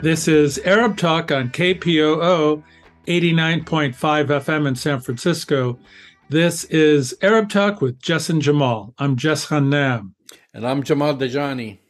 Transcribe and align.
This 0.00 0.28
is 0.28 0.58
Arab 0.58 0.96
Talk 0.96 1.32
on 1.32 1.48
KPOO 1.48 2.62
89.5 3.08 3.94
FM 3.94 4.68
in 4.68 4.76
San 4.76 5.00
Francisco. 5.00 5.76
This 6.28 6.62
is 6.64 7.16
Arab 7.20 7.50
Talk 7.50 7.80
with 7.80 8.00
Jess 8.00 8.30
and 8.30 8.40
Jamal. 8.40 8.94
I'm 8.98 9.16
Jess 9.16 9.46
Ghannam. 9.46 10.12
And 10.54 10.64
I'm 10.64 10.84
Jamal 10.84 11.16
Dajani. 11.16 11.80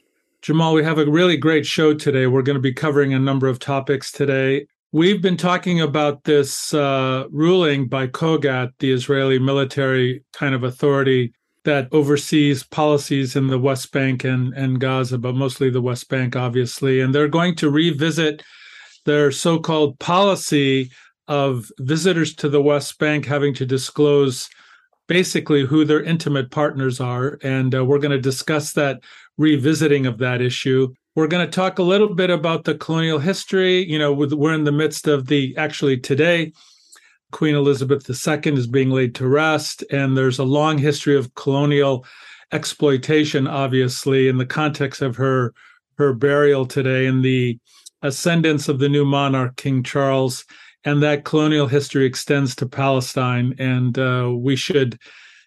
Jamal, 0.40 0.72
we 0.72 0.84
have 0.84 0.96
a 0.96 1.04
really 1.04 1.36
great 1.36 1.66
show 1.66 1.92
today. 1.92 2.26
We're 2.26 2.40
going 2.40 2.56
to 2.56 2.62
be 2.62 2.72
covering 2.72 3.12
a 3.12 3.18
number 3.18 3.46
of 3.46 3.58
topics 3.58 4.10
today. 4.10 4.66
We've 4.90 5.20
been 5.20 5.36
talking 5.36 5.82
about 5.82 6.24
this 6.24 6.72
uh, 6.72 7.24
ruling 7.30 7.88
by 7.88 8.06
COGAT, 8.06 8.70
the 8.78 8.90
Israeli 8.90 9.38
military 9.38 10.24
kind 10.32 10.54
of 10.54 10.64
authority 10.64 11.34
that 11.64 11.88
oversees 11.92 12.62
policies 12.62 13.36
in 13.36 13.48
the 13.48 13.58
West 13.58 13.92
Bank 13.92 14.24
and, 14.24 14.54
and 14.54 14.80
Gaza, 14.80 15.18
but 15.18 15.34
mostly 15.34 15.70
the 15.70 15.82
West 15.82 16.08
Bank, 16.08 16.36
obviously. 16.36 17.00
And 17.00 17.14
they're 17.14 17.28
going 17.28 17.54
to 17.56 17.70
revisit 17.70 18.42
their 19.04 19.30
so 19.30 19.58
called 19.58 19.98
policy 19.98 20.90
of 21.26 21.70
visitors 21.78 22.34
to 22.36 22.48
the 22.48 22.62
West 22.62 22.98
Bank 22.98 23.26
having 23.26 23.54
to 23.54 23.66
disclose 23.66 24.48
basically 25.08 25.64
who 25.64 25.84
their 25.84 26.02
intimate 26.02 26.50
partners 26.50 27.00
are. 27.00 27.38
And 27.42 27.74
uh, 27.74 27.84
we're 27.84 27.98
going 27.98 28.12
to 28.12 28.20
discuss 28.20 28.72
that 28.74 29.00
revisiting 29.36 30.06
of 30.06 30.18
that 30.18 30.40
issue. 30.40 30.92
We're 31.14 31.28
going 31.28 31.46
to 31.46 31.50
talk 31.50 31.78
a 31.78 31.82
little 31.82 32.14
bit 32.14 32.30
about 32.30 32.64
the 32.64 32.76
colonial 32.76 33.18
history. 33.18 33.84
You 33.84 33.98
know, 33.98 34.12
we're 34.12 34.54
in 34.54 34.64
the 34.64 34.72
midst 34.72 35.08
of 35.08 35.26
the 35.26 35.56
actually 35.56 35.98
today 35.98 36.52
Queen 37.30 37.54
Elizabeth 37.54 38.08
II 38.08 38.52
is 38.54 38.66
being 38.66 38.90
laid 38.90 39.14
to 39.16 39.28
rest, 39.28 39.84
and 39.90 40.16
there's 40.16 40.38
a 40.38 40.44
long 40.44 40.78
history 40.78 41.16
of 41.16 41.34
colonial 41.34 42.04
exploitation, 42.52 43.46
obviously, 43.46 44.28
in 44.28 44.38
the 44.38 44.46
context 44.46 45.02
of 45.02 45.16
her 45.16 45.52
her 45.98 46.14
burial 46.14 46.64
today 46.64 47.06
and 47.06 47.24
the 47.24 47.58
ascendance 48.02 48.68
of 48.68 48.78
the 48.78 48.88
new 48.88 49.04
monarch, 49.04 49.56
King 49.56 49.82
Charles, 49.82 50.44
and 50.84 51.02
that 51.02 51.24
colonial 51.24 51.66
history 51.66 52.06
extends 52.06 52.54
to 52.56 52.66
Palestine. 52.66 53.54
And 53.58 53.98
uh, 53.98 54.32
we 54.34 54.54
should, 54.54 54.98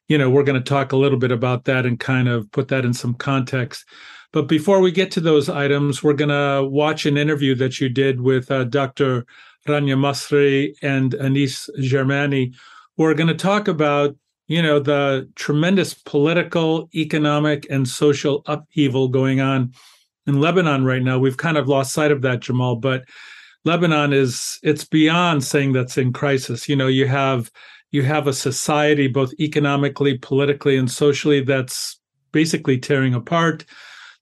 you 0.07 0.17
know, 0.17 0.29
we're 0.29 0.43
going 0.43 0.61
to 0.61 0.69
talk 0.69 0.91
a 0.91 0.97
little 0.97 1.17
bit 1.17 1.31
about 1.31 1.66
that 1.66 1.85
and 1.85 1.99
kind 1.99 2.27
of 2.27 2.51
put 2.51 2.67
that 2.67 2.83
in 2.83 2.93
some 2.93 3.13
context. 3.13 3.85
But 4.33 4.47
before 4.47 4.79
we 4.79 4.91
get 4.91 5.11
to 5.11 5.21
those 5.21 5.49
items, 5.49 6.03
we're 6.03 6.13
going 6.13 6.29
to 6.29 6.67
watch 6.67 7.05
an 7.05 7.17
interview 7.17 7.55
that 7.55 7.79
you 7.79 7.89
did 7.89 8.21
with 8.21 8.51
uh, 8.51 8.66
Dr. 8.66 9.25
Rania 9.67 9.95
Masri 9.95 10.73
and 10.81 11.13
Anis 11.15 11.69
Germani, 11.79 12.53
who 12.97 13.05
are 13.05 13.13
going 13.13 13.27
to 13.27 13.35
talk 13.35 13.67
about, 13.67 14.15
you 14.47 14.61
know, 14.61 14.79
the 14.79 15.29
tremendous 15.35 15.93
political, 15.93 16.89
economic, 16.95 17.67
and 17.69 17.87
social 17.87 18.43
upheaval 18.47 19.07
going 19.07 19.39
on 19.39 19.73
in 20.27 20.39
Lebanon 20.39 20.85
right 20.85 21.01
now. 21.01 21.19
We've 21.19 21.37
kind 21.37 21.57
of 21.57 21.67
lost 21.67 21.93
sight 21.93 22.11
of 22.11 22.21
that, 22.21 22.41
Jamal, 22.41 22.75
but 22.75 23.05
Lebanon 23.63 24.13
is 24.13 24.59
it's 24.63 24.83
beyond 24.83 25.43
saying 25.43 25.73
that's 25.73 25.97
in 25.97 26.13
crisis. 26.13 26.67
You 26.67 26.75
know, 26.75 26.87
you 26.87 27.07
have 27.07 27.51
you 27.91 28.03
have 28.03 28.27
a 28.27 28.33
society 28.33 29.07
both 29.07 29.33
economically, 29.39 30.17
politically, 30.17 30.77
and 30.77 30.89
socially 30.89 31.41
that's 31.41 31.99
basically 32.31 32.77
tearing 32.77 33.13
apart. 33.13 33.65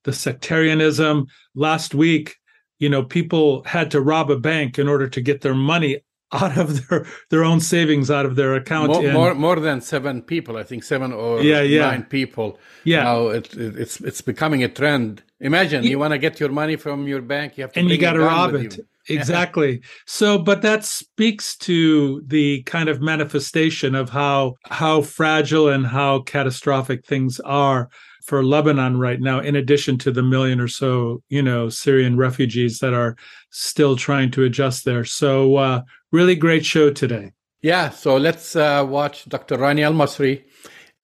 The 0.03 0.13
sectarianism. 0.13 1.27
Last 1.55 1.93
week, 1.93 2.37
you 2.79 2.89
know 2.89 3.03
people 3.03 3.63
had 3.65 3.91
to 3.91 4.01
rob 4.01 4.31
a 4.31 4.39
bank 4.39 4.79
in 4.79 4.87
order 4.87 5.07
to 5.07 5.21
get 5.21 5.41
their 5.41 5.53
money 5.53 6.01
out 6.31 6.57
of 6.57 6.87
their 6.87 7.05
their 7.29 7.43
own 7.43 7.59
savings 7.59 8.11
out 8.11 8.25
of 8.25 8.35
their 8.35 8.55
account 8.55 8.91
more, 8.91 9.11
more, 9.11 9.35
more, 9.35 9.59
than 9.59 9.81
seven 9.81 10.21
people 10.21 10.57
i 10.57 10.63
think 10.63 10.83
seven 10.83 11.11
or 11.11 11.41
yeah, 11.41 11.61
yeah. 11.61 11.81
nine 11.81 12.03
people. 12.03 12.59
Yeah. 12.83 13.03
Now 13.03 13.27
it, 13.27 13.53
it, 13.55 13.77
it's 13.77 13.99
it's 14.01 14.21
becoming 14.21 14.63
a 14.63 14.69
trend. 14.69 15.23
Imagine 15.39 15.83
you, 15.83 15.91
you 15.91 15.99
want 15.99 16.11
to 16.11 16.17
get 16.17 16.39
your 16.39 16.49
money 16.49 16.75
from 16.75 17.07
your 17.07 17.21
bank 17.21 17.57
you 17.57 17.63
have 17.63 17.73
to 17.73 17.79
and 17.79 17.89
you 17.89 17.97
got 17.97 18.13
to 18.13 18.19
rob 18.19 18.53
it. 18.55 18.77
you. 18.77 18.85
exactly. 19.15 19.81
So 20.05 20.37
but 20.37 20.61
that 20.61 20.85
speaks 20.85 21.57
to 21.57 22.21
the 22.27 22.63
kind 22.63 22.89
of 22.89 23.01
manifestation 23.01 23.95
of 23.95 24.09
how 24.09 24.55
how 24.65 25.01
fragile 25.01 25.69
and 25.69 25.87
how 25.87 26.21
catastrophic 26.21 27.05
things 27.05 27.39
are 27.39 27.89
for 28.29 28.43
Lebanon 28.43 28.99
right 28.99 29.19
now, 29.19 29.39
in 29.39 29.55
addition 29.55 29.97
to 29.97 30.11
the 30.11 30.21
million 30.21 30.61
or 30.61 30.67
so, 30.67 31.23
you 31.29 31.41
know, 31.41 31.67
Syrian 31.67 32.15
refugees 32.15 32.77
that 32.79 32.93
are 32.93 33.17
still 33.49 33.95
trying 33.95 34.29
to 34.31 34.43
adjust 34.43 34.85
there. 34.85 35.03
So, 35.03 35.55
uh, 35.55 35.81
really 36.11 36.35
great 36.35 36.63
show 36.63 36.91
today. 36.91 37.31
Yeah, 37.63 37.89
so 37.89 38.17
let's 38.17 38.55
uh, 38.55 38.85
watch 38.87 39.27
Dr. 39.27 39.57
Rania 39.57 39.85
Al 39.85 39.93
Masri 39.93 40.43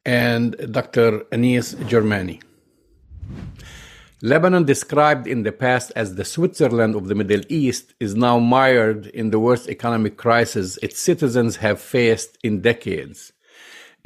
and 0.06 0.56
Dr. 0.72 1.26
Anis 1.32 1.74
Germani. 1.90 2.42
Lebanon, 4.22 4.64
described 4.64 5.26
in 5.28 5.44
the 5.44 5.52
past 5.52 5.92
as 5.96 6.16
the 6.16 6.26
Switzerland 6.26 6.96
of 6.96 7.08
the 7.08 7.16
Middle 7.16 7.42
East, 7.50 7.96
is 8.00 8.16
now 8.16 8.38
mired 8.38 9.08
in 9.08 9.32
the 9.32 9.40
worst 9.40 9.68
economic 9.68 10.16
crisis 10.16 10.78
its 10.84 11.00
citizens 11.00 11.58
have 11.58 11.82
faced 11.82 12.38
in 12.44 12.62
decades 12.62 13.34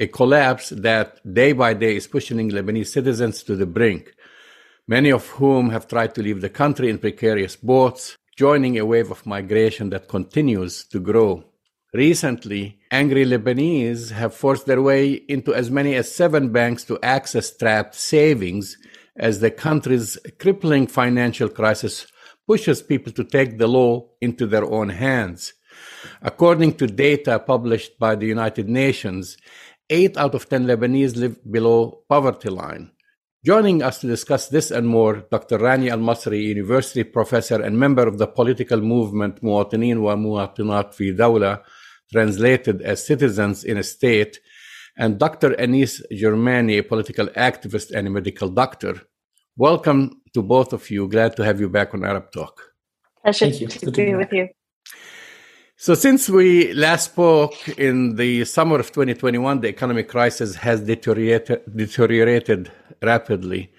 a 0.00 0.06
collapse 0.06 0.70
that 0.70 1.20
day 1.34 1.52
by 1.52 1.74
day 1.74 1.94
is 1.94 2.06
pushing 2.06 2.50
Lebanese 2.50 2.86
citizens 2.86 3.42
to 3.42 3.54
the 3.54 3.66
brink, 3.66 4.14
many 4.88 5.10
of 5.10 5.28
whom 5.28 5.68
have 5.68 5.86
tried 5.86 6.14
to 6.14 6.22
leave 6.22 6.40
the 6.40 6.48
country 6.48 6.88
in 6.88 6.98
precarious 6.98 7.54
boats, 7.54 8.16
joining 8.34 8.78
a 8.78 8.86
wave 8.86 9.10
of 9.10 9.26
migration 9.26 9.90
that 9.90 10.08
continues 10.08 10.84
to 10.86 10.98
grow. 10.98 11.44
Recently, 11.92 12.78
angry 12.90 13.26
Lebanese 13.26 14.10
have 14.12 14.34
forced 14.34 14.64
their 14.64 14.80
way 14.80 15.12
into 15.12 15.54
as 15.54 15.70
many 15.70 15.94
as 15.96 16.10
seven 16.10 16.50
banks 16.50 16.82
to 16.84 16.98
access 17.02 17.54
trapped 17.54 17.94
savings 17.94 18.78
as 19.16 19.40
the 19.40 19.50
country's 19.50 20.16
crippling 20.38 20.86
financial 20.86 21.50
crisis 21.50 22.06
pushes 22.46 22.80
people 22.80 23.12
to 23.12 23.24
take 23.24 23.58
the 23.58 23.66
law 23.66 24.08
into 24.22 24.46
their 24.46 24.64
own 24.64 24.88
hands. 24.88 25.52
According 26.22 26.74
to 26.74 26.86
data 26.86 27.38
published 27.38 27.98
by 27.98 28.14
the 28.14 28.26
United 28.26 28.68
Nations, 28.68 29.36
eight 29.90 30.16
out 30.16 30.34
of 30.34 30.48
10 30.48 30.66
Lebanese 30.66 31.16
live 31.16 31.38
below 31.50 32.02
poverty 32.08 32.48
line. 32.48 32.92
Joining 33.44 33.82
us 33.82 34.00
to 34.00 34.06
discuss 34.06 34.48
this 34.48 34.70
and 34.70 34.86
more, 34.86 35.24
Dr. 35.30 35.58
Rania 35.58 35.92
Al 35.92 35.98
Masri, 35.98 36.42
University 36.42 37.04
professor 37.04 37.60
and 37.62 37.78
member 37.78 38.06
of 38.06 38.18
the 38.18 38.26
political 38.26 38.80
movement 38.80 39.42
Muwatinin 39.42 40.00
wa 40.00 40.14
Muwatinat 40.14 40.94
fi 40.94 41.12
Dawla, 41.12 41.62
translated 42.12 42.82
as 42.82 43.04
citizens 43.04 43.64
in 43.64 43.78
a 43.78 43.82
state, 43.82 44.40
and 44.96 45.18
Dr. 45.18 45.58
Anis 45.58 46.02
Germani, 46.12 46.78
a 46.78 46.82
political 46.82 47.26
activist 47.28 47.90
and 47.92 48.06
a 48.06 48.10
medical 48.10 48.50
doctor. 48.50 49.00
Welcome 49.56 50.20
to 50.34 50.42
both 50.42 50.72
of 50.72 50.90
you. 50.90 51.08
Glad 51.08 51.36
to 51.36 51.44
have 51.44 51.60
you 51.60 51.68
back 51.68 51.94
on 51.94 52.04
Arab 52.04 52.30
Talk. 52.32 52.60
Pleasure 53.22 53.50
to 53.50 53.90
be 53.90 54.14
with 54.14 54.32
you. 54.32 54.48
So, 55.82 55.94
since 55.94 56.28
we 56.28 56.74
last 56.74 57.06
spoke 57.06 57.56
in 57.78 58.16
the 58.16 58.44
summer 58.44 58.78
of 58.80 58.88
2021, 58.88 59.62
the 59.62 59.68
economic 59.68 60.10
crisis 60.10 60.54
has 60.56 60.82
deteriorated, 60.82 61.62
deteriorated 61.74 62.70
rapidly. 63.00 63.72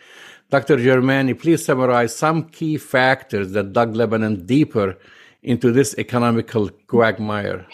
Dr. 0.50 0.78
Germani, 0.78 1.40
please 1.40 1.64
summarize 1.64 2.16
some 2.16 2.46
key 2.46 2.80
factors 2.80 3.52
that 3.52 3.74
dug 3.74 3.96
Lebanon 3.96 4.48
deeper 4.48 4.98
into 5.44 5.72
this 5.72 5.94
economical 6.00 6.70
quagmire. 6.88 7.68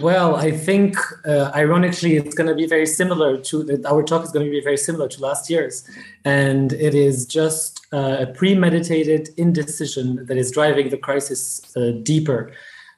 Well, 0.00 0.36
I 0.36 0.50
think, 0.50 0.96
uh, 1.26 1.50
ironically, 1.54 2.16
it's 2.16 2.34
going 2.34 2.48
to 2.48 2.54
be 2.54 2.66
very 2.66 2.86
similar 2.86 3.36
to 3.42 3.82
our 3.86 4.02
talk 4.04 4.24
is 4.24 4.30
going 4.30 4.46
to 4.46 4.50
be 4.50 4.62
very 4.62 4.78
similar 4.78 5.06
to 5.06 5.20
last 5.20 5.50
year's. 5.50 5.86
And 6.24 6.72
it 6.72 6.94
is 6.94 7.26
just 7.26 7.86
uh, 7.92 8.16
a 8.20 8.26
premeditated 8.26 9.28
indecision 9.36 10.24
that 10.24 10.38
is 10.38 10.50
driving 10.50 10.88
the 10.88 10.96
crisis 10.96 11.76
uh, 11.76 11.90
deeper 12.02 12.52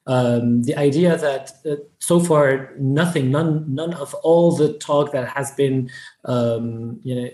um, 0.07 0.63
the 0.63 0.77
idea 0.77 1.17
that 1.17 1.53
uh, 1.65 1.77
so 1.99 2.21
far 2.21 2.75
nothing, 2.79 3.31
none, 3.31 3.65
none 3.73 3.95
of 3.95 4.15
all 4.15 4.57
the 4.57 4.75
talk 4.75 5.13
that 5.13 5.29
has 5.29 5.53
been, 5.53 5.91
um, 6.25 7.01
you 7.03 7.15
know, 7.15 7.29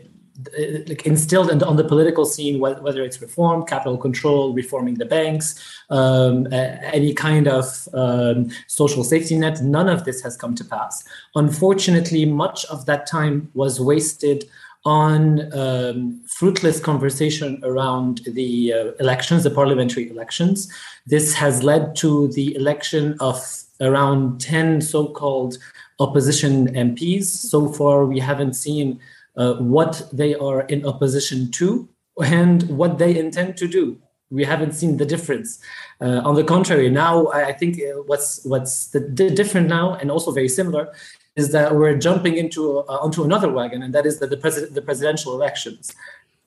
like 0.86 1.06
instilled 1.06 1.50
in, 1.50 1.62
on 1.62 1.76
the 1.76 1.84
political 1.84 2.26
scene, 2.26 2.60
whether 2.60 3.02
it's 3.02 3.22
reform, 3.22 3.64
capital 3.64 3.96
control, 3.96 4.52
reforming 4.52 4.94
the 4.94 5.06
banks, 5.06 5.82
um, 5.88 6.46
any 6.52 7.14
kind 7.14 7.48
of 7.48 7.88
um, 7.94 8.50
social 8.66 9.02
safety 9.02 9.36
net, 9.38 9.62
none 9.62 9.88
of 9.88 10.04
this 10.04 10.20
has 10.20 10.36
come 10.36 10.54
to 10.54 10.64
pass. 10.64 11.04
Unfortunately, 11.34 12.26
much 12.26 12.66
of 12.66 12.84
that 12.86 13.06
time 13.06 13.50
was 13.54 13.80
wasted 13.80 14.44
on 14.84 15.52
um, 15.52 16.20
fruitless 16.38 16.78
conversation 16.78 17.58
around 17.62 18.20
the 18.26 18.70
uh, 18.70 18.92
elections, 19.00 19.44
the 19.44 19.50
parliamentary 19.50 20.10
elections. 20.10 20.70
This 21.06 21.32
has 21.32 21.62
led 21.62 21.96
to 21.96 22.28
the 22.28 22.54
election 22.56 23.16
of 23.20 23.42
around 23.80 24.38
10 24.42 24.82
so 24.82 25.08
called 25.08 25.56
opposition 25.98 26.68
MPs. 26.74 27.24
So 27.24 27.68
far, 27.72 28.04
we 28.04 28.20
haven't 28.20 28.52
seen 28.52 29.00
uh, 29.36 29.54
what 29.54 30.10
they 30.12 30.34
are 30.34 30.60
in 30.62 30.84
opposition 30.84 31.50
to 31.52 31.88
and 32.22 32.64
what 32.64 32.98
they 32.98 33.18
intend 33.18 33.56
to 33.56 33.66
do. 33.66 33.98
We 34.30 34.44
haven't 34.44 34.72
seen 34.72 34.98
the 34.98 35.06
difference. 35.06 35.58
Uh, 36.02 36.20
on 36.22 36.34
the 36.34 36.44
contrary, 36.44 36.90
now 36.90 37.28
I 37.28 37.52
think 37.52 37.78
uh, 37.78 38.02
what's 38.02 38.44
what's 38.44 38.88
the, 38.88 39.00
the 39.00 39.30
different 39.30 39.68
now 39.68 39.94
and 39.94 40.10
also 40.10 40.32
very 40.32 40.48
similar 40.48 40.92
is 41.36 41.52
that 41.52 41.76
we're 41.76 41.96
jumping 41.96 42.36
into 42.36 42.78
uh, 42.78 42.98
onto 43.04 43.22
another 43.22 43.50
wagon, 43.50 43.82
and 43.82 43.94
that 43.94 44.04
is 44.04 44.18
the 44.18 44.26
the, 44.26 44.36
president, 44.36 44.74
the 44.74 44.82
presidential 44.82 45.32
elections. 45.34 45.94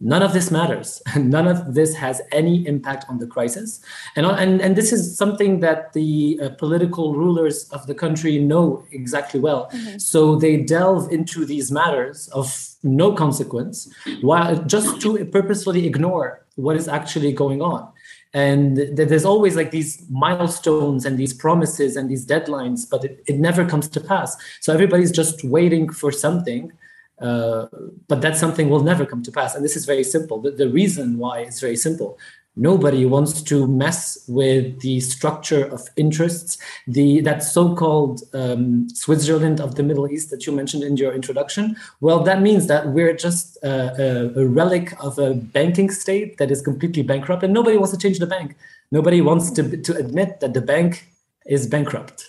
None 0.02 0.22
of 0.22 0.34
this 0.34 0.50
matters. 0.50 1.02
None 1.18 1.48
of 1.48 1.74
this 1.74 1.96
has 1.96 2.22
any 2.32 2.66
impact 2.66 3.06
on 3.10 3.20
the 3.20 3.28
crisis. 3.28 3.82
And, 4.16 4.26
and, 4.26 4.62
and 4.62 4.76
this 4.76 4.94
is 4.94 5.18
something 5.18 5.60
that 5.60 5.94
the 5.94 6.40
uh, 6.42 6.50
political 6.50 7.16
rulers 7.16 7.70
of 7.72 7.86
the 7.88 7.96
country 7.96 8.38
know 8.40 8.86
exactly 8.92 9.40
well. 9.40 9.70
Mm-hmm. 9.74 9.98
So 9.98 10.38
they 10.38 10.58
delve 10.58 11.12
into 11.12 11.46
these 11.46 11.70
matters 11.72 12.30
of 12.30 12.70
no 12.82 13.12
consequence 13.12 13.94
while 14.22 14.64
just 14.64 15.02
to 15.02 15.26
purposefully 15.26 15.86
ignore 15.86 16.46
what 16.56 16.78
is 16.78 16.88
actually 16.88 17.34
going 17.34 17.62
on 17.62 17.92
and 18.34 18.78
there's 18.94 19.26
always 19.26 19.56
like 19.56 19.72
these 19.72 20.06
milestones 20.10 21.06
and 21.06 21.18
these 21.18 21.34
promises 21.34 21.96
and 21.96 22.10
these 22.10 22.26
deadlines 22.26 22.88
but 22.90 23.04
it, 23.04 23.24
it 23.28 23.40
never 23.40 23.66
comes 23.66 23.88
to 23.88 24.00
pass 24.00 24.38
so 24.62 24.72
everybody's 24.72 25.12
just 25.12 25.44
waiting 25.44 25.90
for 25.90 26.12
something 26.12 26.72
uh, 27.22 27.68
but 28.08 28.22
that 28.22 28.38
something 28.38 28.70
will 28.70 28.84
never 28.84 29.06
come 29.06 29.24
to 29.24 29.32
pass. 29.32 29.56
And 29.56 29.64
this 29.64 29.76
is 29.76 29.86
very 29.86 30.04
simple. 30.04 30.40
The, 30.42 30.52
the 30.52 30.70
reason 30.70 31.18
why 31.18 31.40
it's 31.40 31.60
very 31.60 31.76
simple. 31.76 32.18
Nobody 32.56 33.06
wants 33.06 33.42
to 33.44 33.68
mess 33.68 34.26
with 34.28 34.82
the 34.82 35.00
structure 35.00 35.66
of 35.66 35.88
interests. 35.96 36.58
The 36.88 37.22
that 37.22 37.42
so-called 37.42 38.24
um, 38.34 38.90
switzerland 38.90 39.62
of 39.62 39.76
the 39.76 39.84
middle 39.84 40.10
east 40.12 40.30
that 40.32 40.46
you 40.46 40.52
mentioned 40.52 40.84
in 40.84 40.98
your 40.98 41.14
introduction 41.14 41.78
well 42.02 42.22
that 42.24 42.42
means 42.42 42.68
that 42.68 42.90
we're 42.90 43.14
just 43.14 43.58
a, 43.64 44.34
a, 44.36 44.46
relic 44.46 44.94
of 45.02 45.18
a 45.20 45.36
banking 45.36 45.90
state 45.90 46.38
that 46.38 46.52
is 46.52 46.62
completely 46.62 47.04
bankrupt 47.04 47.44
and 47.44 47.54
nobody 47.54 47.78
wants 47.78 47.92
to 47.92 47.98
change 47.98 48.20
the 48.20 48.28
bank. 48.28 48.56
Nobody 48.92 49.22
wants 49.22 49.52
to, 49.52 49.78
to 49.78 49.96
admit 49.96 50.40
that 50.40 50.54
the 50.54 50.62
bank 50.62 51.08
is 51.46 51.68
bankrupt 51.68 52.29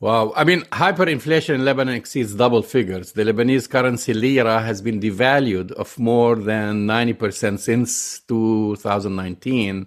Wow. 0.00 0.32
I 0.34 0.44
mean, 0.44 0.62
hyperinflation 0.72 1.56
in 1.56 1.64
Lebanon 1.66 1.94
exceeds 1.94 2.34
double 2.34 2.62
figures. 2.62 3.12
The 3.12 3.22
Lebanese 3.22 3.68
currency 3.68 4.14
lira 4.14 4.62
has 4.62 4.80
been 4.80 4.98
devalued 4.98 5.72
of 5.72 5.98
more 5.98 6.36
than 6.36 6.86
90% 6.86 7.58
since 7.58 8.20
2019. 8.20 9.86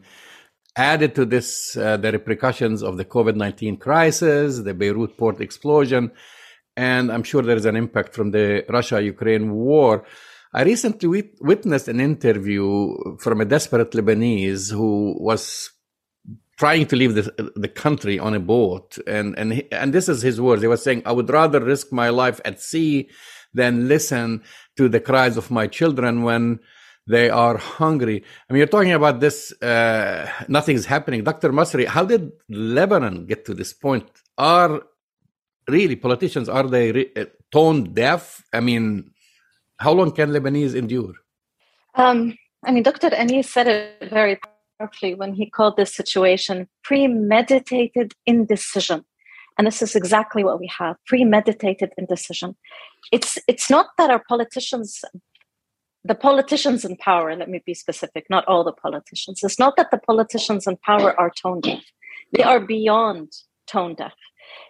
Added 0.75 1.15
to 1.15 1.25
this, 1.25 1.75
uh, 1.75 1.98
the 1.98 2.12
repercussions 2.12 2.83
of 2.83 2.98
the 2.98 3.06
COVID 3.06 3.36
19 3.36 3.77
crisis, 3.77 4.60
the 4.60 4.75
Beirut 4.75 5.18
port 5.18 5.42
explosion, 5.42 6.12
and 6.77 7.12
I'm 7.12 7.24
sure 7.24 7.42
there 7.42 7.57
is 7.57 7.65
an 7.65 7.75
impact 7.75 8.13
from 8.13 8.30
the 8.30 8.65
Russia 8.69 9.01
Ukraine 9.01 9.51
war. 9.51 10.06
I 10.54 10.62
recently 10.63 11.31
witnessed 11.42 11.88
an 11.88 12.00
interview 12.00 13.18
from 13.18 13.42
a 13.42 13.45
desperate 13.45 13.92
Lebanese 13.92 14.71
who 14.71 15.15
was 15.19 15.71
trying 16.57 16.85
to 16.88 16.95
leave 16.95 17.15
the, 17.15 17.51
the 17.55 17.67
country 17.67 18.19
on 18.19 18.33
a 18.33 18.39
boat. 18.39 18.97
And, 19.07 19.38
and, 19.38 19.63
and 19.71 19.94
this 19.94 20.07
is 20.07 20.21
his 20.21 20.39
words. 20.39 20.61
He 20.61 20.67
was 20.67 20.83
saying, 20.83 21.03
I 21.05 21.11
would 21.11 21.29
rather 21.29 21.59
risk 21.59 21.91
my 21.91 22.09
life 22.09 22.39
at 22.45 22.61
sea 22.61 23.09
than 23.53 23.88
listen 23.88 24.44
to 24.77 24.89
the 24.89 25.00
cries 25.00 25.38
of 25.38 25.51
my 25.51 25.67
children 25.67 26.23
when 26.23 26.59
they 27.07 27.29
are 27.29 27.57
hungry. 27.57 28.23
I 28.50 28.53
mean, 28.53 28.59
you're 28.59 28.67
talking 28.67 28.94
about 28.94 29.19
this, 29.19 29.51
uh, 29.61 30.29
nothing's 30.47 30.85
happening. 30.85 31.23
Dr. 31.23 31.51
Masri, 31.51 31.85
how 31.85 32.05
did 32.05 32.31
Lebanon 32.50 33.25
get 33.25 33.45
to 33.45 33.53
this 33.53 33.73
point? 33.73 34.09
Are 34.38 34.81
really 35.67 35.95
politicians, 35.95 36.47
are 36.50 36.67
they 36.67 36.91
re- 36.91 37.11
uh, 37.15 37.25
tone 37.51 37.94
deaf? 37.94 38.44
I 38.53 38.61
mean, 38.61 39.11
how 39.77 39.91
long 39.91 40.11
can 40.11 40.31
Lebanese 40.31 40.75
endure? 40.75 41.13
Um, 41.95 42.38
I 42.65 42.71
mean, 42.71 42.83
Dr. 42.83 43.13
Anis 43.13 43.50
said 43.50 43.67
it 43.67 44.09
very 44.09 44.39
when 45.15 45.33
he 45.33 45.50
called 45.50 45.77
this 45.77 45.94
situation 45.94 46.68
premeditated 46.83 48.13
indecision. 48.25 49.06
And 49.57 49.68
this 49.68 49.81
is 49.81 49.95
exactly 49.95 50.44
what 50.44 50.59
we 50.59 50.69
have 50.77 50.95
premeditated 51.06 51.91
indecision. 51.97 52.56
It's, 53.12 53.38
it's 53.47 53.69
not 53.69 53.88
that 53.97 54.09
our 54.09 54.24
politicians, 54.27 55.01
the 56.03 56.15
politicians 56.15 56.83
in 56.83 56.97
power, 56.97 57.35
let 57.35 57.50
me 57.50 57.62
be 57.65 57.74
specific, 57.74 58.25
not 58.30 58.45
all 58.45 58.63
the 58.63 58.71
politicians, 58.71 59.41
it's 59.44 59.59
not 59.59 59.77
that 59.77 59.91
the 59.91 60.00
politicians 60.00 60.65
in 60.68 60.77
power 60.77 61.19
are 61.19 61.29
tone 61.29 61.62
deaf. 61.62 61.83
They 62.31 62.44
are 62.44 62.59
beyond 62.59 63.31
tone 63.68 63.95
deaf. 63.95 64.13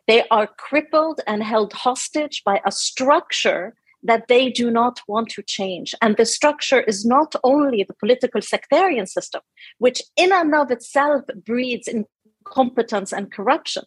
They 0.07 0.27
are 0.29 0.47
crippled 0.47 1.21
and 1.25 1.43
held 1.43 1.73
hostage 1.73 2.43
by 2.45 2.61
a 2.65 2.71
structure 2.71 3.75
that 4.03 4.27
they 4.27 4.49
do 4.49 4.69
not 4.69 4.99
want 5.07 5.29
to 5.29 5.43
change. 5.43 5.95
And 6.01 6.17
the 6.17 6.25
structure 6.25 6.81
is 6.81 7.05
not 7.05 7.35
only 7.43 7.83
the 7.83 7.93
political 7.93 8.41
sectarian 8.41 9.07
system, 9.07 9.41
which 9.77 10.01
in 10.17 10.31
and 10.31 10.53
of 10.53 10.71
itself 10.71 11.23
breeds 11.45 11.87
incompetence 11.87 13.13
and 13.13 13.31
corruption. 13.31 13.83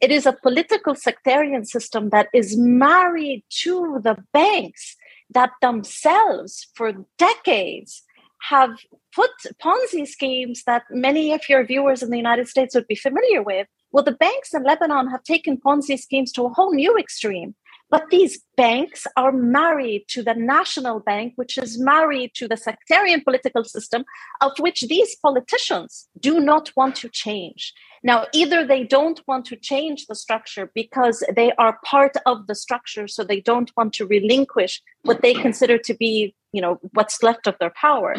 It 0.00 0.10
is 0.10 0.26
a 0.26 0.32
political 0.32 0.94
sectarian 0.94 1.64
system 1.64 2.10
that 2.10 2.28
is 2.32 2.56
married 2.56 3.44
to 3.62 4.00
the 4.02 4.16
banks 4.32 4.96
that 5.30 5.50
themselves, 5.60 6.68
for 6.74 6.92
decades, 7.18 8.02
have 8.40 8.70
put 9.14 9.30
Ponzi 9.62 10.06
schemes 10.06 10.62
that 10.64 10.84
many 10.90 11.32
of 11.32 11.48
your 11.48 11.64
viewers 11.64 12.02
in 12.02 12.10
the 12.10 12.16
United 12.16 12.48
States 12.48 12.74
would 12.74 12.86
be 12.86 12.94
familiar 12.94 13.42
with. 13.42 13.66
Well, 13.90 14.04
the 14.04 14.12
banks 14.12 14.54
in 14.54 14.62
Lebanon 14.62 15.10
have 15.10 15.22
taken 15.24 15.58
Ponzi 15.58 15.98
schemes 15.98 16.32
to 16.32 16.44
a 16.44 16.52
whole 16.52 16.72
new 16.72 16.96
extreme 16.96 17.54
but 17.90 18.10
these 18.10 18.40
banks 18.56 19.06
are 19.16 19.32
married 19.32 20.04
to 20.08 20.22
the 20.22 20.34
national 20.34 21.00
bank, 21.00 21.32
which 21.36 21.56
is 21.56 21.80
married 21.80 22.32
to 22.34 22.46
the 22.46 22.56
sectarian 22.56 23.22
political 23.22 23.64
system, 23.64 24.04
of 24.40 24.52
which 24.58 24.82
these 24.82 25.16
politicians 25.16 26.08
do 26.20 26.40
not 26.40 26.70
want 26.76 26.96
to 26.96 27.08
change. 27.08 27.72
Now, 28.02 28.26
either 28.32 28.64
they 28.66 28.84
don't 28.84 29.20
want 29.26 29.44
to 29.46 29.56
change 29.56 30.06
the 30.06 30.14
structure 30.14 30.70
because 30.74 31.24
they 31.34 31.52
are 31.52 31.78
part 31.84 32.16
of 32.26 32.46
the 32.46 32.54
structure, 32.54 33.08
so 33.08 33.24
they 33.24 33.40
don't 33.40 33.72
want 33.76 33.92
to 33.94 34.06
relinquish 34.06 34.80
what 35.02 35.22
they 35.22 35.34
consider 35.34 35.78
to 35.78 35.94
be, 35.94 36.34
you 36.52 36.60
know, 36.60 36.78
what's 36.92 37.22
left 37.22 37.46
of 37.46 37.56
their 37.58 37.72
power, 37.80 38.14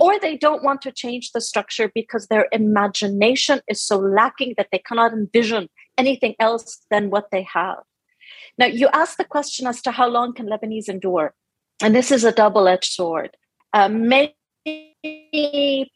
or 0.00 0.18
they 0.18 0.36
don't 0.36 0.64
want 0.64 0.82
to 0.82 0.92
change 0.92 1.30
the 1.32 1.40
structure 1.40 1.90
because 1.94 2.26
their 2.26 2.48
imagination 2.52 3.60
is 3.68 3.82
so 3.82 3.98
lacking 3.98 4.54
that 4.56 4.68
they 4.72 4.78
cannot 4.78 5.12
envision 5.12 5.68
anything 5.96 6.34
else 6.40 6.84
than 6.90 7.10
what 7.10 7.30
they 7.30 7.42
have. 7.42 7.78
Now, 8.58 8.66
you 8.66 8.88
asked 8.92 9.18
the 9.18 9.24
question 9.24 9.66
as 9.66 9.82
to 9.82 9.90
how 9.90 10.08
long 10.08 10.34
can 10.34 10.46
Lebanese 10.46 10.88
endure, 10.88 11.34
and 11.82 11.94
this 11.94 12.10
is 12.10 12.24
a 12.24 12.32
double-edged 12.32 12.92
sword. 12.92 13.36
Uh, 13.72 13.88
many 13.88 14.34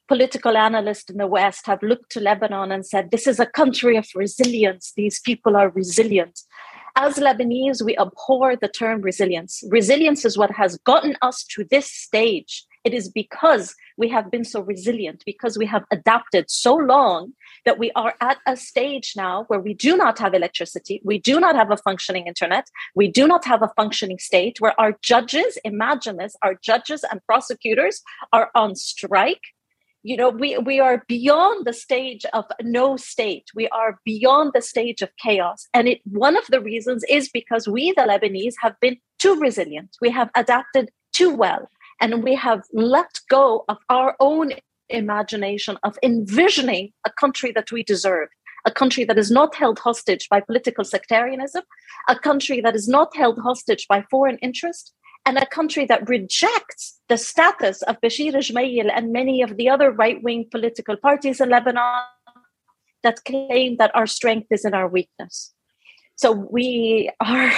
political 0.09 0.57
analysts 0.57 1.09
in 1.11 1.17
the 1.17 1.27
West 1.27 1.67
have 1.67 1.83
looked 1.83 2.11
to 2.13 2.21
Lebanon 2.21 2.73
and 2.73 2.85
said, 2.85 3.11
"This 3.11 3.27
is 3.27 3.41
a 3.41 3.47
country 3.47 3.97
of 3.97 4.07
resilience. 4.15 4.93
These 4.97 5.21
people 5.21 5.57
are 5.57 5.71
resilient." 5.71 6.41
As 6.97 7.17
Lebanese, 7.17 7.81
we 7.85 7.97
abhor 7.97 8.57
the 8.57 8.69
term 8.69 9.03
resilience. 9.03 9.63
Resilience 9.69 10.25
is 10.25 10.37
what 10.37 10.51
has 10.51 10.79
gotten 10.79 11.17
us 11.23 11.45
to 11.55 11.65
this 11.65 11.87
stage. 11.87 12.65
It 12.85 12.95
is 12.95 13.09
because 13.09 13.75
we 13.97 14.09
have 14.09 14.31
been 14.31 14.45
so 14.45 14.61
resilient, 14.61 15.23
because 15.27 15.59
we 15.59 15.67
have 15.67 15.85
adapted 15.91 16.51
so 16.51 16.75
long 16.75 17.33
that 17.65 17.79
we 17.79 17.91
are 17.93 18.15
at 18.21 18.39
a 18.47 18.57
stage 18.57 19.15
now 19.17 19.45
where 19.49 19.61
we 19.61 19.75
do 19.75 19.97
not 19.97 20.19
have 20.19 20.35
electricity, 20.35 21.01
we 21.05 21.19
do 21.19 21.41
not 21.41 21.57
have 21.57 21.71
a 21.71 21.77
functioning 21.77 22.27
internet, 22.27 22.67
we 22.95 23.09
do 23.09 23.27
not 23.27 23.45
have 23.45 23.63
a 23.63 23.73
functioning 23.77 24.19
state, 24.19 24.61
where 24.61 24.79
our 24.81 24.97
judges, 25.03 25.59
imagine 25.65 26.17
this, 26.17 26.37
our 26.43 26.55
judges 26.55 27.05
and 27.11 27.21
prosecutors 27.27 28.03
are 28.33 28.51
on 28.55 28.75
strike. 28.75 29.43
You 30.05 30.17
know, 30.17 30.31
we, 30.31 30.57
we 30.59 30.79
are 30.79 31.05
beyond 31.09 31.67
the 31.67 31.73
stage 31.73 32.25
of 32.33 32.45
no 32.63 32.97
state. 32.97 33.49
We 33.55 33.69
are 33.69 33.99
beyond 34.05 34.53
the 34.55 34.63
stage 34.63 35.03
of 35.03 35.11
chaos. 35.23 35.67
And 35.75 35.89
it 35.89 36.01
one 36.05 36.37
of 36.37 36.47
the 36.49 36.61
reasons 36.61 37.05
is 37.09 37.29
because 37.29 37.69
we, 37.69 37.93
the 37.93 38.03
Lebanese, 38.03 38.55
have 38.63 38.79
been 38.81 38.97
too 39.19 39.35
resilient. 39.41 39.97
We 40.01 40.11
have 40.11 40.31
adapted 40.37 40.91
too 41.13 41.35
well 41.35 41.69
and 42.01 42.23
we 42.23 42.35
have 42.35 42.63
let 42.73 43.21
go 43.29 43.65
of 43.69 43.79
our 43.89 44.17
own 44.21 44.53
imagination 44.89 45.77
of 45.83 45.99
envisioning 46.03 46.93
a 47.07 47.11
country 47.11 47.53
that 47.53 47.71
we 47.71 47.83
deserve 47.83 48.29
a 48.67 48.71
country 48.71 49.05
that 49.05 49.19
is 49.19 49.31
not 49.31 49.55
held 49.55 49.79
hostage 49.79 50.29
by 50.29 50.41
political 50.41 50.85
sectarianism, 50.85 51.63
a 52.09 52.19
country 52.19 52.61
that 52.61 52.75
is 52.75 52.89
not 52.89 53.17
held 53.17 53.39
hostage 53.39 53.87
by 53.89 54.03
foreign 54.11 54.39
interest, 54.39 54.93
and 55.25 55.39
a 55.39 55.47
country 55.47 55.85
that 55.87 56.09
rejects 56.09 57.01
the 57.09 57.17
status 57.17 57.83
of 57.83 58.01
Bashir 58.01 58.33
Gemayel 58.33 58.91
and 58.95 59.13
many 59.13 59.43
of 59.43 59.57
the 59.57 59.69
other 59.69 59.91
right 59.91 60.23
wing 60.23 60.47
political 60.51 60.97
parties 60.97 61.41
in 61.41 61.49
Lebanon 61.51 62.03
that 63.03 63.25
claim 63.25 63.77
that 63.77 63.95
our 63.95 64.07
strength 64.07 64.49
is 64.51 64.65
in 64.65 64.75
our 64.75 64.89
weakness. 64.89 65.53
So 66.17 66.33
we 66.33 67.11
are 67.21 67.53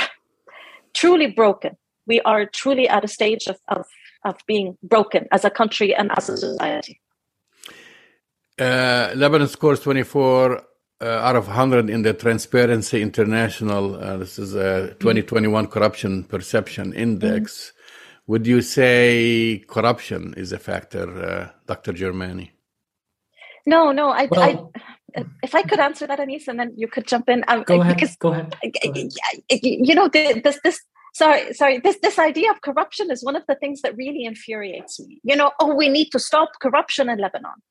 truly 0.94 1.28
broken. 1.28 1.76
We 2.06 2.20
are 2.22 2.44
truly 2.44 2.88
at 2.88 3.04
a 3.04 3.08
stage 3.08 3.46
of, 3.46 3.58
of, 3.68 3.86
of 4.24 4.36
being 4.46 4.76
broken 4.82 5.26
as 5.32 5.44
a 5.44 5.50
country 5.50 5.94
and 5.94 6.10
as 6.16 6.28
a 6.28 6.36
society. 6.36 7.00
Uh, 8.58 9.12
Lebanon 9.14 9.48
scores 9.48 9.80
24 9.80 10.62
uh, 11.02 11.04
out 11.04 11.36
of 11.36 11.46
100 11.46 11.88
in 11.88 12.02
the 12.02 12.12
Transparency 12.12 13.00
International. 13.00 13.96
Uh, 13.96 14.18
this 14.18 14.38
is 14.38 14.54
a 14.54 14.88
2021 15.00 15.66
Corruption 15.68 16.24
Perception 16.24 16.92
Index. 16.92 17.72
Mm-hmm. 17.72 18.32
Would 18.32 18.46
you 18.46 18.60
say 18.62 19.64
corruption 19.66 20.34
is 20.36 20.52
a 20.52 20.58
factor, 20.58 21.06
uh, 21.24 21.48
Dr. 21.66 21.92
Germani? 21.92 22.50
No, 23.66 23.92
no. 23.92 24.10
I, 24.10 24.26
well, 24.26 24.72
I, 25.16 25.24
if 25.42 25.54
I 25.54 25.62
could 25.62 25.80
answer 25.80 26.06
that, 26.06 26.20
Anis, 26.20 26.46
and 26.48 26.60
then 26.60 26.72
you 26.76 26.86
could 26.86 27.06
jump 27.06 27.28
in. 27.28 27.44
Um, 27.48 27.64
go 27.64 27.80
ahead. 27.80 27.96
Because, 27.96 28.16
go 28.16 28.32
ahead. 28.32 28.54
Go 28.62 28.90
ahead. 28.90 29.12
You 29.62 29.94
know, 29.94 30.08
this, 30.08 30.60
this 30.62 30.80
sorry, 31.14 31.52
sorry. 31.54 31.78
This 31.78 31.98
this 32.02 32.18
idea 32.18 32.50
of 32.50 32.60
corruption 32.62 33.10
is 33.10 33.24
one 33.24 33.36
of 33.36 33.44
the 33.48 33.54
things 33.54 33.82
that 33.82 33.96
really 33.96 34.24
infuriates 34.24 35.00
me. 35.00 35.20
You 35.22 35.36
know, 35.36 35.52
oh, 35.60 35.74
we 35.74 35.88
need 35.88 36.10
to 36.10 36.18
stop 36.18 36.50
corruption 36.60 37.08
in 37.08 37.18
Lebanon. 37.18 37.62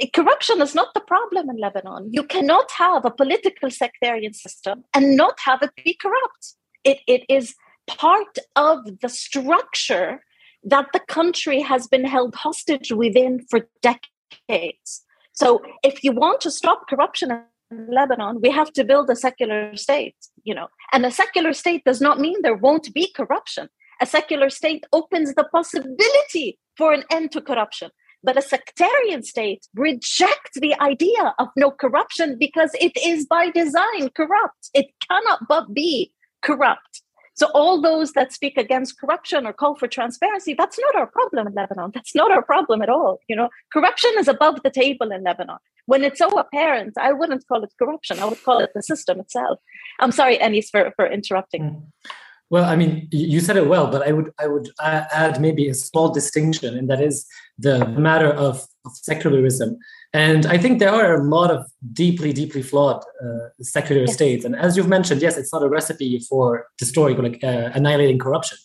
Eh, 0.00 0.06
corruption 0.14 0.60
is 0.60 0.74
not 0.74 0.94
the 0.94 1.00
problem 1.00 1.50
in 1.50 1.56
Lebanon. 1.58 2.10
You 2.12 2.24
cannot 2.24 2.70
have 2.72 3.04
a 3.04 3.10
political 3.10 3.70
sectarian 3.70 4.34
system 4.34 4.84
and 4.94 5.16
not 5.16 5.38
have 5.44 5.62
it 5.62 5.70
be 5.84 5.94
corrupt. 6.00 6.54
It, 6.84 6.98
it 7.06 7.24
is 7.28 7.54
part 7.86 8.38
of 8.56 9.00
the 9.00 9.08
structure 9.08 10.22
that 10.62 10.86
the 10.92 11.00
country 11.00 11.60
has 11.60 11.86
been 11.86 12.04
held 12.04 12.34
hostage 12.34 12.92
within 12.92 13.44
for 13.50 13.68
decades. 13.82 15.04
So 15.32 15.62
if 15.82 16.04
you 16.04 16.12
want 16.12 16.40
to 16.42 16.50
stop 16.50 16.88
corruption 16.88 17.30
in 17.30 17.86
Lebanon, 17.88 18.40
we 18.40 18.50
have 18.50 18.72
to 18.74 18.84
build 18.84 19.08
a 19.10 19.16
secular 19.16 19.74
state, 19.76 20.16
you 20.44 20.54
know. 20.54 20.68
And 20.92 21.04
a 21.06 21.10
secular 21.10 21.52
state 21.52 21.84
does 21.84 22.00
not 22.00 22.20
mean 22.20 22.42
there 22.42 22.54
won't 22.54 22.92
be 22.94 23.12
corruption. 23.14 23.68
A 24.00 24.06
secular 24.06 24.50
state 24.50 24.84
opens 24.92 25.34
the 25.34 25.44
possibility 25.44 26.58
for 26.76 26.92
an 26.92 27.04
end 27.10 27.32
to 27.32 27.40
corruption. 27.40 27.90
But 28.22 28.36
a 28.36 28.42
sectarian 28.42 29.22
state 29.22 29.66
rejects 29.74 30.58
the 30.60 30.78
idea 30.80 31.34
of 31.38 31.48
no 31.56 31.70
corruption 31.70 32.36
because 32.38 32.70
it 32.80 32.92
is 33.04 33.26
by 33.26 33.50
design 33.50 34.10
corrupt. 34.14 34.70
It 34.74 34.86
cannot 35.08 35.40
but 35.48 35.72
be 35.72 36.12
corrupt. 36.42 37.02
So 37.40 37.46
all 37.54 37.80
those 37.80 38.12
that 38.12 38.34
speak 38.34 38.58
against 38.58 39.00
corruption 39.00 39.46
or 39.46 39.54
call 39.54 39.74
for 39.74 39.88
transparency, 39.88 40.52
that's 40.52 40.78
not 40.78 40.94
our 40.94 41.06
problem 41.06 41.46
in 41.46 41.54
Lebanon. 41.54 41.90
That's 41.94 42.14
not 42.14 42.30
our 42.30 42.42
problem 42.42 42.82
at 42.82 42.90
all. 42.90 43.18
You 43.28 43.36
know, 43.36 43.48
corruption 43.72 44.10
is 44.18 44.28
above 44.28 44.62
the 44.62 44.68
table 44.68 45.10
in 45.10 45.22
Lebanon. 45.22 45.56
When 45.86 46.04
it's 46.04 46.18
so 46.18 46.28
apparent, 46.38 46.98
I 47.00 47.14
wouldn't 47.14 47.46
call 47.48 47.64
it 47.64 47.72
corruption. 47.78 48.18
I 48.18 48.26
would 48.26 48.44
call 48.44 48.58
it 48.58 48.72
the 48.74 48.82
system 48.82 49.20
itself. 49.20 49.58
I'm 50.00 50.12
sorry, 50.12 50.38
Anis, 50.38 50.68
for, 50.68 50.92
for 50.96 51.06
interrupting. 51.10 51.62
Mm. 51.62 52.10
Well, 52.50 52.64
I 52.64 52.74
mean, 52.74 53.08
you 53.12 53.40
said 53.40 53.56
it 53.56 53.68
well, 53.68 53.86
but 53.86 54.06
I 54.06 54.10
would 54.12 54.32
I 54.38 54.48
would 54.48 54.70
add 54.80 55.40
maybe 55.40 55.68
a 55.68 55.74
small 55.74 56.10
distinction, 56.10 56.76
and 56.76 56.90
that 56.90 57.00
is 57.00 57.24
the 57.58 57.86
matter 57.86 58.32
of, 58.32 58.66
of 58.84 58.92
secularism. 58.94 59.78
And 60.12 60.46
I 60.46 60.58
think 60.58 60.80
there 60.80 60.92
are 60.92 61.14
a 61.14 61.22
lot 61.22 61.52
of 61.52 61.64
deeply, 61.92 62.32
deeply 62.32 62.62
flawed 62.62 63.04
uh, 63.24 63.48
secular 63.60 64.02
yes. 64.02 64.14
states. 64.14 64.44
And 64.44 64.56
as 64.56 64.76
you've 64.76 64.88
mentioned, 64.88 65.22
yes, 65.22 65.36
it's 65.36 65.52
not 65.52 65.62
a 65.62 65.68
recipe 65.68 66.18
for 66.28 66.66
destroying 66.78 67.16
or 67.18 67.22
like 67.22 67.44
uh, 67.44 67.70
annihilating 67.74 68.18
corruption. 68.18 68.58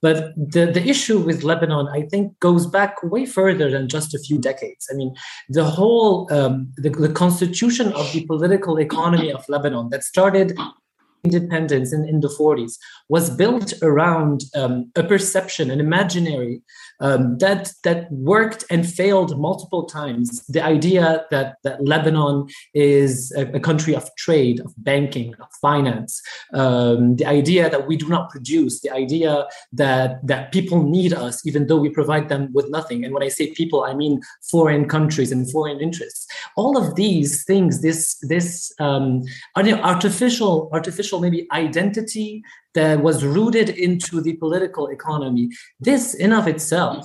But 0.00 0.34
the, 0.36 0.66
the 0.66 0.84
issue 0.84 1.18
with 1.18 1.42
Lebanon, 1.42 1.88
I 1.88 2.02
think, 2.02 2.38
goes 2.40 2.66
back 2.66 3.02
way 3.02 3.26
further 3.26 3.70
than 3.70 3.88
just 3.88 4.14
a 4.14 4.18
few 4.18 4.38
decades. 4.38 4.88
I 4.90 4.94
mean, 4.94 5.14
the 5.48 5.64
whole 5.64 6.32
um, 6.32 6.72
the, 6.76 6.90
the 6.90 7.08
constitution 7.08 7.92
of 7.92 8.12
the 8.12 8.24
political 8.26 8.78
economy 8.78 9.32
of 9.32 9.48
Lebanon 9.48 9.90
that 9.90 10.04
started 10.04 10.56
independence 11.24 11.92
in, 11.92 12.08
in 12.08 12.20
the 12.20 12.28
40s 12.28 12.78
was 13.08 13.30
built 13.30 13.72
around 13.82 14.42
um, 14.54 14.90
a 14.96 15.02
perception, 15.02 15.70
an 15.70 15.80
imaginary 15.80 16.62
um, 17.00 17.38
that 17.38 17.72
that 17.84 18.10
worked 18.10 18.64
and 18.70 18.88
failed 18.88 19.38
multiple 19.38 19.84
times. 19.84 20.44
The 20.46 20.64
idea 20.64 21.24
that 21.30 21.56
that 21.62 21.84
Lebanon 21.84 22.48
is 22.74 23.32
a, 23.36 23.46
a 23.52 23.60
country 23.60 23.94
of 23.94 24.14
trade, 24.16 24.60
of 24.60 24.72
banking, 24.78 25.34
of 25.40 25.48
finance. 25.60 26.20
Um, 26.54 27.16
the 27.16 27.26
idea 27.26 27.70
that 27.70 27.86
we 27.86 27.96
do 27.96 28.08
not 28.08 28.30
produce. 28.30 28.80
The 28.80 28.90
idea 28.90 29.46
that 29.72 30.26
that 30.26 30.52
people 30.52 30.82
need 30.82 31.12
us 31.12 31.46
even 31.46 31.66
though 31.66 31.78
we 31.78 31.90
provide 31.90 32.28
them 32.28 32.52
with 32.52 32.68
nothing. 32.70 33.04
And 33.04 33.14
when 33.14 33.22
I 33.22 33.28
say 33.28 33.52
people, 33.52 33.84
I 33.84 33.94
mean 33.94 34.20
foreign 34.50 34.88
countries 34.88 35.32
and 35.32 35.50
foreign 35.50 35.80
interests. 35.80 36.26
All 36.56 36.76
of 36.76 36.94
these 36.94 37.44
things, 37.44 37.82
this 37.82 38.16
this 38.22 38.72
um, 38.80 39.22
artificial 39.56 40.68
artificial 40.72 41.20
maybe 41.20 41.46
identity 41.52 42.42
that 42.78 43.02
was 43.08 43.24
rooted 43.24 43.68
into 43.70 44.20
the 44.20 44.34
political 44.44 44.86
economy. 44.88 45.50
This, 45.80 46.14
in 46.14 46.32
of 46.32 46.46
itself, 46.46 47.04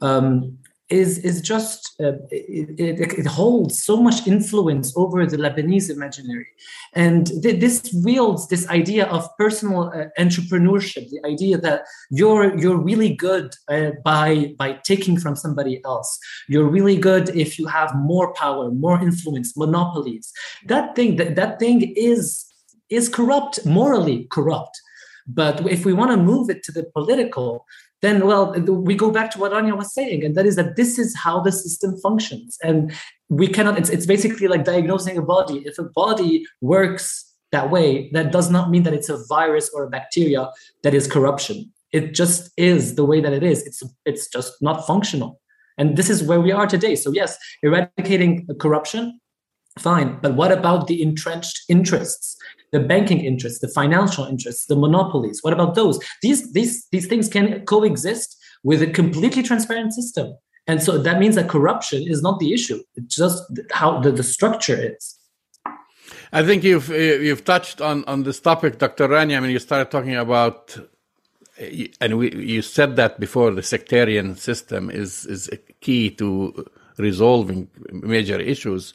um, 0.00 0.58
is 0.90 1.18
is 1.18 1.40
just 1.40 1.94
uh, 2.00 2.14
it, 2.30 2.80
it, 2.80 3.12
it, 3.20 3.26
holds 3.26 3.84
so 3.84 3.96
much 4.06 4.26
influence 4.26 4.92
over 4.96 5.24
the 5.24 5.36
Lebanese 5.36 5.88
imaginary, 5.88 6.48
and 6.94 7.22
th- 7.42 7.60
this 7.60 7.76
wields 8.04 8.48
this 8.48 8.68
idea 8.68 9.06
of 9.06 9.28
personal 9.38 9.82
uh, 9.94 10.06
entrepreneurship, 10.18 11.08
the 11.10 11.22
idea 11.24 11.56
that 11.58 11.82
you're 12.10 12.58
you're 12.58 12.82
really 12.90 13.14
good 13.14 13.54
uh, 13.68 13.92
by 14.04 14.52
by 14.58 14.72
taking 14.90 15.16
from 15.22 15.36
somebody 15.36 15.80
else. 15.84 16.18
You're 16.48 16.70
really 16.76 16.98
good 16.98 17.28
if 17.44 17.58
you 17.58 17.66
have 17.68 17.94
more 17.94 18.34
power, 18.34 18.70
more 18.72 19.00
influence, 19.00 19.56
monopolies. 19.56 20.32
That 20.66 20.96
thing 20.96 21.16
that 21.16 21.36
that 21.36 21.60
thing 21.60 21.78
is 21.96 22.46
is 22.88 23.08
corrupt, 23.08 23.64
morally 23.64 24.26
corrupt. 24.30 24.76
But 25.26 25.66
if 25.70 25.84
we 25.84 25.92
want 25.92 26.10
to 26.10 26.16
move 26.16 26.50
it 26.50 26.62
to 26.64 26.72
the 26.72 26.84
political, 26.94 27.66
then 28.02 28.26
well, 28.26 28.52
we 28.52 28.94
go 28.94 29.10
back 29.10 29.30
to 29.32 29.38
what 29.38 29.52
Rania 29.52 29.76
was 29.76 29.92
saying, 29.92 30.24
and 30.24 30.34
that 30.34 30.46
is 30.46 30.56
that 30.56 30.76
this 30.76 30.98
is 30.98 31.16
how 31.16 31.40
the 31.40 31.52
system 31.52 31.96
functions, 31.98 32.56
and 32.62 32.92
we 33.28 33.46
cannot. 33.46 33.78
It's 33.78 33.90
it's 33.90 34.06
basically 34.06 34.48
like 34.48 34.64
diagnosing 34.64 35.18
a 35.18 35.22
body. 35.22 35.62
If 35.66 35.78
a 35.78 35.84
body 35.84 36.46
works 36.60 37.26
that 37.52 37.70
way, 37.70 38.10
that 38.12 38.32
does 38.32 38.50
not 38.50 38.70
mean 38.70 38.84
that 38.84 38.94
it's 38.94 39.10
a 39.10 39.22
virus 39.28 39.70
or 39.74 39.84
a 39.84 39.90
bacteria 39.90 40.50
that 40.82 40.94
is 40.94 41.06
corruption. 41.06 41.70
It 41.92 42.14
just 42.14 42.50
is 42.56 42.94
the 42.94 43.04
way 43.04 43.20
that 43.20 43.32
it 43.32 43.42
is. 43.42 43.66
It's 43.66 43.82
it's 44.06 44.28
just 44.28 44.54
not 44.62 44.86
functional, 44.86 45.38
and 45.76 45.96
this 45.98 46.08
is 46.08 46.22
where 46.22 46.40
we 46.40 46.52
are 46.52 46.66
today. 46.66 46.94
So 46.94 47.12
yes, 47.12 47.36
eradicating 47.62 48.46
corruption, 48.58 49.19
fine, 49.78 50.18
but 50.20 50.34
what 50.34 50.52
about 50.52 50.86
the 50.86 51.02
entrenched 51.02 51.62
interests? 51.68 52.36
the 52.72 52.80
banking 52.80 53.20
interests, 53.24 53.58
the 53.58 53.68
financial 53.68 54.24
interests, 54.26 54.66
the 54.66 54.76
monopolies. 54.76 55.40
What 55.42 55.52
about 55.52 55.74
those? 55.74 55.98
These 56.22 56.52
these 56.52 56.86
these 56.92 57.06
things 57.06 57.28
can 57.28 57.64
coexist 57.66 58.36
with 58.62 58.82
a 58.82 58.86
completely 58.86 59.42
transparent 59.42 59.92
system. 59.92 60.36
And 60.66 60.82
so 60.82 60.98
that 60.98 61.18
means 61.18 61.34
that 61.34 61.48
corruption 61.48 62.04
is 62.06 62.22
not 62.22 62.38
the 62.38 62.52
issue. 62.52 62.80
It's 62.94 63.16
just 63.16 63.42
how 63.72 64.00
the, 64.00 64.12
the 64.12 64.22
structure 64.22 64.76
is. 64.76 65.16
I 66.32 66.44
think 66.44 66.62
you've 66.62 66.88
you've 66.90 67.44
touched 67.44 67.80
on 67.80 68.04
on 68.04 68.22
this 68.22 68.40
topic, 68.40 68.78
Dr. 68.78 69.08
Rania. 69.08 69.36
I 69.36 69.40
mean, 69.40 69.50
you 69.50 69.58
started 69.58 69.90
talking 69.90 70.14
about, 70.14 70.76
and 72.00 72.18
we, 72.18 72.32
you 72.34 72.62
said 72.62 72.96
that 72.96 73.18
before. 73.18 73.50
The 73.50 73.62
sectarian 73.62 74.36
system 74.36 74.90
is 74.90 75.26
is 75.26 75.50
key 75.80 76.10
to 76.10 76.66
resolving 76.98 77.68
major 77.90 78.38
issues. 78.38 78.94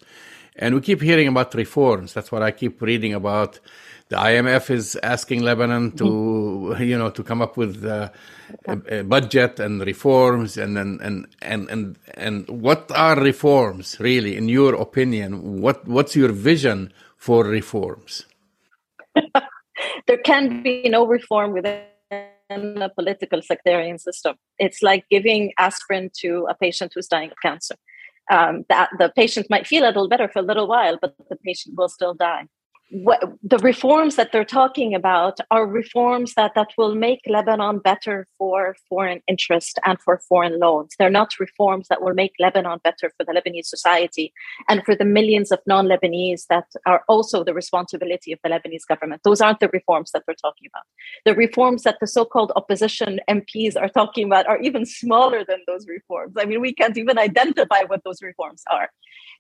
And 0.58 0.74
we 0.76 0.82
keep 0.82 1.02
hearing 1.02 1.28
about 1.28 1.54
reforms. 1.54 2.14
That's 2.14 2.32
what 2.32 2.42
I 2.42 2.52
keep 2.52 2.82
reading 2.82 3.14
about. 3.14 3.60
The 4.08 4.18
IMF 4.18 4.70
is 4.70 4.96
asking 5.02 5.42
Lebanon 5.42 5.92
to, 5.94 6.04
mm-hmm. 6.04 6.84
you 6.92 6.98
know, 6.98 7.10
to 7.10 7.24
come 7.24 7.42
up 7.42 7.58
with 7.58 7.84
uh, 7.84 8.10
a, 8.68 9.00
a, 9.00 9.04
budget 9.04 9.60
and 9.60 9.82
reforms, 9.82 10.58
and 10.58 10.78
and 10.78 11.02
and 11.02 11.28
and 11.42 11.70
and 11.70 11.98
and 12.14 12.48
what 12.48 12.92
are 12.92 13.20
reforms 13.20 13.98
really, 14.00 14.38
in 14.38 14.48
your 14.48 14.76
opinion? 14.76 15.60
What 15.60 15.88
what's 15.88 16.16
your 16.16 16.32
vision 16.32 16.94
for 17.18 17.46
reforms? 17.46 18.26
there 20.08 20.20
can 20.24 20.62
be 20.62 20.88
no 20.88 21.08
reform 21.08 21.52
within 21.52 21.82
a 22.52 22.90
political 22.90 23.42
sectarian 23.42 23.98
system. 23.98 24.36
It's 24.60 24.84
like 24.84 25.06
giving 25.10 25.52
aspirin 25.58 26.12
to 26.22 26.46
a 26.48 26.54
patient 26.54 26.92
who's 26.94 27.08
dying 27.08 27.32
of 27.32 27.38
cancer 27.42 27.76
um, 28.32 28.66
that 28.70 28.90
the 29.00 29.12
patient 29.16 29.48
might 29.50 29.68
feel 29.68 29.84
a 29.84 29.88
little 29.88 30.10
better 30.10 30.28
for 30.28 30.40
a 30.40 30.44
little 30.44 30.68
while, 30.68 30.98
but 31.02 31.16
the 31.30 31.36
patient 31.38 31.76
will 31.78 31.90
still 31.90 32.14
die 32.14 32.48
what, 32.92 33.20
the 33.42 33.58
reforms 33.60 34.16
that 34.16 34.32
they're 34.32 34.46
talking 34.46 34.94
about 34.94 35.40
are 35.50 35.66
reforms 35.66 36.36
that, 36.36 36.54
that 36.54 36.70
will 36.78 36.94
make 36.94 37.22
Lebanon 37.28 37.80
better 37.80 38.28
for 38.38 38.76
foreign 38.88 39.22
interest 39.28 39.80
and 39.86 40.00
for 40.00 40.20
foreign 40.20 40.60
loans. 40.60 40.96
They're 41.00 41.10
not 41.10 41.40
reforms 41.40 41.88
that 41.90 42.04
will 42.04 42.14
make 42.14 42.34
Lebanon 42.40 42.80
better 42.84 43.12
for 43.18 43.26
the 43.26 43.34
Lebanese 43.34 43.66
society 43.66 44.32
and 44.70 44.84
for 44.86 44.96
the 44.96 45.04
millions 45.04 45.52
of 45.52 45.60
non 45.66 45.88
Lebanese 45.88 46.46
that 46.48 46.68
are 46.86 47.04
also 47.08 47.44
the 47.44 47.56
responsibility 47.56 48.32
of 48.32 48.40
the 48.44 48.50
Lebanese 48.50 48.88
government. 48.88 49.22
Those 49.24 49.42
aren't 49.42 49.62
the 49.62 49.70
reforms 49.70 50.12
that 50.12 50.24
we're 50.28 50.36
talking 50.36 50.68
about. 50.72 50.84
The 51.26 51.34
reforms 51.34 51.84
that 51.84 51.98
the 52.00 52.08
so 52.08 52.24
called 52.24 52.52
opposition 52.56 53.20
MPs 53.28 53.76
are 53.76 53.90
talking 53.90 54.28
about 54.28 54.48
are 54.48 54.60
even 54.60 54.86
smaller 54.86 55.44
than 55.44 55.60
those 55.66 55.88
reforms. 55.88 56.36
I 56.38 56.46
mean, 56.46 56.62
we 56.62 56.74
can't 56.74 56.98
even 56.98 57.18
identify 57.18 57.82
what 57.88 58.04
those 58.04 58.22
reforms 58.22 58.64
are. 58.72 58.90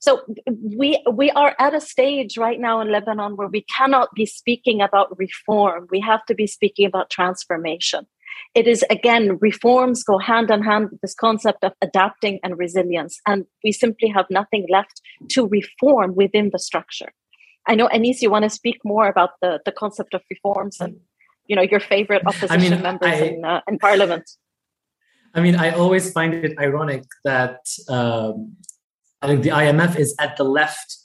So 0.01 0.21
we 0.47 1.01
we 1.11 1.31
are 1.31 1.55
at 1.59 1.73
a 1.73 1.81
stage 1.81 2.37
right 2.37 2.59
now 2.59 2.81
in 2.81 2.91
Lebanon 2.91 3.34
where 3.35 3.47
we 3.47 3.61
cannot 3.61 4.09
be 4.15 4.25
speaking 4.25 4.81
about 4.81 5.17
reform. 5.17 5.87
We 5.89 5.99
have 6.01 6.25
to 6.25 6.35
be 6.35 6.47
speaking 6.47 6.85
about 6.85 7.09
transformation. 7.09 8.07
It 8.53 8.67
is 8.67 8.83
again, 8.89 9.37
reforms 9.41 10.03
go 10.03 10.17
hand 10.17 10.51
in 10.51 10.63
hand 10.63 10.89
with 10.91 11.01
this 11.01 11.13
concept 11.13 11.63
of 11.63 11.73
adapting 11.81 12.39
and 12.43 12.57
resilience. 12.57 13.19
And 13.25 13.45
we 13.63 13.71
simply 13.71 14.09
have 14.09 14.25
nothing 14.29 14.65
left 14.69 15.01
to 15.29 15.47
reform 15.47 16.15
within 16.15 16.49
the 16.51 16.59
structure. 16.59 17.13
I 17.67 17.75
know, 17.75 17.87
Anis, 17.87 18.21
you 18.21 18.29
want 18.29 18.43
to 18.43 18.49
speak 18.49 18.77
more 18.83 19.07
about 19.07 19.31
the, 19.41 19.59
the 19.65 19.71
concept 19.71 20.13
of 20.13 20.21
reforms 20.29 20.79
and 20.79 20.97
you 21.47 21.55
know 21.55 21.61
your 21.61 21.79
favorite 21.79 22.23
opposition 22.25 22.51
I 22.51 22.57
mean, 22.57 22.81
members 22.81 23.11
I, 23.11 23.15
in, 23.15 23.45
uh, 23.45 23.61
in 23.67 23.79
parliament. 23.79 24.29
I 25.33 25.41
mean, 25.41 25.55
I 25.55 25.71
always 25.71 26.11
find 26.11 26.33
it 26.33 26.57
ironic 26.57 27.03
that 27.23 27.59
um, 27.89 28.55
I 29.21 29.27
think 29.27 29.43
the 29.43 29.49
IMF 29.49 29.97
is 29.97 30.15
at 30.19 30.37
the 30.37 30.43
left 30.43 30.97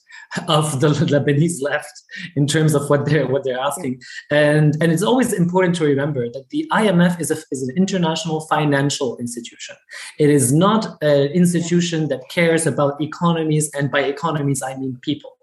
of 0.49 0.81
the 0.81 0.89
Lebanese 1.13 1.63
left 1.63 2.03
in 2.37 2.47
terms 2.47 2.75
of 2.75 2.89
what 2.89 3.07
they're 3.07 3.27
what 3.27 3.45
they're 3.45 3.59
asking. 3.59 4.01
And 4.31 4.77
and 4.81 4.93
it's 4.93 5.03
always 5.03 5.33
important 5.33 5.75
to 5.77 5.85
remember 5.85 6.29
that 6.31 6.51
the 6.51 6.67
IMF 6.73 7.21
is 7.21 7.31
a 7.31 7.37
is 7.51 7.63
an 7.63 7.77
international 7.77 8.47
financial 8.47 9.17
institution. 9.19 9.77
It 10.19 10.31
is 10.31 10.53
not 10.53 11.03
an 11.03 11.29
institution 11.29 12.09
that 12.09 12.23
cares 12.31 12.67
about 12.67 13.01
economies, 13.01 13.71
and 13.75 13.91
by 13.91 14.01
economies 14.01 14.63
I 14.63 14.77
mean 14.77 14.99
people. 15.03 15.37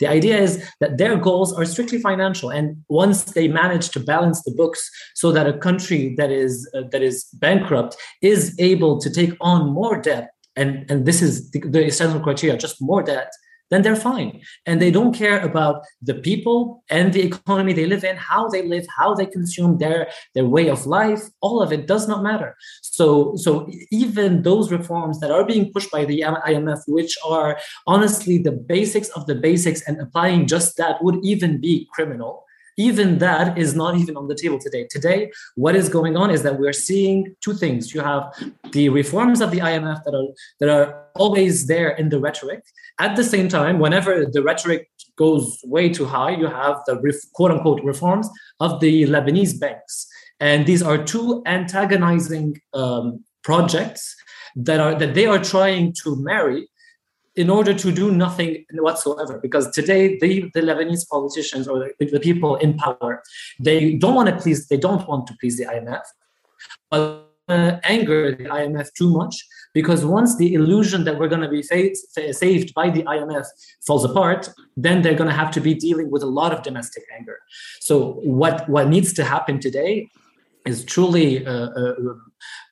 The 0.00 0.06
idea 0.06 0.38
is 0.38 0.62
that 0.80 0.98
their 0.98 1.16
goals 1.16 1.52
are 1.52 1.64
strictly 1.64 1.98
financial, 1.98 2.50
and 2.50 2.76
once 2.88 3.24
they 3.24 3.48
manage 3.48 3.90
to 3.90 4.00
balance 4.00 4.42
the 4.42 4.50
books 4.50 4.90
so 5.14 5.32
that 5.32 5.46
a 5.46 5.56
country 5.56 6.14
that 6.16 6.30
is 6.30 6.68
uh, 6.74 6.82
that 6.92 7.02
is 7.02 7.24
bankrupt 7.34 7.96
is 8.20 8.54
able 8.58 9.00
to 9.00 9.10
take 9.10 9.34
on 9.40 9.72
more 9.72 10.00
debt, 10.00 10.30
and 10.56 10.84
and 10.90 11.06
this 11.06 11.22
is 11.22 11.50
the, 11.50 11.60
the 11.60 11.86
essential 11.86 12.20
criteria, 12.20 12.56
just 12.56 12.76
more 12.80 13.02
debt, 13.02 13.30
then 13.70 13.82
they're 13.82 13.96
fine. 13.96 14.40
And 14.66 14.80
they 14.80 14.90
don't 14.90 15.14
care 15.14 15.40
about 15.40 15.84
the 16.02 16.14
people 16.14 16.82
and 16.90 17.12
the 17.12 17.22
economy 17.22 17.72
they 17.72 17.86
live 17.86 18.04
in, 18.04 18.16
how 18.16 18.48
they 18.48 18.62
live, 18.62 18.86
how 18.96 19.14
they 19.14 19.26
consume 19.26 19.78
their, 19.78 20.08
their 20.34 20.46
way 20.46 20.68
of 20.68 20.86
life. 20.86 21.22
All 21.40 21.62
of 21.62 21.72
it 21.72 21.86
does 21.86 22.06
not 22.06 22.22
matter. 22.22 22.56
So, 22.82 23.36
so 23.36 23.70
even 23.90 24.42
those 24.42 24.70
reforms 24.70 25.20
that 25.20 25.30
are 25.30 25.44
being 25.44 25.72
pushed 25.72 25.90
by 25.90 26.04
the 26.04 26.20
IMF, 26.20 26.80
which 26.86 27.16
are 27.26 27.58
honestly 27.86 28.38
the 28.38 28.52
basics 28.52 29.08
of 29.10 29.26
the 29.26 29.34
basics 29.34 29.82
and 29.86 30.00
applying 30.00 30.46
just 30.46 30.76
that 30.76 31.02
would 31.02 31.24
even 31.24 31.60
be 31.60 31.88
criminal 31.92 32.43
even 32.76 33.18
that 33.18 33.56
is 33.58 33.74
not 33.74 33.96
even 33.96 34.16
on 34.16 34.28
the 34.28 34.34
table 34.34 34.58
today. 34.58 34.86
Today, 34.90 35.30
what 35.54 35.76
is 35.76 35.88
going 35.88 36.16
on 36.16 36.30
is 36.30 36.42
that 36.42 36.58
we're 36.58 36.72
seeing 36.72 37.34
two 37.40 37.54
things. 37.54 37.94
You 37.94 38.00
have 38.00 38.32
the 38.72 38.88
reforms 38.88 39.40
of 39.40 39.50
the 39.50 39.58
IMF 39.58 40.02
that 40.04 40.14
are 40.14 40.28
that 40.60 40.68
are 40.68 41.06
always 41.14 41.66
there 41.66 41.90
in 41.90 42.08
the 42.08 42.18
rhetoric. 42.18 42.62
At 42.98 43.16
the 43.16 43.24
same 43.24 43.48
time, 43.48 43.78
whenever 43.78 44.26
the 44.26 44.42
rhetoric 44.42 44.88
goes 45.16 45.60
way 45.64 45.88
too 45.88 46.04
high, 46.04 46.30
you 46.30 46.46
have 46.46 46.80
the 46.86 46.96
quote 47.34 47.52
unquote 47.52 47.82
reforms 47.84 48.28
of 48.60 48.80
the 48.80 49.06
Lebanese 49.06 49.58
banks. 49.58 50.06
And 50.40 50.66
these 50.66 50.82
are 50.82 51.02
two 51.02 51.42
antagonizing 51.46 52.60
um, 52.72 53.24
projects 53.42 54.16
that 54.56 54.80
are 54.80 54.94
that 54.98 55.14
they 55.14 55.26
are 55.26 55.42
trying 55.42 55.94
to 56.02 56.16
marry 56.16 56.68
in 57.36 57.50
order 57.50 57.74
to 57.74 57.92
do 57.92 58.12
nothing 58.12 58.64
whatsoever. 58.72 59.38
Because 59.38 59.70
today, 59.70 60.18
the, 60.18 60.50
the 60.54 60.60
Lebanese 60.60 61.08
politicians 61.08 61.66
or 61.66 61.90
the, 61.98 62.06
the 62.06 62.20
people 62.20 62.56
in 62.56 62.76
power, 62.76 63.22
they 63.58 63.94
don't 63.94 64.14
want 64.14 64.28
to 64.28 64.36
please, 64.36 64.68
they 64.68 64.76
don't 64.76 65.06
want 65.08 65.26
to 65.26 65.34
please 65.40 65.56
the 65.56 65.64
IMF, 65.64 66.02
but 66.90 67.30
uh, 67.48 67.78
anger 67.84 68.34
the 68.34 68.44
IMF 68.44 68.92
too 68.94 69.10
much 69.10 69.46
because 69.74 70.04
once 70.04 70.36
the 70.36 70.54
illusion 70.54 71.04
that 71.04 71.18
we're 71.18 71.28
going 71.28 71.42
to 71.42 71.48
be 71.48 71.62
saved 71.62 72.74
by 72.74 72.88
the 72.88 73.02
IMF 73.02 73.44
falls 73.86 74.04
apart, 74.04 74.48
then 74.76 75.02
they're 75.02 75.14
going 75.14 75.28
to 75.28 75.36
have 75.36 75.50
to 75.50 75.60
be 75.60 75.74
dealing 75.74 76.10
with 76.10 76.22
a 76.22 76.26
lot 76.26 76.52
of 76.52 76.62
domestic 76.62 77.04
anger. 77.16 77.38
So 77.80 78.12
what 78.22 78.66
what 78.68 78.88
needs 78.88 79.12
to 79.14 79.24
happen 79.24 79.60
today 79.60 80.08
is 80.64 80.84
truly 80.84 81.46
uh, 81.46 81.68
uh, 81.68 81.94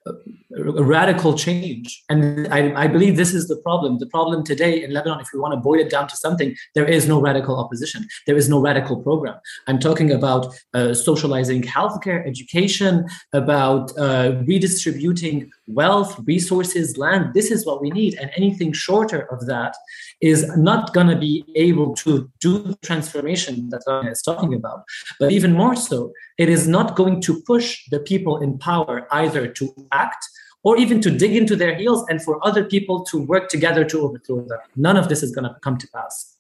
a 0.07 0.83
radical 0.83 1.37
change. 1.37 2.03
And 2.09 2.53
I, 2.53 2.85
I, 2.85 2.87
believe 2.87 3.17
this 3.17 3.33
is 3.33 3.49
the 3.49 3.57
problem. 3.57 3.99
The 3.99 4.07
problem 4.07 4.45
today 4.45 4.83
in 4.83 4.93
Lebanon, 4.93 5.21
if 5.21 5.29
we 5.33 5.39
want 5.39 5.55
to 5.55 5.61
boil 5.61 5.81
it 5.81 5.91
down 5.91 6.09
to 6.09 6.17
something, 6.17 6.55
there 6.75 6.85
is 6.85 7.09
no 7.09 7.21
radical 7.21 7.59
opposition. 7.59 8.07
There 8.27 8.37
is 8.37 8.49
no 8.49 8.61
radical 8.61 9.01
program. 9.03 9.37
I'm 9.67 9.79
talking 9.79 10.11
about 10.11 10.55
uh, 10.75 10.95
socializing 10.95 11.63
healthcare, 11.63 12.27
education, 12.27 13.07
about 13.33 13.97
uh, 13.97 14.43
redistributing 14.45 15.51
wealth, 15.67 16.19
resources, 16.25 16.97
land. 16.97 17.35
This 17.35 17.51
is 17.51 17.65
what 17.65 17.81
we 17.81 17.91
need. 17.91 18.15
And 18.21 18.31
anything 18.37 18.73
shorter 18.73 19.33
of 19.33 19.47
that 19.47 19.75
is 20.21 20.57
not 20.57 20.93
going 20.93 21.09
to 21.09 21.17
be 21.17 21.45
able 21.55 21.95
to 21.97 22.31
do 22.41 22.59
the 22.59 22.77
transformation 22.83 23.69
that 23.71 23.83
Rania 23.87 24.13
is 24.13 24.23
talking 24.23 24.55
about. 24.55 24.85
But 25.21 25.33
even 25.33 25.53
more 25.53 25.77
so, 25.77 26.13
it 26.39 26.49
is 26.49 26.67
not 26.67 26.97
going 26.97 27.21
to 27.23 27.43
push 27.43 27.83
the 27.91 28.01
people 28.01 28.39
in 28.39 28.59
power 28.59 29.07
either 29.13 29.47
to 29.49 29.75
act 29.93 30.27
or 30.65 30.77
even 30.77 31.01
to 31.01 31.11
dig 31.11 31.35
into 31.35 31.57
their 31.57 31.75
heels 31.75 32.05
and 32.09 32.23
for 32.23 32.45
other 32.47 32.65
people 32.65 33.05
to 33.05 33.19
work 33.19 33.49
together 33.49 33.85
to 33.85 34.01
overthrow 34.01 34.41
them. 34.47 34.59
None 34.77 34.97
of 34.97 35.09
this 35.09 35.23
is 35.23 35.33
going 35.33 35.45
to 35.45 35.57
come 35.61 35.77
to 35.79 35.89
pass. 35.89 36.37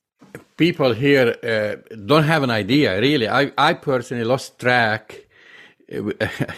People 0.56 0.92
here 0.92 1.36
uh, 1.42 1.96
don't 2.06 2.22
have 2.24 2.42
an 2.42 2.50
idea, 2.50 3.00
really. 3.00 3.28
I, 3.28 3.52
I 3.58 3.74
personally 3.74 4.24
lost 4.24 4.58
track 4.58 5.26
uh, 5.92 6.12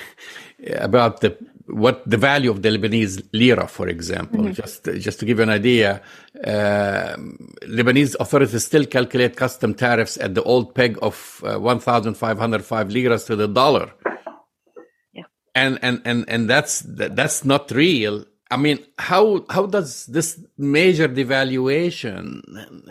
about 0.77 1.21
the 1.21 1.39
what 1.67 2.03
the 2.09 2.17
value 2.17 2.51
of 2.51 2.63
the 2.63 2.69
Lebanese 2.69 3.27
lira, 3.33 3.67
for 3.67 3.89
example. 3.89 4.41
Mm-hmm. 4.41 4.53
Just 4.53 4.85
just 4.85 5.19
to 5.21 5.25
give 5.27 5.39
you 5.39 5.45
an 5.45 5.51
idea, 5.51 6.03
uh, 6.45 7.17
Lebanese 7.63 8.17
authorities 8.21 8.65
still 8.65 8.85
calculate 8.85 9.37
custom 9.37 9.75
tariffs 9.75 10.17
at 10.19 10.35
the 10.35 10.43
old 10.43 10.75
peg 10.75 10.99
of 11.03 11.43
uh, 11.45 11.59
1,505 11.59 12.91
liras 12.91 13.25
to 13.25 13.37
the 13.37 13.49
dollar 13.49 13.93
and 15.55 15.79
and 15.83 16.03
and 16.05 16.25
and 16.29 16.51
that's 16.51 16.83
that's 16.87 17.45
not 17.45 17.71
real 17.71 18.25
i 18.51 18.57
mean 18.57 18.79
how 18.99 19.45
how 19.51 19.67
does 19.67 20.07
this 20.07 20.41
major 20.59 21.09
devaluation 21.09 22.43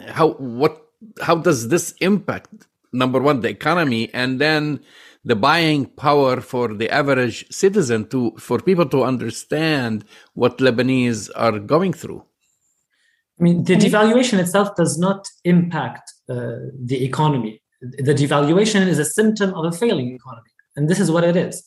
how 0.10 0.32
what 0.34 0.88
how 1.22 1.36
does 1.36 1.68
this 1.68 1.94
impact 2.00 2.68
number 2.94 3.20
one 3.20 3.42
the 3.42 3.50
economy 3.50 4.10
and 4.14 4.40
then 4.40 4.80
the 5.26 5.36
buying 5.36 5.86
power 5.86 6.42
for 6.42 6.74
the 6.74 6.90
average 6.90 7.46
citizen 7.52 8.08
to 8.10 8.32
for 8.38 8.60
people 8.60 8.88
to 8.88 9.04
understand 9.04 10.06
what 10.34 10.58
lebanese 10.58 11.30
are 11.36 11.60
going 11.60 11.94
through. 11.94 12.24
I 13.40 13.44
mean 13.44 13.64
the 13.64 13.76
devaluation 13.76 14.40
itself 14.40 14.76
does 14.76 14.98
not 14.98 15.28
impact 15.44 16.12
uh, 16.30 16.58
the 16.86 17.04
economy. 17.04 17.62
The 17.82 18.14
devaluation 18.14 18.88
is 18.88 19.00
a 19.00 19.06
symptom 19.06 19.54
of 19.54 19.66
a 19.66 19.72
failing 19.72 20.14
economy 20.14 20.52
and 20.76 20.90
this 20.90 21.00
is 21.00 21.12
what 21.12 21.24
it 21.24 21.36
is. 21.36 21.64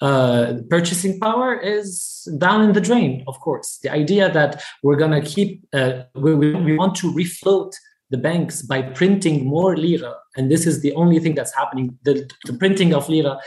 Uh, 0.00 0.58
purchasing 0.68 1.18
power 1.20 1.58
is 1.58 2.28
down 2.36 2.60
in 2.62 2.74
the 2.74 2.80
drain, 2.80 3.24
of 3.26 3.40
course. 3.40 3.78
The 3.82 3.90
idea 3.90 4.30
that 4.30 4.62
we're 4.82 4.96
going 4.96 5.12
to 5.12 5.22
keep, 5.22 5.66
uh, 5.72 6.02
we, 6.14 6.34
we 6.34 6.76
want 6.76 6.96
to 6.96 7.10
refloat 7.12 7.72
the 8.10 8.18
banks 8.18 8.60
by 8.60 8.82
printing 8.82 9.46
more 9.46 9.74
lira, 9.76 10.14
and 10.36 10.50
this 10.50 10.66
is 10.66 10.82
the 10.82 10.92
only 10.94 11.18
thing 11.18 11.34
that's 11.34 11.54
happening. 11.54 11.98
The, 12.02 12.30
the 12.44 12.54
printing 12.54 12.94
of 12.94 13.08
lira 13.08 13.38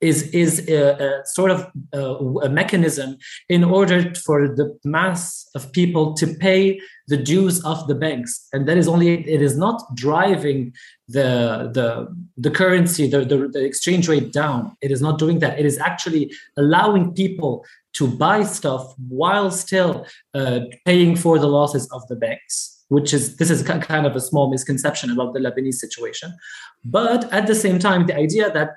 is 0.00 0.22
is 0.30 0.68
a, 0.68 1.22
a 1.22 1.26
sort 1.26 1.50
of 1.50 1.66
a, 1.92 2.00
a, 2.46 2.48
mechanism 2.48 3.16
in 3.48 3.64
order 3.64 4.14
for 4.14 4.46
the 4.46 4.78
mass 4.84 5.48
of 5.56 5.72
people 5.72 6.14
to 6.14 6.26
pay 6.26 6.80
the 7.08 7.16
dues 7.16 7.64
of 7.64 7.86
the 7.88 7.94
banks. 7.94 8.46
And 8.52 8.68
that 8.68 8.76
is 8.76 8.86
only 8.86 9.28
it 9.28 9.42
is 9.42 9.56
not 9.56 9.82
driving 9.96 10.72
the 11.08 11.70
the 11.72 12.14
the 12.36 12.50
currency 12.50 13.08
the, 13.08 13.24
the, 13.24 13.48
the 13.48 13.64
exchange 13.64 14.08
rate 14.08 14.32
down. 14.32 14.76
It 14.80 14.92
is 14.92 15.02
not 15.02 15.18
doing 15.18 15.40
that. 15.40 15.58
It 15.58 15.66
is 15.66 15.78
actually 15.78 16.32
allowing 16.56 17.12
people 17.14 17.64
to 17.98 18.06
buy 18.06 18.42
stuff 18.42 18.94
while 19.08 19.50
still 19.50 20.06
uh, 20.34 20.60
paying 20.84 21.14
for 21.16 21.38
the 21.38 21.46
losses 21.46 21.88
of 21.92 22.06
the 22.08 22.16
banks 22.16 22.78
which 22.88 23.12
is 23.12 23.36
this 23.36 23.50
is 23.50 23.62
kind 23.62 24.06
of 24.06 24.16
a 24.16 24.20
small 24.20 24.50
misconception 24.50 25.10
about 25.10 25.34
the 25.34 25.40
Lebanese 25.40 25.74
situation. 25.74 26.34
But 26.84 27.30
at 27.32 27.46
the 27.46 27.54
same 27.54 27.78
time, 27.78 28.06
the 28.06 28.16
idea 28.16 28.50
that 28.50 28.70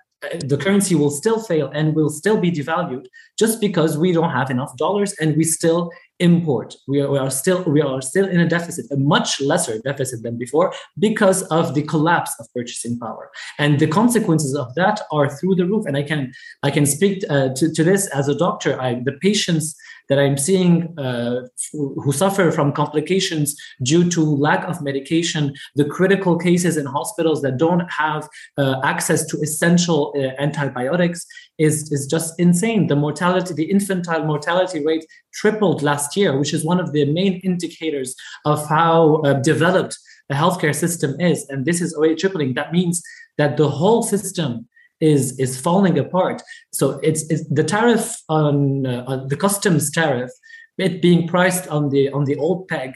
the 0.46 0.58
currency 0.58 0.94
will 0.96 1.10
still 1.10 1.42
fail 1.42 1.72
and 1.74 1.96
will 1.96 2.10
still 2.10 2.38
be 2.38 2.52
devalued 2.52 3.08
just 3.40 3.60
because 3.60 3.98
we 3.98 4.12
don't 4.12 4.30
have 4.30 4.52
enough 4.52 4.76
dollars 4.78 5.14
and 5.20 5.36
we 5.36 5.44
still 5.44 5.92
import. 6.22 6.76
We 6.88 7.02
are, 7.02 7.10
we 7.10 7.18
are 7.18 7.32
still 7.32 7.64
we 7.64 7.82
are 7.82 8.02
still 8.02 8.28
in 8.28 8.40
a 8.40 8.48
deficit, 8.48 8.86
a 8.92 8.98
much 8.98 9.42
lesser 9.42 9.80
deficit 9.80 10.24
than 10.24 10.38
before, 10.38 10.74
because 10.98 11.44
of 11.44 11.74
the 11.76 11.84
collapse 11.84 12.32
of 12.40 12.48
purchasing 12.56 13.00
power. 13.00 13.32
And 13.58 13.80
the 13.80 13.88
consequences 13.88 14.56
of 14.56 14.74
that 14.76 15.02
are 15.12 15.30
through 15.38 15.56
the 15.56 15.66
roof. 15.66 15.86
And 15.88 15.98
I 15.98 16.04
can 16.04 16.22
I 16.64 16.72
can 16.72 16.86
speak 16.86 17.24
uh, 17.30 17.50
to, 17.58 17.74
to 17.74 17.84
this 17.84 18.08
as 18.08 18.28
a 18.28 18.36
doctor. 18.36 18.80
I, 18.80 19.02
the 19.04 19.18
patients 19.28 19.76
that 20.12 20.20
I'm 20.20 20.38
seeing 20.38 20.94
uh, 21.00 21.44
who 21.72 22.12
suffer 22.12 22.52
from 22.52 22.74
complications 22.74 23.56
due 23.82 24.10
to 24.10 24.22
lack 24.22 24.68
of 24.68 24.82
medication, 24.82 25.54
the 25.76 25.86
critical 25.86 26.38
cases 26.38 26.76
in 26.76 26.86
hospitals 26.86 27.42
that 27.44 27.56
don't 27.56 27.90
have 27.90 28.28
uh, 28.58 28.82
access 28.84 29.26
to 29.28 29.38
essential 29.38 30.14
uh, 30.18 30.34
antibiotics 30.38 31.26
is, 31.60 31.90
is 31.94 32.08
just 32.08 32.38
insane. 32.42 32.88
The 32.88 32.98
mortality, 32.98 33.54
the 33.54 33.72
infantile 33.72 34.26
mortality 34.26 34.84
rate 34.86 35.06
tripled 35.34 35.82
last 35.82 36.18
year, 36.18 36.38
which 36.38 36.54
is 36.54 36.66
one 36.66 36.82
of 36.82 36.92
the 36.92 37.06
main 37.06 37.40
indicators 37.46 38.14
of 38.44 38.68
how 38.68 39.22
uh, 39.22 39.36
developed 39.36 39.98
the 40.28 40.36
healthcare 40.36 40.76
system 40.76 41.18
is. 41.22 41.48
And 41.48 41.66
this 41.66 41.80
is 41.80 41.94
already 41.94 42.16
tripling. 42.16 42.54
That 42.56 42.74
means 42.74 43.02
that 43.38 43.56
the 43.56 43.70
whole 43.70 44.04
system 44.04 44.68
is 45.02 45.38
is 45.40 45.60
falling 45.60 45.98
apart. 45.98 46.42
So 46.72 47.00
it's, 47.04 47.30
it's 47.30 47.48
the 47.50 47.64
tariff 47.64 48.22
on, 48.30 48.86
uh, 48.86 49.26
the 49.28 49.38
customs 49.38 49.92
tariff, 49.92 50.32
it 50.78 51.02
being 51.02 51.28
priced 51.28 51.68
on 51.68 51.90
the 51.90 52.10
on 52.12 52.26
the 52.26 52.38
old 52.38 52.68
peg, 52.68 52.94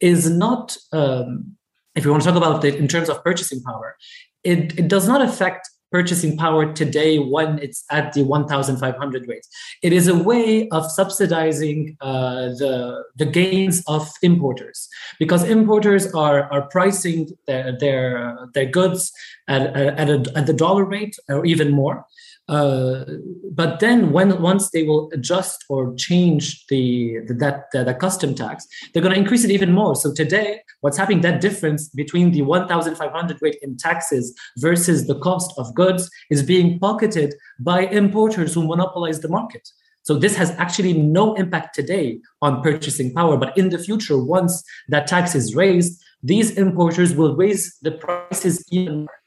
is 0.00 0.30
not. 0.30 0.76
Um, 0.92 1.56
if 1.94 2.04
we 2.04 2.10
want 2.10 2.22
to 2.22 2.28
talk 2.28 2.36
about 2.36 2.62
it 2.64 2.74
in 2.74 2.88
terms 2.88 3.08
of 3.08 3.24
purchasing 3.24 3.62
power, 3.62 3.96
it, 4.44 4.78
it 4.78 4.88
does 4.88 5.08
not 5.08 5.22
affect 5.22 5.66
purchasing 5.92 6.36
power 6.36 6.72
today 6.72 7.18
when 7.18 7.58
it's 7.60 7.84
at 7.90 8.12
the 8.12 8.22
1,500 8.22 9.28
rate. 9.28 9.46
It 9.82 9.92
is 9.92 10.08
a 10.08 10.14
way 10.16 10.68
of 10.70 10.90
subsidizing 10.90 11.96
uh, 12.00 12.48
the, 12.60 13.04
the 13.16 13.26
gains 13.26 13.82
of 13.86 14.10
importers 14.22 14.88
because 15.18 15.44
importers 15.44 16.12
are, 16.12 16.52
are 16.52 16.68
pricing 16.68 17.28
their, 17.46 17.78
their, 17.78 18.36
their 18.54 18.66
goods 18.66 19.12
at, 19.48 19.62
at, 19.76 20.10
a, 20.10 20.32
at 20.34 20.46
the 20.46 20.52
dollar 20.52 20.84
rate 20.84 21.16
or 21.28 21.46
even 21.46 21.70
more. 21.70 22.04
Uh, 22.48 23.04
but 23.52 23.80
then 23.80 24.12
when 24.12 24.40
once 24.40 24.70
they 24.70 24.84
will 24.84 25.10
adjust 25.12 25.64
or 25.68 25.92
change 25.96 26.64
the, 26.68 27.18
the 27.26 27.34
that 27.34 27.64
the, 27.72 27.82
the 27.82 27.94
custom 27.94 28.36
tax 28.36 28.64
they're 28.92 29.02
going 29.02 29.12
to 29.12 29.20
increase 29.20 29.42
it 29.42 29.50
even 29.50 29.72
more. 29.72 29.96
So 29.96 30.14
today 30.14 30.60
what's 30.80 30.96
happening 30.96 31.22
that 31.22 31.40
difference 31.40 31.88
between 31.88 32.30
the 32.30 32.42
1500 32.42 33.38
rate 33.42 33.58
in 33.62 33.76
taxes 33.76 34.32
versus 34.58 35.08
the 35.08 35.18
cost 35.18 35.52
of 35.58 35.74
goods 35.74 36.08
is 36.30 36.44
being 36.44 36.78
pocketed 36.78 37.34
by 37.58 37.80
importers 37.86 38.54
who 38.54 38.64
monopolize 38.64 39.20
the 39.20 39.28
market. 39.28 39.68
So 40.02 40.16
this 40.16 40.36
has 40.36 40.50
actually 40.52 40.92
no 40.92 41.34
impact 41.34 41.74
today 41.74 42.20
on 42.42 42.62
purchasing 42.62 43.12
power. 43.12 43.36
But 43.36 43.58
in 43.58 43.70
the 43.70 43.78
future 43.78 44.22
once 44.22 44.62
that 44.88 45.08
tax 45.08 45.34
is 45.34 45.56
raised 45.56 46.00
these 46.22 46.52
importers 46.52 47.14
will 47.14 47.36
raise 47.36 47.76
the 47.82 47.92
prices 47.92 48.64
even 48.70 49.00
more. 49.00 49.20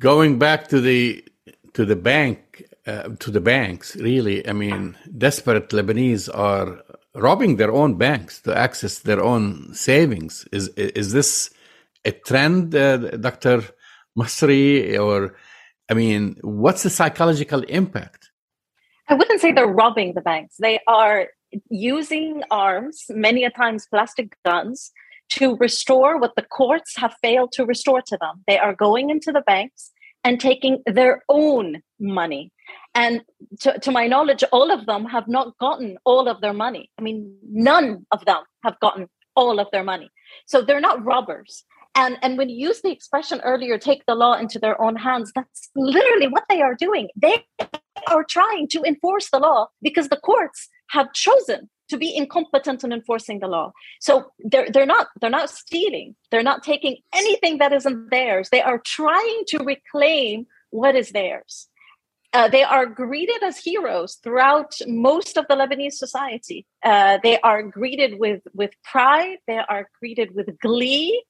Going 0.00 0.38
back 0.38 0.68
to 0.68 0.80
the 0.80 1.24
to 1.74 1.84
the 1.84 1.96
bank, 1.96 2.64
uh, 2.86 3.08
to 3.18 3.30
the 3.30 3.40
banks, 3.40 3.96
really. 3.96 4.46
I 4.48 4.52
mean, 4.52 4.96
desperate 5.18 5.70
Lebanese 5.70 6.28
are 6.32 6.82
robbing 7.14 7.56
their 7.56 7.72
own 7.72 7.96
banks 7.96 8.40
to 8.42 8.56
access 8.56 9.00
their 9.00 9.22
own 9.22 9.74
savings. 9.74 10.46
Is 10.52 10.68
is 10.68 11.12
this 11.12 11.50
a 12.04 12.12
trend, 12.12 12.74
uh, 12.74 12.96
Dr. 13.16 13.62
Masri, 14.18 14.98
or 14.98 15.34
I 15.90 15.94
mean, 15.94 16.36
what's 16.42 16.82
the 16.82 16.90
psychological 16.90 17.62
impact? 17.62 18.30
I 19.08 19.14
wouldn't 19.14 19.40
say 19.40 19.52
they're 19.52 19.66
robbing 19.66 20.14
the 20.14 20.22
banks. 20.22 20.56
They 20.58 20.80
are 20.86 21.28
using 21.68 22.42
arms, 22.50 23.04
many 23.10 23.44
a 23.44 23.50
times 23.50 23.86
plastic 23.90 24.36
guns, 24.44 24.92
to 25.30 25.56
restore 25.56 26.18
what 26.18 26.36
the 26.36 26.42
courts 26.42 26.96
have 26.96 27.14
failed 27.20 27.52
to 27.52 27.64
restore 27.64 28.02
to 28.02 28.16
them. 28.18 28.44
They 28.46 28.58
are 28.58 28.74
going 28.74 29.10
into 29.10 29.32
the 29.32 29.42
banks 29.42 29.90
and 30.24 30.40
taking 30.40 30.82
their 30.86 31.22
own 31.28 31.82
money. 32.00 32.50
And 32.94 33.22
to, 33.60 33.78
to, 33.78 33.90
my 33.90 34.06
knowledge, 34.06 34.42
all 34.52 34.70
of 34.70 34.86
them 34.86 35.04
have 35.04 35.28
not 35.28 35.56
gotten 35.58 35.98
all 36.04 36.28
of 36.28 36.40
their 36.40 36.52
money. 36.52 36.90
I 36.98 37.02
mean, 37.02 37.36
none 37.50 38.06
of 38.10 38.24
them 38.24 38.42
have 38.64 38.78
gotten 38.80 39.08
all 39.36 39.60
of 39.60 39.68
their 39.70 39.84
money. 39.84 40.10
So 40.46 40.62
they're 40.62 40.80
not 40.80 41.04
robbers. 41.04 41.64
And, 41.96 42.18
and 42.22 42.38
when 42.38 42.48
you 42.48 42.56
use 42.56 42.80
the 42.82 42.90
expression 42.90 43.40
earlier, 43.44 43.78
take 43.78 44.04
the 44.06 44.14
law 44.14 44.34
into 44.34 44.58
their 44.58 44.80
own 44.80 44.96
hands, 44.96 45.32
that's 45.34 45.70
literally 45.76 46.28
what 46.28 46.44
they 46.48 46.60
are 46.60 46.74
doing. 46.74 47.08
They 47.14 47.44
are 48.08 48.24
trying 48.24 48.68
to 48.68 48.82
enforce 48.82 49.30
the 49.30 49.38
law 49.38 49.68
because 49.82 50.08
the 50.08 50.16
courts 50.16 50.68
have 50.90 51.12
chosen 51.12 51.68
to 51.88 51.96
be 51.96 52.16
incompetent 52.16 52.84
in 52.84 52.92
enforcing 52.92 53.40
the 53.40 53.48
law. 53.48 53.72
So 54.00 54.32
they're 54.38 54.70
they're 54.70 54.86
not 54.86 55.08
they're 55.20 55.30
not 55.30 55.50
stealing. 55.50 56.16
They're 56.30 56.42
not 56.42 56.62
taking 56.62 56.98
anything 57.14 57.58
that 57.58 57.72
isn't 57.72 58.10
theirs. 58.10 58.48
They 58.50 58.62
are 58.62 58.80
trying 58.84 59.44
to 59.48 59.58
reclaim 59.58 60.46
what 60.70 60.96
is 60.96 61.10
theirs. 61.10 61.68
Uh, 62.32 62.48
they 62.48 62.64
are 62.64 62.86
greeted 62.86 63.40
as 63.44 63.58
heroes 63.58 64.16
throughout 64.16 64.74
most 64.88 65.36
of 65.36 65.46
the 65.48 65.54
Lebanese 65.54 65.92
society. 65.92 66.66
Uh, 66.82 67.18
they 67.22 67.38
are 67.40 67.62
greeted 67.62 68.18
with 68.18 68.42
with 68.52 68.72
pride. 68.82 69.38
They 69.46 69.58
are 69.58 69.88
greeted 70.00 70.34
with 70.34 70.58
glee. 70.58 71.22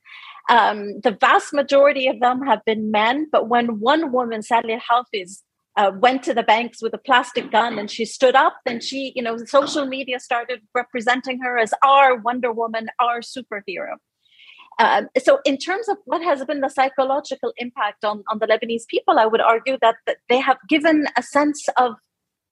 Um, 0.49 1.01
the 1.01 1.17
vast 1.21 1.53
majority 1.53 2.07
of 2.07 2.21
them 2.21 2.43
have 2.43 2.64
been 2.64 2.90
men, 2.90 3.29
but 3.31 3.49
when 3.49 3.81
one 3.81 4.12
woman, 4.12 4.43
Sally 4.43 4.79
Hafiz, 4.88 5.43
uh, 5.77 5.91
went 5.95 6.23
to 6.23 6.35
the 6.35 6.43
banks 6.43 6.81
with 6.81 6.95
a 6.95 6.99
plastic 6.99 7.51
gun 7.51 7.79
and 7.79 7.91
she 7.91 8.05
stood 8.05 8.35
up 8.35 8.57
and 8.67 8.83
she 8.83 9.13
you 9.17 9.23
know 9.23 9.37
social 9.45 9.87
media 9.87 10.21
started 10.21 10.61
representing 10.75 11.41
her 11.41 11.59
as 11.59 11.75
our 11.85 12.17
wonder 12.17 12.53
woman 12.53 12.89
our 13.01 13.21
superhero. 13.21 13.97
Um, 14.81 15.09
so 15.23 15.39
in 15.45 15.57
terms 15.57 15.89
of 15.89 15.99
what 16.05 16.21
has 16.23 16.45
been 16.45 16.61
the 16.61 16.69
psychological 16.69 17.53
impact 17.59 18.05
on, 18.05 18.25
on 18.29 18.41
the 18.41 18.47
lebanese 18.47 18.89
people 18.89 19.21
i 19.21 19.27
would 19.27 19.41
argue 19.41 19.79
that, 19.81 19.97
that 20.07 20.17
they 20.29 20.41
have 20.41 20.59
given 20.69 21.07
a 21.17 21.23
sense 21.23 21.69
of 21.77 21.95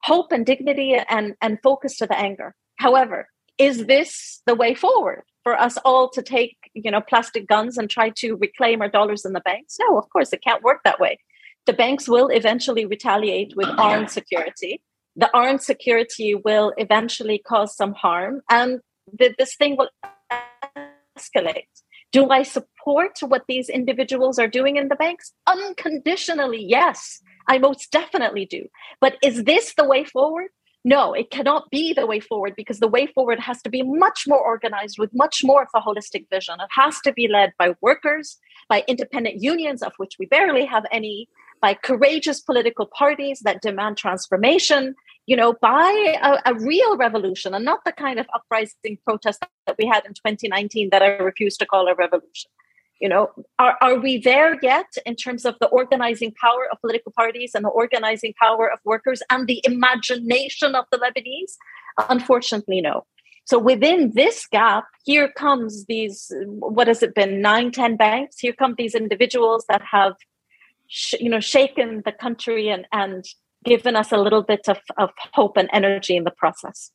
hope 0.03 0.31
and 0.31 0.45
dignity 0.45 0.97
and, 1.09 1.35
and 1.41 1.59
focus 1.63 1.97
to 1.97 2.07
the 2.07 2.17
anger. 2.17 2.55
However 2.77 3.27
is 3.59 3.85
this 3.85 4.41
the 4.47 4.55
way 4.55 4.73
forward 4.73 5.23
for 5.43 5.55
us 5.55 5.77
all 5.85 6.09
to 6.09 6.23
take 6.23 6.57
you 6.73 6.89
know 6.89 7.01
plastic 7.01 7.47
guns 7.47 7.77
and 7.77 7.89
try 7.89 8.09
to 8.09 8.35
reclaim 8.35 8.81
our 8.81 8.89
dollars 8.89 9.25
in 9.25 9.33
the 9.33 9.41
banks? 9.41 9.77
No 9.79 9.97
of 9.97 10.09
course 10.09 10.33
it 10.33 10.43
can't 10.43 10.63
work 10.63 10.79
that 10.83 10.99
way 10.99 11.19
the 11.65 11.73
banks 11.73 12.07
will 12.07 12.27
eventually 12.27 12.85
retaliate 12.85 13.53
with 13.55 13.69
armed 13.77 14.09
security. 14.09 14.81
The 15.15 15.29
armed 15.35 15.61
security 15.61 16.35
will 16.35 16.73
eventually 16.77 17.39
cause 17.39 17.75
some 17.75 17.93
harm, 17.93 18.41
and 18.49 18.79
the, 19.11 19.33
this 19.37 19.55
thing 19.55 19.77
will 19.77 19.89
escalate. 21.17 21.67
Do 22.11 22.29
I 22.29 22.43
support 22.43 23.17
what 23.21 23.43
these 23.47 23.69
individuals 23.69 24.37
are 24.37 24.47
doing 24.47 24.77
in 24.77 24.87
the 24.87 24.95
banks? 24.95 25.33
Unconditionally, 25.47 26.63
yes, 26.63 27.21
I 27.47 27.57
most 27.57 27.91
definitely 27.91 28.45
do. 28.45 28.67
But 29.01 29.17
is 29.23 29.43
this 29.43 29.73
the 29.75 29.85
way 29.85 30.03
forward? 30.03 30.49
No, 30.85 31.13
it 31.13 31.31
cannot 31.31 31.71
be 31.71 31.93
the 31.93 32.05
way 32.05 32.19
forward 32.19 32.55
because 32.57 32.79
the 32.79 32.89
way 32.89 33.07
forward 33.07 33.39
has 33.39 33.61
to 33.61 33.69
be 33.69 33.83
much 33.83 34.25
more 34.27 34.39
organized 34.39 34.99
with 34.99 35.11
much 35.13 35.41
more 35.43 35.61
of 35.63 35.69
a 35.73 35.81
holistic 35.81 36.29
vision. 36.29 36.55
It 36.59 36.67
has 36.71 36.99
to 37.01 37.13
be 37.13 37.27
led 37.27 37.53
by 37.57 37.75
workers, 37.81 38.37
by 38.67 38.83
independent 38.87 39.41
unions, 39.41 39.81
of 39.81 39.93
which 39.95 40.17
we 40.19 40.25
barely 40.25 40.65
have 40.65 40.85
any, 40.91 41.29
by 41.63 41.73
courageous 41.73 42.41
political 42.41 42.85
parties 42.85 43.39
that 43.45 43.61
demand 43.61 43.95
transformation, 43.95 44.93
you 45.27 45.37
know, 45.37 45.53
by 45.61 46.13
a, 46.21 46.51
a, 46.51 46.53
real 46.55 46.97
revolution 46.97 47.53
and 47.53 47.63
not 47.63 47.79
the 47.85 47.93
kind 47.93 48.19
of 48.19 48.27
uprising 48.35 48.97
protest 49.05 49.41
that 49.65 49.77
we 49.79 49.85
had 49.87 50.05
in 50.05 50.13
2019 50.13 50.89
that 50.91 51.01
I 51.01 51.07
refuse 51.23 51.55
to 51.57 51.65
call 51.65 51.87
a 51.87 51.95
revolution. 51.95 52.51
You 52.99 53.07
know, 53.07 53.31
are, 53.59 53.77
are 53.79 53.97
we 53.97 54.17
there 54.17 54.59
yet 54.61 54.87
in 55.05 55.15
terms 55.15 55.45
of 55.45 55.55
the 55.61 55.67
organizing 55.67 56.33
power 56.33 56.67
of 56.69 56.81
political 56.81 57.13
parties 57.15 57.51
and 57.55 57.63
the 57.63 57.69
organizing 57.69 58.33
power 58.37 58.69
of 58.69 58.79
workers 58.83 59.23
and 59.29 59.47
the 59.47 59.61
imagination 59.63 60.75
of 60.75 60.83
the 60.91 60.97
Lebanese? 60.97 61.53
Unfortunately, 62.09 62.81
no. 62.81 63.05
So 63.45 63.57
within 63.57 64.11
this 64.15 64.45
gap, 64.47 64.83
here 65.05 65.29
comes 65.29 65.85
these, 65.85 66.29
what 66.45 66.87
has 66.87 67.01
it 67.03 67.15
been, 67.15 67.41
nine, 67.41 67.71
ten 67.71 67.95
banks? 67.95 68.37
Here 68.39 68.53
come 68.53 68.75
these 68.77 68.95
individuals 68.95 69.65
that 69.69 69.81
have 69.89 70.15
sh- 70.87 71.19
you 71.19 71.29
know 71.29 71.39
shaken 71.39 72.01
the 72.05 72.11
country 72.11 72.69
and 72.69 72.85
and 72.91 73.25
given 73.63 73.95
us 73.95 74.11
a 74.11 74.17
little 74.17 74.43
bit 74.43 74.67
of, 74.67 74.79
of 74.97 75.09
hope 75.33 75.55
and 75.55 75.69
energy 75.71 76.17
in 76.17 76.25
the 76.25 76.31
process. 76.31 76.91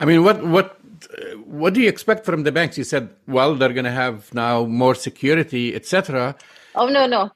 I 0.00 0.04
mean 0.04 0.24
what 0.24 0.44
what 0.44 0.78
what 1.44 1.74
do 1.74 1.80
you 1.80 1.88
expect 1.88 2.24
from 2.24 2.42
the 2.42 2.52
banks? 2.52 2.76
You 2.76 2.84
said 2.84 3.10
well 3.26 3.54
they're 3.54 3.72
going 3.72 3.84
to 3.84 3.90
have 3.90 4.32
now 4.34 4.64
more 4.64 4.94
security 4.94 5.74
etc 5.74 6.36
oh 6.74 6.88
no 6.88 7.06
no 7.06 7.30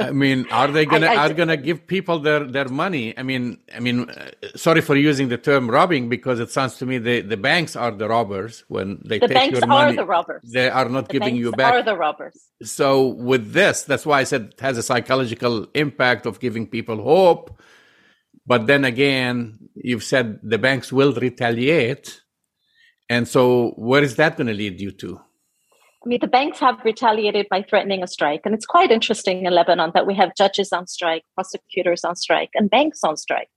I 0.00 0.10
mean, 0.10 0.46
are 0.50 0.68
they 0.68 0.86
gonna 0.92 1.06
I, 1.06 1.14
I, 1.14 1.26
are 1.26 1.34
gonna 1.34 1.56
give 1.56 1.86
people 1.86 2.18
their 2.18 2.44
their 2.44 2.68
money? 2.68 3.16
I 3.16 3.22
mean, 3.22 3.58
I 3.74 3.80
mean, 3.80 4.10
uh, 4.10 4.30
sorry 4.56 4.80
for 4.80 4.96
using 4.96 5.28
the 5.28 5.38
term 5.38 5.70
robbing 5.70 6.08
because 6.08 6.40
it 6.40 6.50
sounds 6.50 6.76
to 6.78 6.86
me 6.86 6.98
the, 6.98 7.20
the 7.20 7.36
banks 7.36 7.76
are 7.76 7.90
the 7.90 8.08
robbers 8.08 8.64
when 8.68 9.00
they 9.04 9.18
the 9.18 9.28
take 9.28 9.52
your 9.52 9.66
money. 9.66 9.96
The 9.96 9.96
banks 9.96 9.98
are 9.98 10.02
the 10.02 10.06
robbers. 10.06 10.50
They 10.52 10.68
are 10.70 10.88
not 10.88 11.08
the 11.08 11.12
giving 11.12 11.36
you 11.36 11.52
back. 11.52 11.74
Are 11.74 11.82
the 11.82 11.96
robbers? 11.96 12.38
So 12.62 13.08
with 13.08 13.52
this, 13.52 13.82
that's 13.82 14.06
why 14.06 14.20
I 14.20 14.24
said 14.24 14.52
it 14.52 14.60
has 14.60 14.78
a 14.78 14.82
psychological 14.82 15.66
impact 15.74 16.26
of 16.26 16.40
giving 16.40 16.66
people 16.66 17.02
hope. 17.02 17.60
But 18.46 18.66
then 18.66 18.84
again, 18.84 19.58
you've 19.74 20.04
said 20.04 20.40
the 20.42 20.58
banks 20.58 20.90
will 20.90 21.12
retaliate, 21.12 22.22
and 23.10 23.28
so 23.28 23.70
where 23.76 24.02
is 24.02 24.16
that 24.16 24.36
going 24.36 24.46
to 24.46 24.54
lead 24.54 24.80
you 24.80 24.90
to? 24.92 25.20
I 26.04 26.08
mean, 26.08 26.20
the 26.20 26.28
banks 26.28 26.60
have 26.60 26.84
retaliated 26.84 27.46
by 27.50 27.62
threatening 27.62 28.02
a 28.02 28.06
strike. 28.06 28.42
And 28.44 28.54
it's 28.54 28.66
quite 28.66 28.90
interesting 28.90 29.46
in 29.46 29.52
Lebanon 29.52 29.90
that 29.94 30.06
we 30.06 30.14
have 30.14 30.36
judges 30.36 30.72
on 30.72 30.86
strike, 30.86 31.24
prosecutors 31.34 32.04
on 32.04 32.14
strike, 32.14 32.50
and 32.54 32.70
banks 32.70 33.00
on 33.02 33.16
strike. 33.16 33.48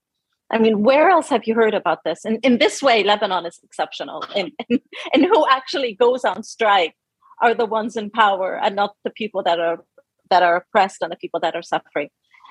I 0.50 0.58
mean, 0.58 0.82
where 0.82 1.08
else 1.08 1.28
have 1.28 1.46
you 1.46 1.54
heard 1.54 1.72
about 1.72 2.04
this? 2.04 2.24
And 2.24 2.38
in 2.42 2.58
this 2.58 2.82
way, 2.82 3.04
Lebanon 3.04 3.46
is 3.46 3.58
exceptional. 3.62 4.24
And, 4.36 4.50
and, 4.68 4.80
and 5.14 5.24
who 5.24 5.46
actually 5.48 5.94
goes 5.94 6.24
on 6.24 6.42
strike 6.42 6.94
are 7.40 7.54
the 7.54 7.66
ones 7.66 7.96
in 7.96 8.10
power 8.10 8.58
and 8.58 8.76
not 8.76 8.94
the 9.04 9.10
people 9.10 9.42
that 9.44 9.58
are 9.58 9.84
that 10.30 10.42
are 10.42 10.56
oppressed 10.56 11.02
and 11.02 11.12
the 11.12 11.16
people 11.16 11.40
that 11.40 11.54
are 11.54 11.62
suffering. 11.62 12.08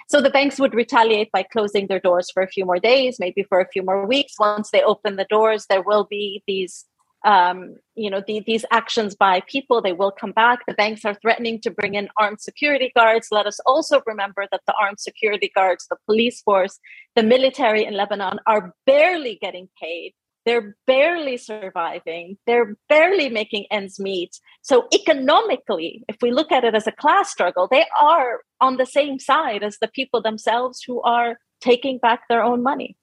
So 0.08 0.22
the 0.22 0.30
banks 0.30 0.60
would 0.60 0.74
retaliate 0.74 1.32
by 1.32 1.44
closing 1.44 1.88
their 1.88 2.00
doors 2.00 2.30
for 2.32 2.44
a 2.44 2.48
few 2.48 2.66
more 2.66 2.80
days, 2.80 3.18
maybe 3.20 3.44
for 3.44 3.60
a 3.60 3.68
few 3.68 3.82
more 3.82 4.06
weeks. 4.06 4.34
Once 4.38 4.70
they 4.70 4.84
open 4.84 5.16
the 5.16 5.26
doors, 5.30 5.66
there 5.68 5.82
will 5.82 6.06
be 6.10 6.44
these 6.46 6.86
um, 7.24 7.76
you 7.96 8.10
know 8.10 8.22
the, 8.26 8.42
these 8.46 8.66
actions 8.72 9.16
by 9.16 9.42
people 9.48 9.82
they 9.82 9.94
will 9.94 10.12
come 10.12 10.32
back. 10.32 10.60
The 10.68 10.74
banks 10.74 11.06
are 11.06 11.14
threatening 11.14 11.62
to 11.62 11.72
bring 11.72 11.96
in 11.96 12.10
armed 12.18 12.42
security 12.42 12.92
guards. 12.96 13.28
Let 13.32 13.46
us 13.46 13.60
also 13.66 14.02
remember 14.06 14.48
that 14.52 14.62
the 14.66 14.74
armed 14.82 15.00
security 15.00 15.52
guards 15.54 15.88
the 15.90 15.98
police 16.06 16.42
force 16.42 16.80
the 17.16 17.24
military 17.24 17.86
in 17.86 17.96
lebanon 17.96 18.40
are 18.48 18.74
barely 18.86 19.38
getting 19.42 19.70
paid. 19.82 20.14
They're 20.46 20.76
barely 20.88 21.38
surviving. 21.38 22.38
They're 22.48 22.76
barely 22.90 23.30
making 23.30 23.66
ends 23.70 24.00
meet. 24.00 24.40
So 24.64 24.88
economically 24.94 26.04
if 26.08 26.18
we 26.22 26.32
look 26.32 26.52
at 26.52 26.64
it 26.64 26.74
as 26.74 26.88
a 26.88 26.92
class 26.92 27.30
struggle 27.32 27.68
they 27.70 27.86
are 28.00 28.40
on 28.60 28.78
the 28.78 28.86
same 28.86 29.20
side 29.20 29.64
as 29.64 29.78
the 29.80 29.90
people 29.90 30.22
themselves 30.22 30.82
who 30.86 31.02
are 31.02 31.38
taking 31.62 32.00
back 32.00 32.22
their 32.28 32.44
own 32.44 32.64
money 32.64 32.96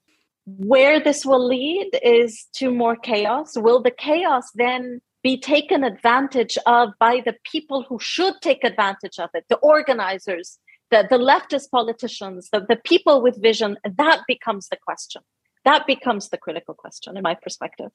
where 0.57 1.01
this 1.01 1.25
will 1.25 1.47
lead 1.47 1.91
is 2.03 2.47
to 2.55 2.71
more 2.71 2.97
chaos 2.97 3.57
will 3.57 3.83
the 3.83 3.91
chaos 3.91 4.51
then 4.55 5.01
be 5.23 5.39
taken 5.39 5.85
advantage 5.85 6.57
of 6.67 6.91
by 7.01 7.21
the 7.25 7.35
people 7.45 7.83
who 7.83 7.99
should 7.99 8.35
take 8.41 8.65
advantage 8.65 9.19
of 9.19 9.31
it 9.35 9.45
the 9.49 9.57
organizers 9.57 10.59
the, 10.91 11.07
the 11.11 11.19
leftist 11.19 11.71
politicians 11.71 12.49
the, 12.53 12.61
the 12.69 12.77
people 12.77 13.21
with 13.21 13.41
vision 13.43 13.77
that 13.85 14.21
becomes 14.27 14.69
the 14.69 14.77
question 14.77 15.23
that 15.65 15.87
becomes 15.87 16.29
the 16.31 16.39
critical 16.39 16.75
question 16.75 17.17
in 17.17 17.23
my 17.23 17.35
perspective. 17.35 17.91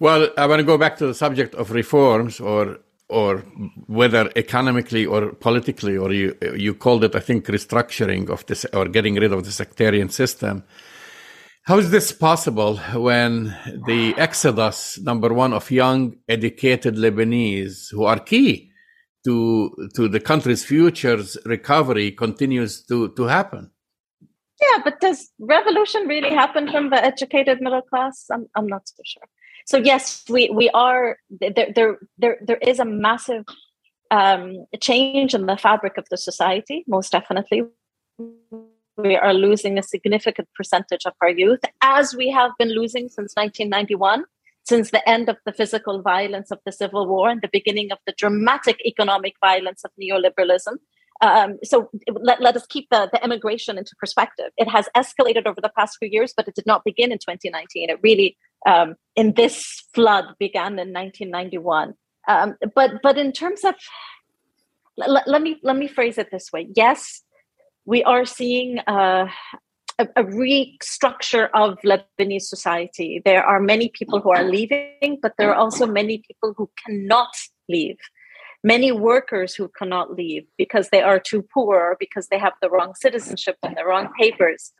Well, 0.00 0.28
I 0.36 0.46
want 0.46 0.60
to 0.60 0.64
go 0.64 0.78
back 0.78 0.96
to 0.98 1.06
the 1.06 1.14
subject 1.14 1.54
of 1.54 1.70
reforms 1.70 2.40
or 2.40 2.78
or 3.10 3.38
whether 3.86 4.30
economically 4.36 5.06
or 5.06 5.32
politically, 5.32 5.96
or 5.96 6.12
you 6.12 6.36
you 6.66 6.74
called 6.74 7.04
it, 7.04 7.14
I 7.14 7.20
think, 7.20 7.46
restructuring 7.46 8.28
of 8.28 8.44
this 8.46 8.66
or 8.72 8.84
getting 8.88 9.14
rid 9.14 9.32
of 9.32 9.44
the 9.44 9.52
sectarian 9.52 10.10
system. 10.10 10.64
How 11.68 11.76
is 11.76 11.90
this 11.90 12.12
possible 12.12 12.78
when 12.94 13.54
the 13.86 14.14
exodus, 14.16 14.98
number 15.02 15.34
one, 15.34 15.52
of 15.52 15.70
young, 15.70 16.16
educated 16.26 16.94
Lebanese 16.96 17.90
who 17.90 18.04
are 18.04 18.18
key 18.18 18.70
to 19.26 19.90
to 19.94 20.08
the 20.08 20.18
country's 20.18 20.64
future's 20.64 21.36
recovery 21.44 22.10
continues 22.12 22.82
to 22.86 23.10
to 23.10 23.24
happen? 23.24 23.70
Yeah, 24.62 24.78
but 24.82 24.98
does 25.00 25.30
revolution 25.38 26.08
really 26.08 26.30
happen 26.30 26.70
from 26.70 26.88
the 26.88 27.04
educated 27.04 27.60
middle 27.60 27.82
class? 27.82 28.24
I'm, 28.32 28.46
I'm 28.56 28.66
not 28.66 28.88
so 28.88 29.02
sure. 29.04 29.28
So 29.66 29.76
yes, 29.76 30.24
we 30.30 30.48
we 30.48 30.70
are 30.70 31.18
there. 31.28 31.68
There 31.76 31.98
there, 32.16 32.38
there 32.40 32.62
is 32.62 32.78
a 32.78 32.86
massive 32.86 33.44
um, 34.10 34.64
change 34.80 35.34
in 35.34 35.44
the 35.44 35.58
fabric 35.58 35.98
of 35.98 36.06
the 36.10 36.16
society. 36.16 36.84
Most 36.86 37.12
definitely, 37.12 37.64
we 38.98 39.16
are 39.16 39.32
losing 39.32 39.78
a 39.78 39.82
significant 39.82 40.48
percentage 40.54 41.06
of 41.06 41.14
our 41.22 41.30
youth, 41.30 41.60
as 41.82 42.14
we 42.14 42.30
have 42.30 42.50
been 42.58 42.74
losing 42.74 43.08
since 43.08 43.32
1991 43.34 44.24
since 44.64 44.90
the 44.90 45.08
end 45.08 45.30
of 45.30 45.36
the 45.46 45.52
physical 45.52 46.02
violence 46.02 46.50
of 46.50 46.58
the 46.66 46.72
civil 46.72 47.06
war 47.06 47.30
and 47.30 47.40
the 47.40 47.48
beginning 47.50 47.90
of 47.90 47.96
the 48.06 48.12
dramatic 48.18 48.76
economic 48.84 49.32
violence 49.40 49.82
of 49.82 49.90
neoliberalism 49.98 50.76
um, 51.20 51.58
so 51.64 51.90
let, 52.08 52.40
let 52.40 52.56
us 52.56 52.66
keep 52.66 52.88
the, 52.90 53.08
the 53.12 53.22
immigration 53.24 53.76
into 53.76 53.94
perspective. 53.98 54.50
It 54.56 54.68
has 54.68 54.88
escalated 54.96 55.46
over 55.46 55.60
the 55.60 55.72
past 55.76 55.96
few 55.98 56.08
years, 56.08 56.32
but 56.36 56.46
it 56.46 56.54
did 56.54 56.66
not 56.66 56.84
begin 56.84 57.10
in 57.10 57.18
2019. 57.18 57.90
It 57.90 57.98
really, 58.02 58.36
um, 58.66 58.94
in 59.16 59.34
this 59.34 59.84
flood, 59.94 60.26
began 60.38 60.78
in 60.78 60.92
1991. 60.92 61.94
Um, 62.28 62.56
but 62.74 63.02
but 63.02 63.18
in 63.18 63.32
terms 63.32 63.64
of, 63.64 63.74
let 64.96 65.42
me 65.42 65.58
let 65.62 65.76
me 65.76 65.88
phrase 65.88 66.18
it 66.18 66.30
this 66.30 66.52
way. 66.52 66.68
Yes, 66.76 67.22
we 67.88 68.04
are 68.04 68.26
seeing 68.26 68.80
uh, 68.80 69.26
a, 69.98 70.06
a 70.14 70.24
restructure 70.24 71.48
of 71.54 71.78
Lebanese 71.90 72.42
society. 72.42 73.22
There 73.24 73.42
are 73.42 73.60
many 73.60 73.88
people 73.88 74.20
who 74.20 74.30
are 74.30 74.44
leaving, 74.44 75.18
but 75.22 75.32
there 75.38 75.50
are 75.50 75.60
also 75.64 75.86
many 75.86 76.22
people 76.28 76.52
who 76.56 76.70
cannot 76.84 77.34
leave 77.68 77.96
many 78.64 78.90
workers 78.92 79.54
who 79.54 79.68
cannot 79.68 80.14
leave 80.14 80.44
because 80.56 80.88
they 80.90 81.00
are 81.00 81.20
too 81.20 81.42
poor 81.54 81.76
or 81.76 81.96
because 82.00 82.28
they 82.28 82.38
have 82.38 82.54
the 82.60 82.68
wrong 82.68 82.92
citizenship 82.94 83.56
and 83.62 83.76
the 83.76 83.84
wrong 83.84 84.08
papers. 84.18 84.72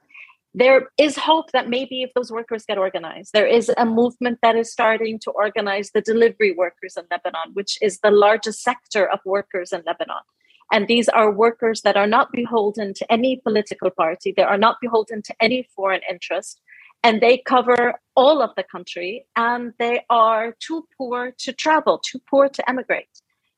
There 0.54 0.88
is 0.98 1.16
hope 1.16 1.52
that 1.52 1.68
maybe 1.68 2.02
if 2.02 2.12
those 2.14 2.32
workers 2.32 2.64
get 2.64 2.78
organized, 2.78 3.30
there 3.32 3.46
is 3.46 3.70
a 3.76 3.84
movement 3.84 4.38
that 4.42 4.56
is 4.56 4.72
starting 4.72 5.20
to 5.20 5.30
organize 5.30 5.90
the 5.92 6.00
delivery 6.00 6.52
workers 6.52 6.96
in 6.96 7.04
Lebanon, 7.10 7.52
which 7.52 7.78
is 7.80 8.00
the 8.00 8.10
largest 8.10 8.62
sector 8.62 9.08
of 9.08 9.20
workers 9.24 9.72
in 9.72 9.82
Lebanon. 9.86 10.22
And 10.72 10.86
these 10.86 11.08
are 11.08 11.30
workers 11.30 11.82
that 11.82 11.96
are 11.96 12.06
not 12.06 12.32
beholden 12.32 12.94
to 12.94 13.12
any 13.12 13.36
political 13.36 13.90
party, 13.90 14.34
they 14.36 14.42
are 14.42 14.58
not 14.58 14.76
beholden 14.80 15.22
to 15.22 15.34
any 15.40 15.68
foreign 15.74 16.00
interest, 16.10 16.60
and 17.02 17.20
they 17.20 17.38
cover 17.38 17.94
all 18.14 18.42
of 18.42 18.50
the 18.56 18.64
country, 18.64 19.24
and 19.36 19.72
they 19.78 20.04
are 20.10 20.54
too 20.60 20.86
poor 20.96 21.32
to 21.38 21.52
travel, 21.52 22.00
too 22.04 22.20
poor 22.28 22.48
to 22.48 22.68
emigrate. 22.68 23.08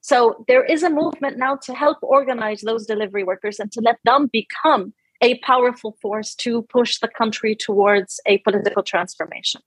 So 0.03 0.45
there 0.49 0.65
is 0.65 0.83
a 0.83 0.91
movement 0.91 1.37
now 1.37 1.57
to 1.57 1.75
help 1.75 1.99
organize 2.03 2.61
those 2.63 2.87
delivery 2.87 3.25
workers 3.25 3.59
and 3.61 3.71
to 3.73 3.81
let 3.81 3.99
them 4.05 4.29
become 4.33 4.95
a 5.21 5.39
powerful 5.41 5.97
force 6.01 6.35
to 6.37 6.63
push 6.63 6.99
the 6.99 7.09
country 7.09 7.55
towards 7.55 8.21
a 8.25 8.39
political 8.39 8.83
transformation. 8.83 9.61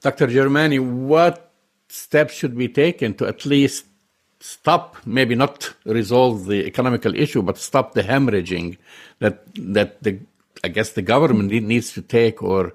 Dr. 0.00 0.28
Germani, 0.28 0.78
what 0.78 1.52
steps 1.88 2.34
should 2.34 2.56
be 2.56 2.68
taken 2.68 3.14
to 3.14 3.26
at 3.26 3.44
least 3.44 3.86
stop, 4.42 4.96
maybe 5.06 5.34
not 5.34 5.72
resolve 5.84 6.46
the 6.46 6.66
economical 6.66 7.14
issue, 7.14 7.42
but 7.42 7.56
stop 7.56 7.94
the 7.94 8.02
hemorrhaging 8.02 8.76
that 9.20 9.44
that 9.54 10.02
the 10.02 10.18
I 10.64 10.68
guess 10.68 10.92
the 10.92 11.02
government 11.02 11.50
needs 11.50 11.92
to 11.92 12.02
take, 12.02 12.42
or 12.42 12.74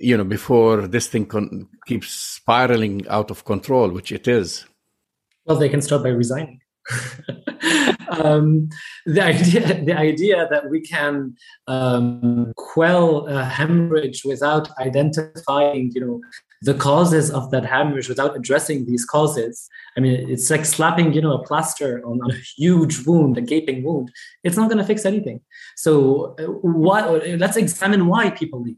you 0.00 0.16
know, 0.16 0.24
before 0.24 0.86
this 0.88 1.06
thing 1.08 1.26
con- 1.26 1.68
keeps 1.86 2.10
spiraling 2.10 3.06
out 3.08 3.30
of 3.30 3.44
control, 3.44 3.90
which 3.90 4.10
it 4.12 4.26
is. 4.26 4.64
Well, 5.44 5.58
they 5.58 5.68
can 5.68 5.82
start 5.82 6.02
by 6.04 6.10
resigning. 6.10 6.60
um, 8.08 8.68
the 9.06 9.22
idea, 9.22 9.84
the 9.88 9.96
idea 9.96 10.48
that 10.50 10.70
we 10.70 10.80
can 10.80 11.36
um, 11.66 12.52
quell 12.56 13.26
a 13.26 13.44
hemorrhage 13.44 14.22
without 14.24 14.68
identifying, 14.78 15.92
you 15.94 16.00
know, 16.00 16.20
the 16.62 16.74
causes 16.74 17.30
of 17.30 17.50
that 17.50 17.64
hemorrhage, 17.64 18.08
without 18.08 18.36
addressing 18.36 18.86
these 18.86 19.04
causes. 19.04 19.68
I 19.96 20.00
mean, 20.00 20.30
it's 20.30 20.48
like 20.50 20.64
slapping, 20.64 21.12
you 21.12 21.20
know, 21.20 21.34
a 21.34 21.44
plaster 21.44 22.02
on, 22.06 22.20
a 22.30 22.34
huge 22.56 23.06
wound, 23.06 23.36
a 23.36 23.40
gaping 23.40 23.82
wound. 23.84 24.10
It's 24.44 24.56
not 24.56 24.68
going 24.68 24.78
to 24.78 24.84
fix 24.84 25.04
anything. 25.04 25.40
So, 25.76 26.36
uh, 26.38 26.44
why? 26.44 27.06
Let's 27.44 27.56
examine 27.56 28.06
why 28.06 28.30
people 28.30 28.62
leave. 28.62 28.76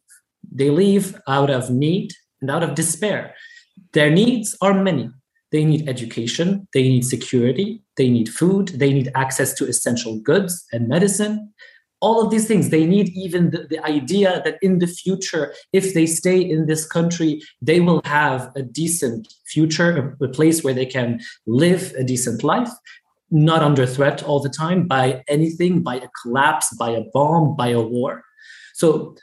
They 0.50 0.70
leave 0.70 1.18
out 1.28 1.50
of 1.50 1.70
need 1.70 2.12
and 2.40 2.50
out 2.50 2.62
of 2.62 2.74
despair. 2.74 3.34
Their 3.92 4.10
needs 4.10 4.56
are 4.60 4.74
many 4.74 5.10
they 5.54 5.64
need 5.64 5.88
education, 5.88 6.66
they 6.74 6.82
need 6.82 7.04
security, 7.04 7.80
they 7.96 8.08
need 8.08 8.28
food, 8.28 8.70
they 8.70 8.92
need 8.92 9.12
access 9.14 9.54
to 9.54 9.68
essential 9.68 10.18
goods 10.18 10.66
and 10.72 10.88
medicine. 10.88 11.54
All 12.04 12.16
of 12.22 12.30
these 12.30 12.46
things, 12.46 12.68
they 12.68 12.86
need 12.94 13.08
even 13.24 13.42
the, 13.50 13.60
the 13.72 13.80
idea 13.96 14.30
that 14.44 14.58
in 14.66 14.78
the 14.82 14.86
future, 14.86 15.44
if 15.72 15.94
they 15.94 16.06
stay 16.06 16.38
in 16.54 16.66
this 16.66 16.84
country, 16.96 17.32
they 17.62 17.80
will 17.80 18.02
have 18.04 18.40
a 18.54 18.62
decent 18.62 19.22
future, 19.54 19.90
a, 20.20 20.24
a 20.26 20.28
place 20.28 20.62
where 20.62 20.74
they 20.74 20.90
can 20.96 21.20
live 21.46 21.82
a 22.02 22.04
decent 22.04 22.44
life, 22.44 22.72
not 23.30 23.62
under 23.62 23.86
threat 23.86 24.22
all 24.22 24.40
the 24.40 24.54
time 24.64 24.86
by 24.86 25.24
anything, 25.28 25.82
by 25.82 25.96
a 25.96 26.08
collapse, 26.20 26.68
by 26.76 26.90
a 26.90 27.04
bomb, 27.14 27.56
by 27.56 27.68
a 27.68 27.80
war. 27.80 28.22
So, 28.74 29.16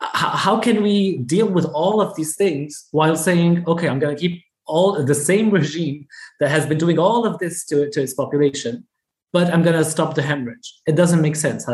how 0.00 0.58
can 0.60 0.82
we 0.82 1.18
deal 1.34 1.48
with 1.48 1.64
all 1.64 2.00
of 2.00 2.14
these 2.16 2.36
things 2.36 2.86
while 2.90 3.16
saying, 3.16 3.64
okay, 3.66 3.88
I'm 3.88 3.98
going 3.98 4.14
to 4.14 4.20
keep 4.20 4.42
all 4.66 5.02
the 5.02 5.14
same 5.14 5.50
regime 5.50 6.06
that 6.40 6.50
has 6.50 6.66
been 6.66 6.78
doing 6.78 6.98
all 6.98 7.24
of 7.24 7.38
this 7.38 7.64
to, 7.66 7.88
to 7.90 8.02
its 8.02 8.14
population, 8.14 8.86
but 9.32 9.52
I'm 9.52 9.62
going 9.62 9.76
to 9.76 9.84
stop 9.84 10.14
the 10.14 10.22
hemorrhage. 10.22 10.68
It 10.86 10.96
doesn't 10.96 11.22
make 11.22 11.36
sense. 11.36 11.66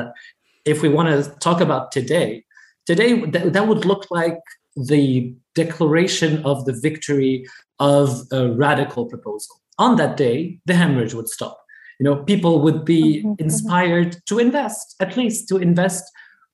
If 0.64 0.82
we 0.82 0.88
want 0.88 1.08
to 1.08 1.30
talk 1.40 1.60
about 1.60 1.92
today, 1.92 2.44
today 2.86 3.20
that, 3.26 3.52
that 3.52 3.68
would 3.68 3.84
look 3.84 4.06
like 4.10 4.38
the 4.76 5.34
declaration 5.54 6.44
of 6.44 6.64
the 6.64 6.72
victory 6.72 7.46
of 7.78 8.22
a 8.32 8.48
radical 8.52 9.06
proposal. 9.06 9.56
On 9.78 9.96
that 9.96 10.16
day, 10.16 10.60
the 10.66 10.74
hemorrhage 10.74 11.14
would 11.14 11.28
stop. 11.28 11.58
You 11.98 12.04
know, 12.04 12.16
people 12.24 12.60
would 12.62 12.84
be 12.84 13.18
mm-hmm, 13.18 13.28
mm-hmm. 13.28 13.44
inspired 13.44 14.16
to 14.26 14.38
invest, 14.38 14.96
at 15.00 15.16
least 15.16 15.48
to 15.48 15.56
invest 15.58 16.04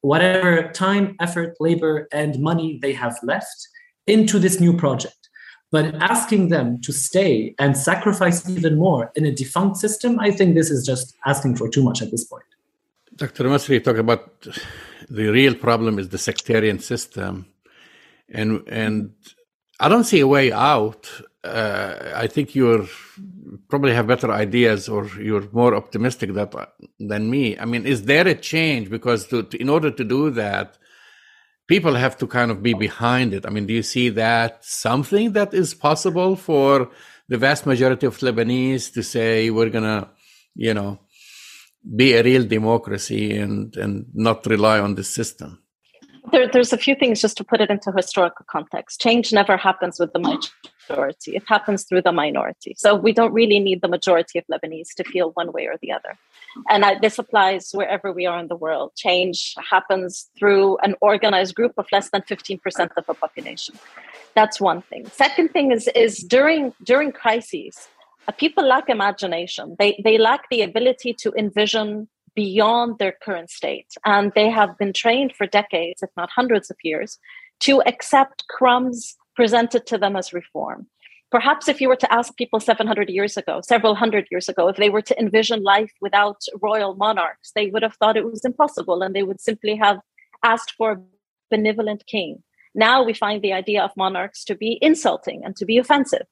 whatever 0.00 0.70
time, 0.72 1.16
effort, 1.20 1.56
labor, 1.60 2.08
and 2.12 2.38
money 2.40 2.78
they 2.80 2.92
have 2.92 3.18
left 3.22 3.68
into 4.06 4.38
this 4.38 4.60
new 4.60 4.76
project. 4.76 5.28
But 5.70 5.94
asking 5.96 6.48
them 6.48 6.80
to 6.82 6.92
stay 6.92 7.54
and 7.58 7.76
sacrifice 7.76 8.48
even 8.48 8.78
more 8.78 9.12
in 9.16 9.26
a 9.26 9.34
defunct 9.34 9.76
system, 9.76 10.18
I 10.18 10.30
think 10.30 10.54
this 10.54 10.70
is 10.70 10.86
just 10.86 11.14
asking 11.26 11.56
for 11.56 11.68
too 11.68 11.82
much 11.82 12.00
at 12.00 12.10
this 12.10 12.24
point. 12.24 12.44
Dr. 13.18 13.44
Masri 13.44 13.82
talked 13.82 13.98
about 13.98 14.46
the 15.10 15.28
real 15.28 15.54
problem 15.54 15.98
is 15.98 16.08
the 16.08 16.18
sectarian 16.18 16.78
system. 16.78 17.46
And, 18.28 18.62
and 18.68 19.12
I 19.80 19.88
don't 19.88 20.04
see 20.04 20.20
a 20.20 20.26
way 20.26 20.52
out. 20.52 21.10
Uh, 21.42 22.12
I 22.14 22.28
think 22.28 22.54
you're 22.54 22.86
probably 23.68 23.92
have 23.92 24.06
better 24.06 24.30
ideas 24.30 24.88
or 24.88 25.06
you're 25.20 25.48
more 25.50 25.74
optimistic 25.74 26.32
that, 26.34 26.54
than 27.00 27.28
me. 27.28 27.58
I 27.58 27.64
mean, 27.64 27.86
is 27.86 28.04
there 28.04 28.28
a 28.28 28.34
change? 28.34 28.88
Because 28.88 29.26
to, 29.28 29.42
to, 29.42 29.60
in 29.60 29.68
order 29.68 29.90
to 29.90 30.04
do 30.04 30.30
that, 30.30 30.78
people 31.66 31.94
have 31.94 32.16
to 32.18 32.26
kind 32.26 32.52
of 32.52 32.62
be 32.62 32.74
behind 32.74 33.34
it. 33.34 33.46
I 33.46 33.50
mean, 33.50 33.66
do 33.66 33.74
you 33.74 33.82
see 33.82 34.10
that 34.10 34.64
something 34.64 35.32
that 35.32 35.52
is 35.54 35.74
possible 35.74 36.36
for 36.36 36.90
the 37.28 37.38
vast 37.38 37.66
majority 37.66 38.06
of 38.06 38.16
Lebanese 38.18 38.92
to 38.94 39.02
say 39.02 39.50
we're 39.50 39.70
gonna, 39.70 40.08
you 40.54 40.72
know, 40.72 41.00
be 41.96 42.14
a 42.14 42.22
real 42.22 42.44
democracy 42.46 43.36
and 43.36 43.76
and 43.76 44.06
not 44.14 44.46
rely 44.46 44.78
on 44.80 44.94
the 44.94 45.04
system? 45.04 45.58
there, 46.30 46.48
there's 46.48 46.72
a 46.72 46.78
few 46.78 46.94
things 46.94 47.20
just 47.20 47.36
to 47.38 47.44
put 47.44 47.60
it 47.60 47.70
into 47.70 47.92
historical 47.92 48.44
context. 48.48 49.00
Change 49.00 49.32
never 49.32 49.56
happens 49.56 49.98
with 49.98 50.12
the 50.12 50.18
majority, 50.18 51.36
it 51.36 51.44
happens 51.46 51.84
through 51.84 52.02
the 52.02 52.12
minority. 52.12 52.74
So 52.76 52.94
we 52.94 53.12
don't 53.12 53.32
really 53.32 53.60
need 53.60 53.82
the 53.82 53.88
majority 53.88 54.38
of 54.38 54.44
Lebanese 54.50 54.94
to 54.96 55.04
feel 55.04 55.30
one 55.32 55.52
way 55.52 55.66
or 55.66 55.76
the 55.80 55.92
other. 55.92 56.16
And 56.68 56.84
I, 56.84 56.98
this 56.98 57.18
applies 57.18 57.70
wherever 57.72 58.12
we 58.12 58.26
are 58.26 58.38
in 58.38 58.48
the 58.48 58.56
world. 58.56 58.92
Change 58.96 59.54
happens 59.70 60.30
through 60.38 60.78
an 60.78 60.94
organized 61.00 61.54
group 61.54 61.72
of 61.76 61.86
less 61.92 62.10
than 62.10 62.22
15% 62.22 62.90
of 62.96 63.06
the 63.06 63.14
population. 63.14 63.78
That's 64.34 64.60
one 64.60 64.82
thing. 64.82 65.06
Second 65.08 65.48
thing 65.50 65.72
is, 65.72 65.88
is 65.94 66.18
during, 66.18 66.72
during 66.82 67.12
crises, 67.12 67.88
Uh, 68.28 68.32
people 68.32 68.64
lack 68.64 68.88
imagination. 68.88 69.74
They, 69.78 70.00
they 70.04 70.18
lack 70.18 70.48
the 70.50 70.62
ability 70.62 71.14
to 71.20 71.32
envision 71.36 72.08
beyond 72.34 72.98
their 72.98 73.14
current 73.22 73.50
state. 73.50 73.88
And 74.04 74.32
they 74.34 74.50
have 74.50 74.76
been 74.78 74.92
trained 74.92 75.34
for 75.34 75.46
decades, 75.46 76.02
if 76.02 76.10
not 76.16 76.30
hundreds 76.30 76.70
of 76.70 76.76
years, 76.84 77.18
to 77.60 77.82
accept 77.82 78.44
crumbs 78.48 79.16
presented 79.34 79.86
to 79.86 79.98
them 79.98 80.14
as 80.14 80.32
reform. 80.32 80.86
Perhaps 81.30 81.68
if 81.68 81.80
you 81.80 81.88
were 81.88 81.96
to 81.96 82.12
ask 82.12 82.36
people 82.36 82.60
700 82.60 83.10
years 83.10 83.36
ago, 83.36 83.60
several 83.62 83.94
hundred 83.94 84.26
years 84.30 84.48
ago, 84.48 84.68
if 84.68 84.76
they 84.76 84.88
were 84.88 85.02
to 85.02 85.18
envision 85.20 85.62
life 85.62 85.92
without 86.00 86.40
royal 86.62 86.94
monarchs, 86.94 87.52
they 87.54 87.66
would 87.66 87.82
have 87.82 87.94
thought 87.96 88.16
it 88.16 88.24
was 88.24 88.44
impossible 88.44 89.02
and 89.02 89.14
they 89.14 89.22
would 89.22 89.40
simply 89.40 89.76
have 89.76 89.98
asked 90.42 90.72
for 90.76 90.92
a 90.92 91.00
benevolent 91.50 92.06
king. 92.06 92.42
Now 92.74 93.02
we 93.02 93.12
find 93.12 93.42
the 93.42 93.52
idea 93.52 93.82
of 93.82 93.90
monarchs 93.96 94.44
to 94.44 94.54
be 94.54 94.78
insulting 94.80 95.44
and 95.44 95.54
to 95.56 95.66
be 95.66 95.76
offensive, 95.76 96.26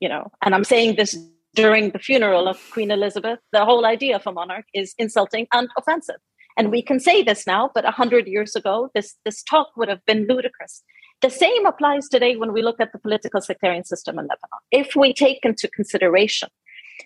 you 0.00 0.08
know, 0.08 0.32
and 0.42 0.54
I'm 0.54 0.64
saying 0.64 0.96
this 0.96 1.16
during 1.54 1.90
the 1.90 1.98
funeral 1.98 2.48
of 2.48 2.58
Queen 2.70 2.90
Elizabeth, 2.90 3.38
the 3.52 3.64
whole 3.64 3.84
idea 3.84 4.16
of 4.16 4.26
a 4.26 4.32
monarch 4.32 4.66
is 4.74 4.94
insulting 4.98 5.46
and 5.52 5.68
offensive. 5.76 6.16
And 6.56 6.70
we 6.70 6.82
can 6.82 7.00
say 7.00 7.22
this 7.22 7.46
now, 7.46 7.70
but 7.74 7.84
100 7.84 8.26
years 8.26 8.54
ago, 8.54 8.90
this, 8.94 9.16
this 9.24 9.42
talk 9.42 9.68
would 9.76 9.88
have 9.88 10.04
been 10.06 10.26
ludicrous. 10.28 10.82
The 11.22 11.30
same 11.30 11.66
applies 11.66 12.08
today 12.08 12.36
when 12.36 12.52
we 12.52 12.62
look 12.62 12.80
at 12.80 12.92
the 12.92 12.98
political 12.98 13.40
sectarian 13.40 13.84
system 13.84 14.18
in 14.18 14.24
Lebanon. 14.24 14.60
If 14.70 14.96
we 14.96 15.12
take 15.12 15.44
into 15.44 15.68
consideration 15.68 16.48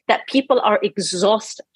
that 0.08 0.26
people 0.28 0.60
are 0.60 0.78
exhausted 0.82 1.66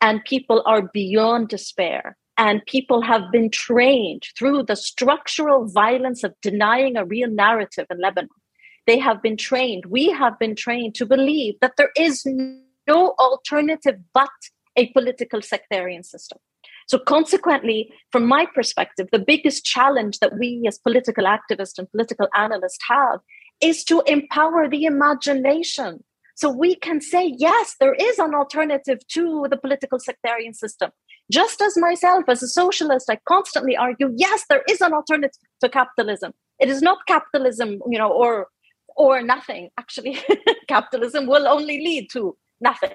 and 0.00 0.24
people 0.24 0.62
are 0.66 0.82
beyond 0.92 1.48
despair, 1.48 2.16
and 2.38 2.64
people 2.66 3.02
have 3.02 3.30
been 3.30 3.50
trained 3.50 4.26
through 4.38 4.62
the 4.62 4.74
structural 4.74 5.68
violence 5.68 6.24
of 6.24 6.34
denying 6.40 6.96
a 6.96 7.04
real 7.04 7.30
narrative 7.30 7.86
in 7.90 8.00
Lebanon 8.00 8.30
they 8.86 8.98
have 8.98 9.22
been 9.22 9.36
trained, 9.36 9.86
we 9.86 10.10
have 10.10 10.38
been 10.38 10.56
trained 10.56 10.94
to 10.96 11.06
believe 11.06 11.54
that 11.60 11.74
there 11.76 11.90
is 11.96 12.26
no 12.86 13.14
alternative 13.18 13.96
but 14.12 14.30
a 14.76 14.90
political 14.92 15.42
sectarian 15.42 16.02
system. 16.02 16.38
So, 16.88 16.98
consequently, 16.98 17.92
from 18.10 18.26
my 18.26 18.46
perspective, 18.54 19.08
the 19.12 19.18
biggest 19.18 19.64
challenge 19.64 20.18
that 20.18 20.38
we 20.38 20.64
as 20.66 20.78
political 20.78 21.24
activists 21.24 21.78
and 21.78 21.90
political 21.90 22.28
analysts 22.34 22.78
have 22.88 23.20
is 23.60 23.84
to 23.84 24.02
empower 24.06 24.68
the 24.68 24.84
imagination. 24.84 26.02
So 26.34 26.50
we 26.50 26.74
can 26.74 27.00
say, 27.00 27.34
yes, 27.36 27.76
there 27.78 27.94
is 27.94 28.18
an 28.18 28.34
alternative 28.34 28.98
to 29.08 29.46
the 29.50 29.56
political 29.56 30.00
sectarian 30.00 30.54
system. 30.54 30.90
Just 31.30 31.60
as 31.60 31.76
myself, 31.76 32.24
as 32.28 32.42
a 32.42 32.48
socialist, 32.48 33.08
I 33.08 33.18
constantly 33.28 33.76
argue, 33.76 34.12
yes, 34.16 34.44
there 34.48 34.62
is 34.68 34.80
an 34.80 34.92
alternative 34.92 35.38
to 35.60 35.68
capitalism. 35.68 36.32
It 36.58 36.68
is 36.68 36.82
not 36.82 37.06
capitalism, 37.06 37.80
you 37.88 37.98
know, 37.98 38.10
or 38.10 38.48
or 38.96 39.22
nothing. 39.22 39.70
Actually, 39.78 40.18
capitalism 40.68 41.26
will 41.26 41.46
only 41.46 41.78
lead 41.78 42.08
to 42.12 42.36
nothing. 42.60 42.92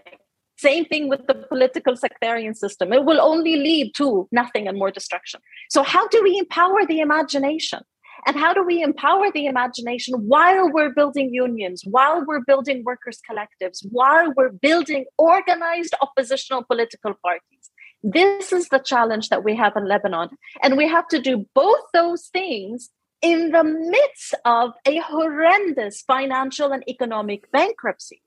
Same 0.58 0.86
thing 0.86 1.08
with 1.08 1.28
the 1.28 1.36
political 1.36 1.96
sectarian 1.96 2.56
system. 2.56 2.92
It 2.92 3.06
will 3.06 3.22
only 3.22 3.58
lead 3.58 3.94
to 3.96 4.28
nothing 4.32 4.68
and 4.68 4.78
more 4.78 4.90
destruction. 4.90 5.40
So, 5.70 5.84
how 5.84 6.08
do 6.08 6.24
we 6.24 6.40
empower 6.40 6.86
the 6.86 7.00
imagination? 7.00 7.82
And 8.26 8.36
how 8.36 8.54
do 8.54 8.64
we 8.64 8.82
empower 8.82 9.32
the 9.32 9.46
imagination 9.46 10.16
while 10.28 10.72
we're 10.72 10.90
building 10.90 11.34
unions, 11.34 11.84
while 11.86 12.26
we're 12.26 12.42
building 12.42 12.84
workers' 12.84 13.20
collectives, 13.30 13.86
while 13.92 14.34
we're 14.36 14.52
building 14.52 15.06
organized 15.20 15.94
oppositional 16.02 16.64
political 16.64 17.14
parties? 17.24 17.70
This 18.04 18.52
is 18.52 18.70
the 18.70 18.80
challenge 18.80 19.30
that 19.30 19.44
we 19.44 19.56
have 19.56 19.74
in 19.76 19.88
Lebanon. 19.88 20.30
And 20.64 20.78
we 20.78 20.88
have 20.88 21.08
to 21.10 21.22
do 21.22 21.46
both 21.54 21.82
those 21.94 22.28
things 22.28 22.90
in 23.21 23.51
the 23.51 23.63
midst 23.63 24.36
of 24.45 24.73
a 24.86 24.97
horrendous 24.99 26.01
financial 26.01 26.71
and 26.71 26.84
economic 26.88 27.51
bankruptcy, 27.51 28.21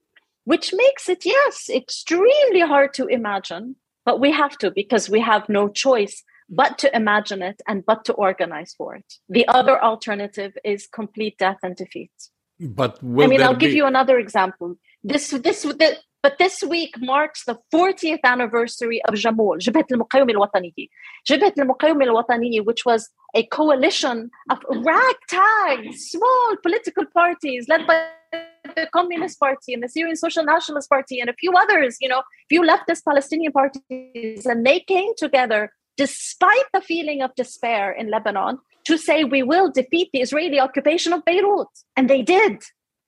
which 0.44 0.72
makes 0.72 1.08
it, 1.08 1.24
yes, 1.24 1.68
extremely 1.68 2.60
hard 2.60 2.94
to 2.94 3.06
imagine, 3.06 3.76
but 4.04 4.20
we 4.20 4.32
have 4.32 4.58
to 4.58 4.70
because 4.70 5.08
we 5.08 5.20
have 5.20 5.48
no 5.48 5.68
choice 5.68 6.24
but 6.48 6.78
to 6.78 6.94
imagine 6.94 7.42
it 7.42 7.62
and 7.68 7.86
but 7.86 8.04
to 8.04 8.12
organize 8.14 8.74
for 8.76 8.96
it. 8.96 9.14
The 9.28 9.46
other 9.46 9.80
alternative 9.80 10.56
is 10.64 10.88
complete 10.88 11.38
death 11.38 11.58
and 11.62 11.76
defeat. 11.76 12.10
But 12.58 12.98
I 13.02 13.26
mean, 13.26 13.42
I'll 13.42 13.54
be... 13.54 13.66
give 13.66 13.72
you 13.72 13.86
another 13.86 14.18
example. 14.18 14.76
This, 15.04 15.30
this, 15.30 15.62
the, 15.62 15.96
but 16.25 16.39
this 16.39 16.63
week 16.63 16.95
marks 16.99 17.45
the 17.45 17.57
40th 17.73 18.23
anniversary 18.23 18.99
of 19.07 19.13
Jamul, 19.13 19.59
جبهة 19.59 19.85
المقاومة 19.91 20.31
الوطنية. 20.31 20.87
جبهة 21.27 21.53
المقاومة 21.57 22.03
الوطنية, 22.03 22.61
which 22.61 22.85
was 22.85 23.09
a 23.35 23.43
coalition 23.43 24.31
of 24.49 24.59
ragtag, 24.69 25.93
small 25.93 26.55
political 26.63 27.05
parties 27.05 27.67
led 27.67 27.85
by 27.85 28.07
the 28.75 28.87
Communist 28.91 29.39
Party 29.39 29.73
and 29.73 29.83
the 29.83 29.89
Syrian 29.89 30.15
Social 30.15 30.43
Nationalist 30.43 30.89
Party 30.89 31.19
and 31.19 31.29
a 31.29 31.33
few 31.33 31.51
others, 31.55 31.97
you 32.01 32.09
know, 32.09 32.19
a 32.19 32.47
few 32.49 32.61
leftist 32.61 33.03
Palestinian 33.05 33.51
parties. 33.51 34.45
And 34.45 34.65
they 34.65 34.79
came 34.79 35.11
together 35.17 35.71
despite 35.97 36.65
the 36.73 36.81
feeling 36.81 37.21
of 37.21 37.35
despair 37.35 37.91
in 37.91 38.09
Lebanon 38.09 38.57
to 38.85 38.97
say 38.97 39.23
we 39.23 39.43
will 39.43 39.71
defeat 39.71 40.09
the 40.11 40.21
Israeli 40.21 40.59
occupation 40.59 41.13
of 41.13 41.23
Beirut. 41.25 41.67
And 41.95 42.09
they 42.09 42.21
did. 42.21 42.63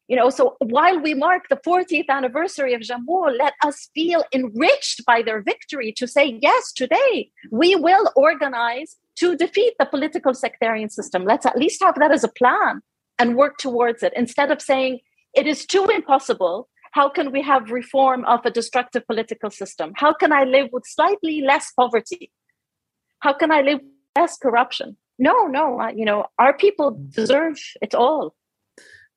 You 0.08 0.16
know, 0.16 0.30
so 0.30 0.56
while 0.58 1.00
we 1.00 1.14
mark 1.14 1.48
the 1.48 1.56
40th 1.56 2.08
anniversary 2.08 2.74
of 2.74 2.82
Jamul, 2.82 3.38
let 3.38 3.54
us 3.64 3.88
feel 3.94 4.24
enriched 4.34 5.06
by 5.06 5.22
their 5.22 5.40
victory 5.40 5.92
to 5.96 6.06
say, 6.06 6.38
yes, 6.42 6.72
today 6.72 7.30
we 7.50 7.76
will 7.76 8.10
organize 8.16 8.96
to 9.16 9.36
defeat 9.36 9.74
the 9.78 9.86
political 9.86 10.34
sectarian 10.34 10.90
system. 10.90 11.24
Let's 11.24 11.46
at 11.46 11.56
least 11.56 11.82
have 11.82 11.94
that 11.98 12.12
as 12.12 12.24
a 12.24 12.28
plan 12.28 12.82
and 13.18 13.36
work 13.36 13.58
towards 13.58 14.02
it 14.02 14.12
instead 14.16 14.50
of 14.50 14.60
saying 14.60 15.00
it 15.34 15.46
is 15.46 15.64
too 15.64 15.86
impossible. 15.86 16.68
How 16.92 17.08
can 17.08 17.32
we 17.32 17.40
have 17.42 17.70
reform 17.70 18.24
of 18.26 18.44
a 18.44 18.50
destructive 18.50 19.06
political 19.06 19.50
system? 19.50 19.92
How 19.96 20.12
can 20.12 20.32
I 20.32 20.44
live 20.44 20.68
with 20.72 20.84
slightly 20.86 21.40
less 21.40 21.72
poverty? 21.72 22.32
How 23.20 23.32
can 23.32 23.50
I 23.50 23.62
live 23.62 23.80
less 24.16 24.36
corruption? 24.36 24.96
No, 25.18 25.46
no, 25.46 25.88
you 25.94 26.04
know, 26.04 26.26
our 26.38 26.54
people 26.54 27.00
deserve 27.10 27.58
it 27.80 27.94
all. 27.94 28.34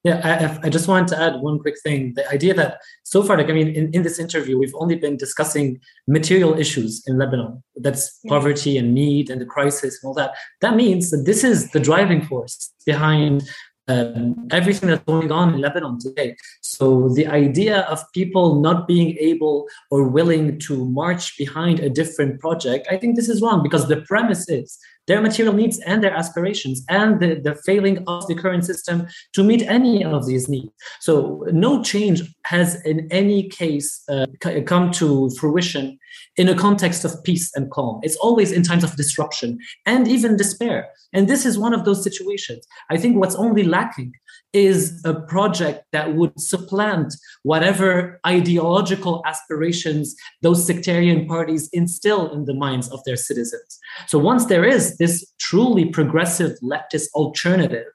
Yeah, 0.06 0.60
I, 0.62 0.68
I, 0.68 0.70
just 0.70 0.88
wanted 0.88 1.08
to 1.08 1.20
add 1.20 1.41
one 1.41 1.58
quick 1.58 1.82
thing. 1.82 2.13
The 2.13 2.30
idea 2.30 2.54
that 2.54 2.78
so 3.02 3.24
far, 3.24 3.38
like, 3.38 3.50
I 3.50 3.54
mean, 3.54 3.70
in, 3.70 3.91
in 3.91 4.04
this 4.04 4.20
interview, 4.20 4.56
we've 4.56 4.76
only 4.76 4.96
been 4.96 5.18
discussing 5.18 5.80
material 6.08 6.54
issues 6.60 7.04
in 7.08 7.18
Lebanon. 7.18 7.63
That's 7.76 8.20
yeah. 8.24 8.30
poverty 8.30 8.78
and 8.78 8.94
need 8.94 9.32
and 9.32 9.41
the 9.41 9.48
crisis 9.48 10.04
and 10.04 10.08
all 10.08 10.13
that. 10.13 10.36
That 10.62 10.76
means 10.76 11.10
that 11.10 11.24
this 11.26 11.44
is 11.44 11.72
the 11.72 11.80
driving 11.80 12.22
force 12.22 12.72
behind 12.86 13.50
um, 13.88 14.48
everything 14.52 14.89
that's 14.89 15.04
going 15.06 15.32
on 15.32 15.56
in 15.56 15.62
Lebanon 15.62 15.98
today. 16.00 16.36
So 16.62 17.10
the 17.10 17.26
idea 17.26 17.82
of 17.82 18.04
people 18.13 18.62
not 18.62 18.88
being 18.88 19.18
able 19.20 19.68
or 19.89 20.08
willing 20.08 20.60
to 20.68 20.86
march 20.86 21.36
behind 21.36 21.80
a 21.80 21.89
different 21.89 22.39
project, 22.39 22.88
I 22.91 22.98
think 22.98 23.15
this 23.15 23.28
is 23.28 23.41
wrong 23.41 23.63
because 23.63 23.88
the 23.88 24.02
premise 24.02 24.48
is 24.50 24.78
their 25.08 25.22
material 25.22 25.54
needs 25.54 25.80
and 25.80 26.04
their 26.04 26.13
aspirations 26.13 26.84
and 26.89 27.20
the, 27.20 27.36
the 27.36 27.56
failing 27.56 28.04
of 28.08 28.28
the 28.28 28.36
current 28.36 28.65
system 28.65 29.08
to 29.34 29.44
meet 29.44 29.62
any 29.63 30.04
of 30.04 30.26
these 30.26 30.50
needs. 30.50 30.72
So 31.00 31.46
no 31.52 31.84
change 31.84 32.22
has 32.46 32.82
in 32.84 33.08
any 33.12 33.50
case 33.50 34.04
uh, 34.10 34.26
come 34.65 34.91
to 34.91 35.30
fruition 35.39 35.98
in 36.38 36.50
a 36.50 36.56
context 36.56 37.06
of 37.06 37.24
peace 37.24 37.52
and 37.56 37.72
calm. 37.72 38.00
It's 38.04 38.15
always 38.18 38.52
in 38.52 38.63
times 38.63 38.84
of 38.84 38.96
disruption 38.96 39.60
and 39.86 40.08
even 40.08 40.38
despair. 40.38 40.89
And 41.13 41.28
this 41.28 41.46
is 41.46 41.58
one 41.58 41.74
of 41.74 41.86
those 41.86 42.04
situations. 42.04 42.65
I 42.89 42.98
think 42.98 43.18
what's 43.18 43.36
only 43.36 43.63
lacking 43.63 44.13
is 44.54 45.02
a 45.06 45.13
project 45.13 45.86
that 45.91 46.15
would 46.15 46.39
supplant 46.39 47.13
whatever 47.43 48.19
ideological 48.26 49.21
aspirations 49.26 50.15
those 50.41 50.65
sectarian 50.65 51.28
parties 51.28 51.69
instill 51.74 52.32
in 52.32 52.45
the 52.45 52.54
minds 52.54 52.89
of 52.89 53.04
their 53.06 53.17
citizens. 53.17 53.80
So 54.08 54.17
once 54.17 54.45
there 54.45 54.63
is 54.63 54.98
this 54.98 55.26
truly 55.39 55.86
progressive 55.86 56.58
leftist 56.63 57.08
alternative, 57.13 57.86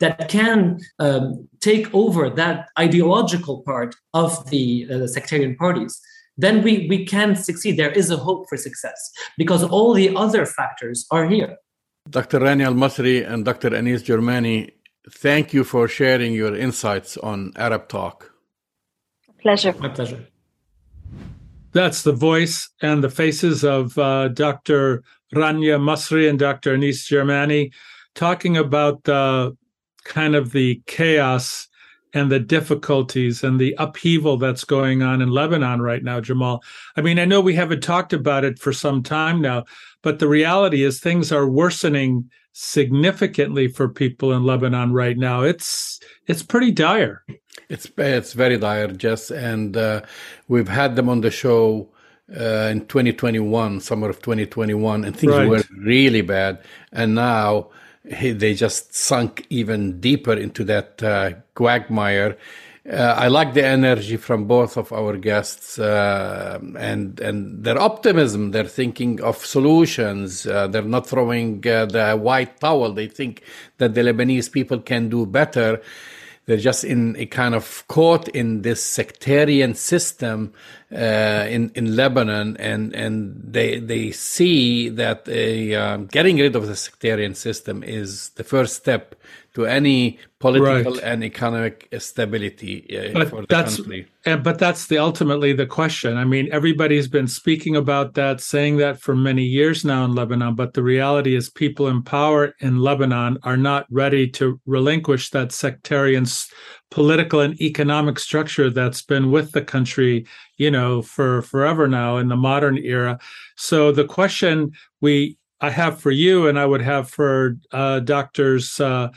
that 0.00 0.28
can 0.28 0.78
um, 0.98 1.48
take 1.60 1.92
over 1.94 2.30
that 2.30 2.68
ideological 2.78 3.62
part 3.62 3.94
of 4.12 4.48
the 4.50 4.86
uh, 4.90 5.06
sectarian 5.06 5.56
parties, 5.56 6.00
then 6.36 6.62
we, 6.62 6.86
we 6.88 7.04
can 7.04 7.36
succeed. 7.36 7.76
There 7.76 7.92
is 7.92 8.10
a 8.10 8.16
hope 8.16 8.48
for 8.48 8.56
success 8.56 9.10
because 9.38 9.62
all 9.62 9.94
the 9.94 10.14
other 10.16 10.46
factors 10.46 11.06
are 11.10 11.26
here. 11.26 11.56
Dr. 12.10 12.40
Rania 12.40 12.66
Al 12.66 12.74
Masri 12.74 13.26
and 13.26 13.44
Dr. 13.44 13.74
Anis 13.74 14.02
Germani, 14.02 14.70
thank 15.10 15.52
you 15.52 15.64
for 15.64 15.88
sharing 15.88 16.32
your 16.32 16.54
insights 16.54 17.16
on 17.18 17.52
Arab 17.56 17.88
Talk. 17.88 18.32
Pleasure. 19.40 19.74
My 19.78 19.88
pleasure. 19.88 20.26
That's 21.72 22.02
the 22.02 22.12
voice 22.12 22.70
and 22.80 23.02
the 23.02 23.10
faces 23.10 23.64
of 23.64 23.98
uh, 23.98 24.28
Dr. 24.28 25.02
Rania 25.34 25.78
Masri 25.78 26.28
and 26.30 26.38
Dr. 26.38 26.74
Anis 26.74 27.08
Germani. 27.08 27.72
talking 28.14 28.56
about 28.56 29.04
the 29.04 29.56
kind 30.04 30.36
of 30.36 30.52
the 30.52 30.80
chaos 30.86 31.68
and 32.14 32.30
the 32.30 32.38
difficulties 32.38 33.42
and 33.42 33.58
the 33.58 33.74
upheaval 33.78 34.36
that's 34.36 34.62
going 34.62 35.02
on 35.02 35.20
in 35.20 35.30
Lebanon 35.30 35.82
right 35.82 36.04
now, 36.04 36.20
Jamal. 36.20 36.62
I 36.96 37.00
mean, 37.00 37.18
I 37.18 37.24
know 37.24 37.40
we 37.40 37.54
haven't 37.54 37.82
talked 37.82 38.12
about 38.12 38.44
it 38.44 38.58
for 38.58 38.72
some 38.72 39.02
time 39.02 39.40
now, 39.40 39.64
but 40.02 40.20
the 40.20 40.28
reality 40.28 40.84
is 40.84 41.00
things 41.00 41.32
are 41.32 41.48
worsening 41.48 42.30
significantly 42.54 43.66
for 43.66 43.88
people 43.88 44.32
in 44.32 44.44
Lebanon 44.44 44.92
right 44.92 45.18
now. 45.18 45.42
It's 45.42 46.00
it's 46.26 46.42
pretty 46.42 46.70
dire. 46.70 47.22
It's 47.68 47.90
it's 47.98 48.32
very 48.32 48.56
dire, 48.56 48.88
Jess, 48.88 49.30
and 49.30 49.76
uh, 49.76 50.02
we've 50.48 50.68
had 50.68 50.96
them 50.96 51.08
on 51.08 51.20
the 51.20 51.30
show 51.30 51.90
uh, 52.30 52.70
in 52.70 52.86
2021, 52.86 53.80
summer 53.80 54.08
of 54.08 54.22
2021, 54.22 55.04
and 55.04 55.16
things 55.16 55.32
right. 55.32 55.48
were 55.48 55.62
really 55.78 56.22
bad. 56.22 56.62
And 56.92 57.14
now 57.14 57.70
they 58.04 58.54
just 58.54 58.94
sunk 58.94 59.46
even 59.50 60.00
deeper 60.00 60.34
into 60.34 60.64
that 60.64 61.02
uh, 61.02 61.32
quagmire. 61.54 62.38
Uh, 62.90 63.14
I 63.16 63.28
like 63.28 63.54
the 63.54 63.64
energy 63.64 64.18
from 64.18 64.44
both 64.44 64.76
of 64.76 64.92
our 64.92 65.16
guests 65.16 65.78
uh, 65.78 66.58
and 66.78 67.18
and 67.18 67.64
their 67.64 67.80
optimism. 67.80 68.50
They're 68.50 68.64
thinking 68.68 69.22
of 69.22 69.36
solutions. 69.38 70.46
Uh, 70.46 70.66
they're 70.66 70.82
not 70.82 71.06
throwing 71.06 71.66
uh, 71.66 71.86
the 71.86 72.14
white 72.14 72.60
towel. 72.60 72.92
They 72.92 73.06
think 73.06 73.42
that 73.78 73.94
the 73.94 74.02
Lebanese 74.02 74.52
people 74.52 74.80
can 74.80 75.08
do 75.08 75.24
better 75.24 75.80
they're 76.46 76.58
just 76.58 76.84
in 76.84 77.16
a 77.16 77.26
kind 77.26 77.54
of 77.54 77.84
caught 77.88 78.28
in 78.28 78.62
this 78.62 78.84
sectarian 78.84 79.74
system 79.74 80.52
uh, 80.92 81.46
in 81.48 81.70
in 81.74 81.96
Lebanon, 81.96 82.56
and 82.58 82.94
and 82.94 83.34
they 83.42 83.78
they 83.78 84.10
see 84.10 84.90
that 84.90 85.26
a, 85.26 85.74
um, 85.74 86.06
getting 86.06 86.36
rid 86.36 86.54
of 86.54 86.66
the 86.66 86.76
sectarian 86.76 87.34
system 87.34 87.82
is 87.82 88.28
the 88.30 88.44
first 88.44 88.76
step 88.76 89.14
to 89.54 89.66
any 89.66 90.18
political 90.40 90.94
right. 90.94 91.02
and 91.04 91.22
economic 91.22 91.88
stability 91.98 93.14
uh, 93.14 93.24
for 93.24 93.42
the 93.42 93.46
that's, 93.48 93.76
country. 93.76 94.06
But 94.24 94.58
that's 94.58 94.88
the 94.88 94.98
ultimately 94.98 95.52
the 95.52 95.66
question. 95.66 96.16
I 96.16 96.24
mean, 96.24 96.48
everybody's 96.50 97.08
been 97.08 97.28
speaking 97.28 97.76
about 97.76 98.14
that, 98.14 98.40
saying 98.40 98.78
that 98.78 99.00
for 99.00 99.14
many 99.14 99.44
years 99.44 99.84
now 99.84 100.04
in 100.04 100.14
Lebanon. 100.14 100.54
But 100.56 100.74
the 100.74 100.82
reality 100.82 101.36
is, 101.36 101.50
people 101.50 101.86
in 101.88 102.02
power 102.02 102.54
in 102.60 102.80
Lebanon 102.80 103.38
are 103.44 103.56
not 103.56 103.86
ready 103.90 104.28
to 104.30 104.60
relinquish 104.66 105.30
that 105.30 105.52
sectarian 105.52 106.26
political 106.90 107.40
and 107.40 107.60
economic 107.60 108.18
structure 108.18 108.70
that's 108.70 109.02
been 109.02 109.30
with 109.30 109.52
the 109.52 109.62
country, 109.62 110.26
you 110.56 110.70
know, 110.70 111.00
for 111.00 111.42
forever 111.42 111.86
now 111.88 112.16
in 112.16 112.28
the 112.28 112.36
modern 112.36 112.78
era. 112.78 113.18
So 113.56 113.92
the 113.92 114.04
question 114.04 114.72
we 115.00 115.38
I 115.60 115.70
have 115.70 115.98
for 115.98 116.10
you, 116.10 116.48
and 116.48 116.58
I 116.58 116.66
would 116.66 116.82
have 116.82 117.08
for 117.08 117.56
uh, 117.72 118.00
doctors. 118.00 118.78
Uh, 118.78 119.08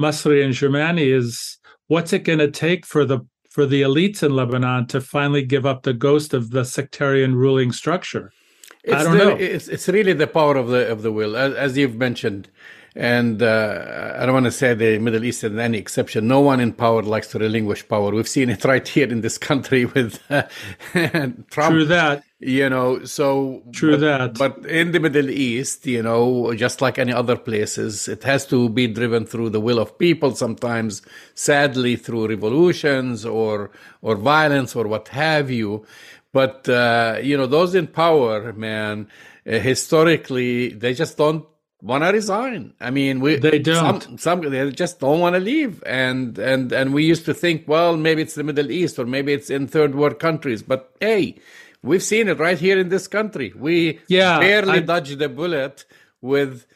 Masri 0.00 0.44
and 0.44 0.54
Germani 0.54 1.14
is 1.14 1.58
what's 1.88 2.12
it 2.12 2.24
going 2.24 2.38
to 2.38 2.50
take 2.50 2.86
for 2.86 3.04
the 3.04 3.20
for 3.50 3.66
the 3.66 3.82
elites 3.82 4.22
in 4.22 4.34
Lebanon 4.34 4.86
to 4.86 5.00
finally 5.00 5.42
give 5.42 5.66
up 5.66 5.82
the 5.82 5.92
ghost 5.92 6.32
of 6.32 6.50
the 6.50 6.64
sectarian 6.64 7.34
ruling 7.34 7.72
structure? 7.72 8.32
It's 8.82 8.94
I 8.94 9.02
don't 9.02 9.18
the, 9.18 9.24
know. 9.24 9.36
It's, 9.36 9.68
it's 9.68 9.88
really 9.88 10.14
the 10.14 10.26
power 10.26 10.56
of 10.56 10.68
the 10.68 10.90
of 10.90 11.02
the 11.02 11.12
will, 11.12 11.36
as, 11.36 11.54
as 11.54 11.76
you've 11.76 11.96
mentioned. 11.96 12.48
And 12.96 13.40
uh, 13.40 14.16
I 14.18 14.26
don't 14.26 14.34
want 14.34 14.46
to 14.46 14.52
say 14.52 14.74
the 14.74 14.98
Middle 14.98 15.24
East 15.24 15.44
is 15.44 15.56
any 15.56 15.78
exception. 15.78 16.26
No 16.26 16.40
one 16.40 16.58
in 16.58 16.72
power 16.72 17.02
likes 17.02 17.28
to 17.28 17.38
relinquish 17.38 17.86
power. 17.86 18.10
We've 18.10 18.28
seen 18.28 18.50
it 18.50 18.64
right 18.72 18.86
here 18.86 19.08
in 19.08 19.20
this 19.20 19.38
country 19.38 19.84
with 19.84 20.20
uh, 20.30 20.42
Trump. 21.50 21.50
True 21.50 21.84
that. 21.86 22.24
You 22.40 22.70
know, 22.70 23.04
so 23.04 23.62
true 23.70 23.92
but, 23.92 24.00
that. 24.00 24.38
But 24.38 24.66
in 24.66 24.92
the 24.92 24.98
Middle 24.98 25.28
East, 25.30 25.86
you 25.86 26.02
know, 26.02 26.54
just 26.54 26.80
like 26.80 26.98
any 26.98 27.12
other 27.12 27.36
places, 27.36 28.08
it 28.08 28.22
has 28.24 28.46
to 28.46 28.68
be 28.70 28.86
driven 28.86 29.26
through 29.26 29.50
the 29.50 29.60
will 29.60 29.78
of 29.78 29.98
people. 29.98 30.34
Sometimes, 30.34 31.02
sadly, 31.34 31.96
through 31.96 32.28
revolutions 32.28 33.26
or 33.26 33.70
or 34.00 34.16
violence 34.16 34.74
or 34.74 34.88
what 34.88 35.08
have 35.08 35.50
you. 35.50 35.84
But 36.32 36.68
uh, 36.68 37.18
you 37.22 37.36
know, 37.36 37.46
those 37.46 37.74
in 37.74 37.86
power, 37.88 38.52
man, 38.54 39.08
uh, 39.46 39.58
historically, 39.58 40.70
they 40.70 40.94
just 40.94 41.18
don't 41.18 41.44
want 41.82 42.04
to 42.04 42.10
resign. 42.10 42.74
I 42.80 42.90
mean, 42.90 43.20
we 43.20 43.36
they 43.36 43.58
don't. 43.58 44.02
Some, 44.02 44.18
some 44.18 44.40
they 44.50 44.70
just 44.70 45.00
don't 45.00 45.20
want 45.20 45.34
to 45.34 45.40
leave, 45.40 45.82
and 45.84 46.38
and 46.38 46.72
and 46.72 46.92
we 46.92 47.04
used 47.04 47.24
to 47.26 47.34
think, 47.34 47.66
well, 47.66 47.96
maybe 47.96 48.22
it's 48.22 48.34
the 48.34 48.44
Middle 48.44 48.70
East 48.70 48.98
or 48.98 49.06
maybe 49.06 49.32
it's 49.32 49.50
in 49.50 49.66
third 49.66 49.94
world 49.94 50.18
countries. 50.18 50.62
But 50.62 50.94
hey, 51.00 51.38
we've 51.82 52.02
seen 52.02 52.28
it 52.28 52.38
right 52.38 52.58
here 52.58 52.78
in 52.78 52.88
this 52.88 53.08
country. 53.08 53.52
We 53.56 54.00
yeah, 54.08 54.38
barely 54.38 54.78
I, 54.78 54.80
dodged 54.80 55.18
the 55.18 55.28
bullet 55.28 55.84
with 56.20 56.66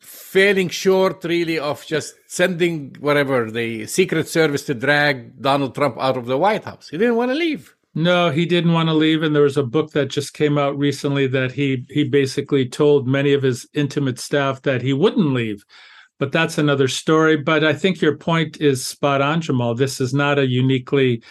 failing 0.00 0.68
short, 0.68 1.22
really, 1.24 1.58
of 1.58 1.84
just 1.86 2.16
sending 2.26 2.96
whatever 2.98 3.50
the 3.50 3.86
Secret 3.86 4.28
Service 4.28 4.64
to 4.64 4.74
drag 4.74 5.40
Donald 5.40 5.74
Trump 5.74 5.96
out 5.98 6.16
of 6.16 6.26
the 6.26 6.38
White 6.38 6.64
House. 6.64 6.88
He 6.88 6.98
didn't 6.98 7.16
want 7.16 7.30
to 7.30 7.36
leave. 7.36 7.76
No, 7.94 8.30
he 8.30 8.44
didn't 8.44 8.72
want 8.72 8.88
to 8.88 8.94
leave, 8.94 9.22
and 9.22 9.34
there 9.34 9.44
was 9.44 9.56
a 9.56 9.62
book 9.62 9.92
that 9.92 10.06
just 10.10 10.34
came 10.34 10.58
out 10.58 10.76
recently 10.76 11.28
that 11.28 11.52
he 11.52 11.86
he 11.88 12.02
basically 12.02 12.68
told 12.68 13.06
many 13.06 13.32
of 13.32 13.42
his 13.42 13.68
intimate 13.72 14.18
staff 14.18 14.62
that 14.62 14.82
he 14.82 14.92
wouldn't 14.92 15.32
leave. 15.32 15.64
But 16.18 16.32
that's 16.32 16.58
another 16.58 16.88
story. 16.88 17.36
But 17.36 17.62
I 17.64 17.72
think 17.72 18.00
your 18.00 18.16
point 18.16 18.60
is 18.60 18.84
spot 18.84 19.20
on, 19.20 19.40
Jamal. 19.40 19.74
This 19.74 20.00
is 20.00 20.12
not 20.12 20.38
a 20.40 20.46
uniquely 20.46 21.22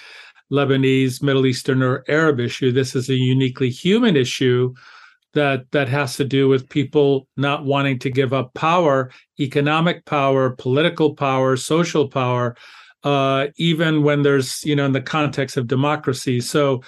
Lebanese, 0.52 1.22
Middle 1.22 1.46
Eastern, 1.46 1.84
or 1.84 2.04
Arab 2.08 2.40
issue. 2.40 2.72
This 2.72 2.96
is 2.96 3.10
a 3.10 3.16
uniquely 3.16 3.70
human 3.70 4.16
issue 4.16 4.74
that 5.34 5.70
that 5.72 5.90
has 5.90 6.16
to 6.18 6.24
do 6.24 6.48
with 6.48 6.70
people 6.70 7.28
not 7.36 7.66
wanting 7.66 8.00
to 8.00 8.10
give 8.10 8.32
up 8.32 8.54
power, 8.54 9.12
economic 9.38 10.06
power, 10.06 10.52
political 10.52 11.14
power, 11.16 11.58
social 11.58 12.08
power 12.08 12.56
uh, 13.04 13.48
even 13.58 14.04
when 14.04 14.24
there's 14.24 14.64
you 14.64 14.76
know 14.76 14.86
in 14.86 14.94
the 14.94 15.02
context 15.02 15.58
of 15.58 15.68
democracy. 15.68 16.42
So 16.42 16.82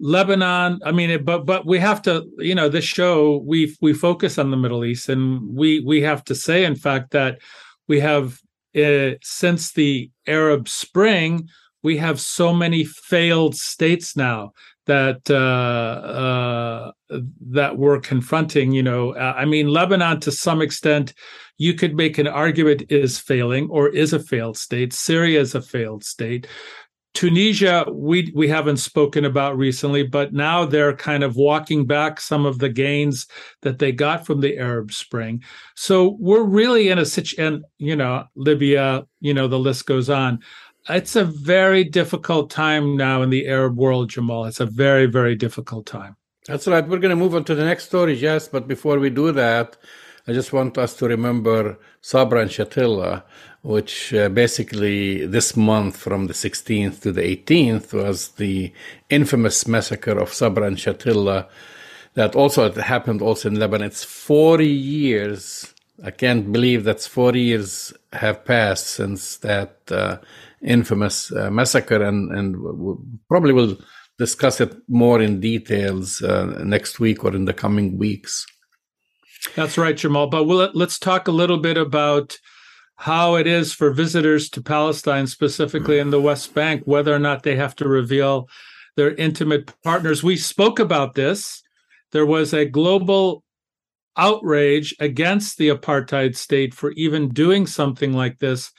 Lebanon, 0.00 0.80
I 0.84 0.90
mean, 0.90 1.10
it, 1.10 1.24
but 1.24 1.46
but 1.46 1.64
we 1.64 1.78
have 1.78 2.02
to, 2.02 2.26
you 2.38 2.54
know, 2.54 2.68
this 2.68 2.84
show 2.84 3.42
we 3.46 3.76
we 3.80 3.92
focus 3.92 4.36
on 4.36 4.50
the 4.50 4.56
Middle 4.56 4.84
East, 4.84 5.08
and 5.08 5.40
we 5.54 5.80
we 5.80 6.02
have 6.02 6.24
to 6.24 6.34
say, 6.34 6.64
in 6.64 6.74
fact, 6.74 7.12
that 7.12 7.38
we 7.86 8.00
have 8.00 8.40
uh, 8.76 9.10
since 9.22 9.72
the 9.72 10.10
Arab 10.26 10.68
Spring, 10.68 11.48
we 11.82 11.98
have 11.98 12.20
so 12.20 12.52
many 12.52 12.84
failed 12.84 13.54
states 13.54 14.16
now 14.16 14.52
that 14.86 15.30
uh, 15.30 15.32
uh, 15.34 17.20
that 17.50 17.76
we're 17.76 18.00
confronting. 18.00 18.72
You 18.72 18.82
know, 18.82 19.14
I 19.16 19.44
mean, 19.44 19.68
Lebanon 19.68 20.20
to 20.20 20.32
some 20.32 20.62
extent 20.62 21.14
you 21.58 21.74
could 21.74 21.94
make 21.94 22.18
an 22.18 22.26
argument 22.26 22.84
is 22.90 23.18
failing 23.18 23.68
or 23.70 23.88
is 23.88 24.12
a 24.12 24.18
failed 24.18 24.56
state. 24.56 24.92
Syria 24.92 25.40
is 25.40 25.54
a 25.54 25.62
failed 25.62 26.04
state. 26.04 26.46
Tunisia, 27.14 27.84
we 27.92 28.32
we 28.34 28.48
haven't 28.48 28.78
spoken 28.78 29.26
about 29.26 29.58
recently, 29.58 30.02
but 30.02 30.32
now 30.32 30.64
they're 30.64 30.96
kind 30.96 31.22
of 31.22 31.36
walking 31.36 31.86
back 31.86 32.18
some 32.18 32.46
of 32.46 32.58
the 32.58 32.70
gains 32.70 33.26
that 33.60 33.78
they 33.78 33.92
got 33.92 34.24
from 34.24 34.40
the 34.40 34.56
Arab 34.56 34.92
Spring. 34.92 35.42
So 35.76 36.16
we're 36.18 36.42
really 36.42 36.88
in 36.88 36.98
a 36.98 37.04
situation, 37.04 37.64
you 37.78 37.96
know, 37.96 38.24
Libya, 38.34 39.06
you 39.20 39.34
know, 39.34 39.46
the 39.46 39.58
list 39.58 39.84
goes 39.84 40.08
on. 40.08 40.40
It's 40.88 41.14
a 41.14 41.24
very 41.24 41.84
difficult 41.84 42.50
time 42.50 42.96
now 42.96 43.22
in 43.22 43.30
the 43.30 43.46
Arab 43.46 43.76
world, 43.76 44.10
Jamal. 44.10 44.46
It's 44.46 44.60
a 44.60 44.66
very, 44.66 45.06
very 45.06 45.36
difficult 45.36 45.86
time. 45.86 46.16
That's 46.46 46.66
right. 46.66 46.86
We're 46.86 46.98
going 46.98 47.16
to 47.16 47.16
move 47.16 47.36
on 47.36 47.44
to 47.44 47.54
the 47.54 47.64
next 47.64 47.86
story, 47.86 48.14
yes. 48.14 48.48
But 48.48 48.66
before 48.66 48.98
we 48.98 49.08
do 49.08 49.30
that, 49.30 49.76
I 50.26 50.32
just 50.32 50.52
want 50.52 50.78
us 50.78 50.94
to 50.96 51.06
remember 51.06 51.78
Sabra 52.00 52.40
and 52.40 52.50
Shatila, 52.50 53.22
which 53.62 54.12
uh, 54.12 54.28
basically 54.28 55.24
this 55.24 55.56
month 55.56 55.96
from 55.96 56.26
the 56.26 56.32
16th 56.32 57.00
to 57.02 57.12
the 57.12 57.22
18th 57.22 57.92
was 57.92 58.30
the 58.30 58.72
infamous 59.08 59.68
massacre 59.68 60.18
of 60.18 60.34
Sabra 60.34 60.66
and 60.66 60.78
Shatila 60.78 61.48
that 62.14 62.34
also 62.34 62.70
happened 62.72 63.22
also 63.22 63.48
in 63.48 63.58
Lebanon. 63.58 63.86
It's 63.86 64.04
40 64.04 64.66
years. 64.66 65.72
I 66.04 66.10
can't 66.10 66.52
believe 66.52 66.82
that's 66.82 67.06
40 67.06 67.40
years 67.40 67.92
have 68.12 68.44
passed 68.44 68.88
since 68.88 69.36
that 69.38 69.78
uh, 69.90 70.18
infamous 70.64 71.32
uh, 71.32 71.50
massacre, 71.50 72.02
and, 72.02 72.32
and 72.32 72.56
we'll, 72.60 73.02
probably 73.28 73.52
will 73.52 73.76
discuss 74.18 74.60
it 74.60 74.74
more 74.88 75.20
in 75.20 75.40
details 75.40 76.22
uh, 76.22 76.62
next 76.64 77.00
week 77.00 77.24
or 77.24 77.34
in 77.34 77.44
the 77.44 77.54
coming 77.54 77.98
weeks. 77.98 78.46
That's 79.56 79.76
right, 79.76 79.96
Jamal. 79.96 80.28
But 80.28 80.44
we'll, 80.44 80.70
let's 80.74 80.98
talk 80.98 81.26
a 81.28 81.32
little 81.32 81.58
bit 81.58 81.76
about 81.76 82.38
how 82.96 83.34
it 83.34 83.46
is 83.46 83.72
for 83.72 83.90
visitors 83.90 84.48
to 84.50 84.62
Palestine, 84.62 85.26
specifically 85.26 85.98
in 85.98 86.10
the 86.10 86.20
West 86.20 86.54
Bank, 86.54 86.82
whether 86.84 87.12
or 87.14 87.18
not 87.18 87.42
they 87.42 87.56
have 87.56 87.74
to 87.76 87.88
reveal 87.88 88.48
their 88.96 89.14
intimate 89.14 89.72
partners. 89.82 90.22
We 90.22 90.36
spoke 90.36 90.78
about 90.78 91.14
this. 91.14 91.62
There 92.12 92.26
was 92.26 92.52
a 92.52 92.66
global 92.66 93.42
outrage 94.16 94.94
against 95.00 95.56
the 95.56 95.68
apartheid 95.68 96.36
state 96.36 96.74
for 96.74 96.92
even 96.92 97.30
doing 97.30 97.66
something 97.66 98.12
like 98.12 98.38
this 98.38 98.70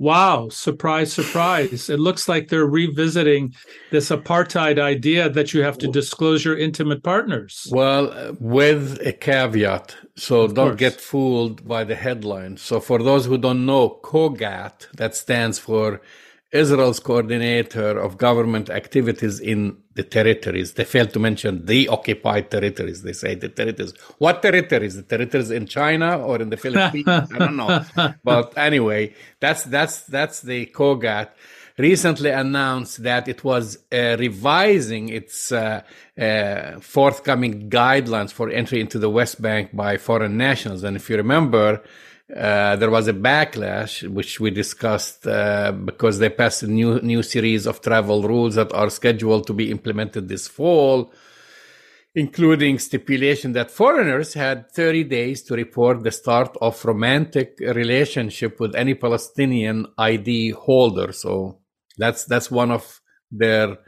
Wow, 0.00 0.48
surprise, 0.48 1.12
surprise. 1.12 1.90
it 1.90 1.98
looks 1.98 2.28
like 2.28 2.48
they're 2.48 2.66
revisiting 2.66 3.54
this 3.90 4.10
apartheid 4.10 4.78
idea 4.78 5.28
that 5.28 5.52
you 5.52 5.62
have 5.62 5.76
to 5.78 5.88
disclose 5.88 6.44
your 6.44 6.56
intimate 6.56 7.02
partners. 7.02 7.66
Well, 7.72 8.12
uh, 8.12 8.34
with 8.38 9.04
a 9.04 9.12
caveat. 9.12 9.96
So 10.14 10.42
of 10.42 10.54
don't 10.54 10.70
course. 10.70 10.78
get 10.78 11.00
fooled 11.00 11.66
by 11.66 11.82
the 11.82 11.96
headline. 11.96 12.58
So 12.58 12.78
for 12.80 13.02
those 13.02 13.26
who 13.26 13.38
don't 13.38 13.66
know, 13.66 13.98
COGAT, 14.02 14.88
that 14.94 15.16
stands 15.16 15.58
for 15.58 16.00
Israel's 16.50 16.98
coordinator 16.98 17.98
of 17.98 18.16
government 18.16 18.70
activities 18.70 19.38
in 19.38 19.76
the 19.94 20.02
territories. 20.02 20.74
They 20.74 20.84
failed 20.84 21.12
to 21.12 21.18
mention 21.18 21.66
the 21.66 21.88
occupied 21.88 22.50
territories. 22.50 23.02
They 23.02 23.12
say 23.12 23.34
the 23.34 23.50
territories. 23.50 23.92
What 24.16 24.40
territories? 24.40 24.96
The 24.96 25.02
territories 25.02 25.50
in 25.50 25.66
China 25.66 26.18
or 26.18 26.40
in 26.40 26.48
the 26.48 26.56
Philippines? 26.56 27.06
I 27.06 27.38
don't 27.38 27.56
know. 27.56 27.84
But 28.24 28.56
anyway, 28.56 29.14
that's 29.40 29.64
that's 29.64 30.02
that's 30.02 30.40
the 30.40 30.66
COGAT. 30.66 31.30
Recently 31.76 32.30
announced 32.30 33.02
that 33.04 33.28
it 33.28 33.44
was 33.44 33.78
uh, 33.92 34.16
revising 34.18 35.10
its 35.10 35.52
uh, 35.52 35.82
uh, 36.18 36.80
forthcoming 36.80 37.70
guidelines 37.70 38.32
for 38.32 38.50
entry 38.50 38.80
into 38.80 38.98
the 38.98 39.10
West 39.10 39.40
Bank 39.40 39.76
by 39.76 39.96
foreign 39.96 40.36
nationals. 40.36 40.82
And 40.82 40.96
if 40.96 41.08
you 41.08 41.16
remember, 41.16 41.82
uh, 42.34 42.76
there 42.76 42.90
was 42.90 43.08
a 43.08 43.14
backlash, 43.14 44.06
which 44.08 44.38
we 44.38 44.50
discussed, 44.50 45.26
uh, 45.26 45.72
because 45.72 46.18
they 46.18 46.28
passed 46.28 46.62
a 46.62 46.66
new 46.66 47.00
new 47.00 47.22
series 47.22 47.66
of 47.66 47.80
travel 47.80 48.22
rules 48.22 48.54
that 48.56 48.72
are 48.74 48.90
scheduled 48.90 49.46
to 49.46 49.54
be 49.54 49.70
implemented 49.70 50.28
this 50.28 50.46
fall, 50.46 51.10
including 52.14 52.78
stipulation 52.78 53.52
that 53.52 53.70
foreigners 53.70 54.34
had 54.34 54.70
30 54.72 55.04
days 55.04 55.42
to 55.42 55.54
report 55.54 56.02
the 56.02 56.10
start 56.10 56.54
of 56.60 56.84
romantic 56.84 57.58
relationship 57.60 58.60
with 58.60 58.74
any 58.74 58.94
Palestinian 58.94 59.86
ID 59.96 60.50
holder. 60.50 61.12
So 61.12 61.60
that's 61.96 62.26
that's 62.26 62.50
one 62.50 62.70
of 62.70 63.00
their 63.30 63.78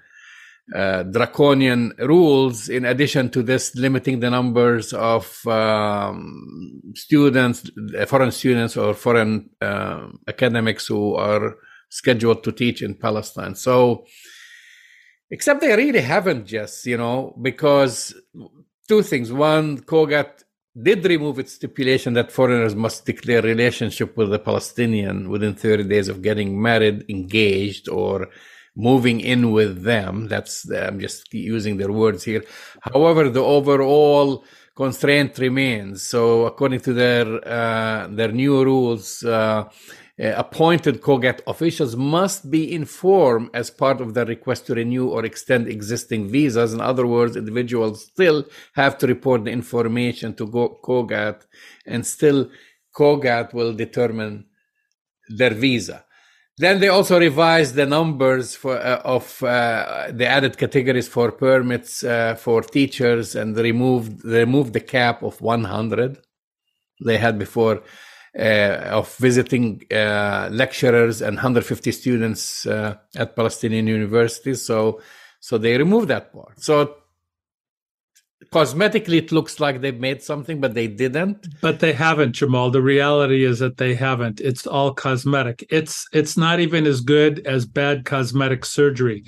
uh, 0.75 1.03
draconian 1.05 1.93
rules 1.99 2.69
in 2.69 2.85
addition 2.85 3.29
to 3.31 3.43
this 3.43 3.75
limiting 3.75 4.21
the 4.21 4.31
numbers 4.31 4.93
of 4.93 5.47
um, 5.47 6.81
students 6.95 7.69
uh, 7.99 8.07
foreign 8.07 8.31
students 8.31 8.77
or 8.77 8.95
foreign 8.95 9.51
uh, 9.61 10.07
academics 10.29 10.87
who 10.87 11.15
are 11.17 11.57
scheduled 11.89 12.45
to 12.45 12.53
teach 12.53 12.83
in 12.83 12.95
palestine. 12.95 13.55
So 13.55 14.05
except 15.31 15.61
they 15.61 15.75
really 15.75 16.01
haven't 16.01 16.47
just 16.47 16.87
you 16.87 16.97
know 16.97 17.37
because 17.41 18.15
two 18.91 19.03
things. 19.03 19.33
One 19.33 19.79
cogat 19.79 20.43
did 20.81 21.05
remove 21.05 21.39
its 21.39 21.53
stipulation 21.53 22.15
that 22.15 22.33
foreigners 22.33 22.75
must 22.75 23.07
declare 23.07 23.43
relationship 23.43 24.17
with 24.17 24.33
a 24.33 24.39
palestinian 24.39 25.29
within 25.29 25.55
30 25.55 25.85
days 25.85 26.09
of 26.09 26.23
getting 26.23 26.63
married 26.63 27.05
engaged 27.09 27.89
or 27.89 28.29
moving 28.81 29.21
in 29.21 29.53
with 29.53 29.83
them. 29.83 30.29
That's 30.29 30.55
I'm 30.71 30.99
just 31.01 31.33
using 31.33 31.77
their 31.77 31.93
words 31.93 32.25
here. 32.25 32.43
However, 32.81 33.29
the 33.29 33.45
overall 33.59 34.45
constraint 34.75 35.39
remains. 35.39 36.03
So, 36.03 36.47
according 36.47 36.81
to 36.87 36.93
their 36.93 37.27
uh, 37.47 38.09
their 38.19 38.33
new 38.33 38.65
rules, 38.65 39.23
uh, 39.23 39.69
appointed 40.19 41.01
COGAT 41.01 41.41
officials 41.47 41.97
must 41.97 42.51
be 42.51 42.63
informed 42.81 43.49
as 43.55 43.71
part 43.71 44.01
of 44.01 44.15
their 44.15 44.27
request 44.27 44.67
to 44.67 44.75
renew 44.75 45.09
or 45.09 45.25
extend 45.25 45.67
existing 45.67 46.29
visas. 46.29 46.75
In 46.75 46.81
other 46.81 47.07
words, 47.07 47.37
individuals 47.37 48.05
still 48.05 48.45
have 48.75 48.99
to 48.99 49.07
report 49.07 49.45
the 49.45 49.51
information 49.51 50.35
to 50.35 50.47
COGAT, 50.83 51.47
and 51.87 52.07
still 52.07 52.51
COGAT 52.95 53.55
will 53.55 53.73
determine 53.73 54.45
their 55.29 55.55
visa. 55.55 56.05
Then 56.61 56.79
they 56.81 56.89
also 56.89 57.19
revised 57.19 57.75
the 57.75 57.87
numbers 57.87 58.55
for, 58.55 58.77
uh, 58.77 59.01
of 59.03 59.43
uh, 59.43 60.09
the 60.13 60.27
added 60.27 60.59
categories 60.59 61.09
for 61.09 61.33
permits 61.33 62.05
uh, 62.05 62.35
for 62.35 62.61
teachers 62.61 63.35
and 63.35 63.57
removed 63.57 64.23
removed 64.27 64.75
the 64.75 64.81
cap 64.81 65.23
of 65.23 65.41
100 65.41 66.19
they 67.07 67.17
had 67.17 67.39
before 67.39 67.83
uh, 68.39 68.99
of 68.99 69.17
visiting 69.17 69.83
uh, 69.91 70.51
lecturers 70.53 71.23
and 71.23 71.37
150 71.37 71.93
students 71.93 72.67
uh, 72.67 72.97
at 73.17 73.35
Palestinian 73.35 73.87
universities. 73.87 74.61
So 74.61 75.01
so 75.41 75.57
they 75.57 75.79
removed 75.79 76.09
that 76.09 76.31
part. 76.31 76.61
So 76.63 76.97
cosmetically 78.47 79.19
it 79.19 79.33
looks 79.33 79.61
like 79.61 79.81
they've 79.81 80.01
made 80.01 80.23
something 80.23 80.61
but 80.61 80.75
they 80.75 80.87
didn't. 80.87 81.47
But 81.61 81.81
they 81.81 81.93
haven't 81.93 82.33
jamal. 82.33 82.71
The 82.71 82.83
reality 82.83 83.45
is 83.45 83.59
that 83.61 83.77
they 83.77 83.95
haven't. 83.95 84.41
It's 84.41 84.67
all 84.67 84.93
cosmetic. 84.95 85.65
It's 85.71 86.09
it's 86.13 86.37
not 86.37 86.61
even 86.61 86.87
as 86.87 87.01
good 87.01 87.47
as 87.47 87.67
bad 87.67 88.05
cosmetic 88.05 88.65
surgery. 88.65 89.25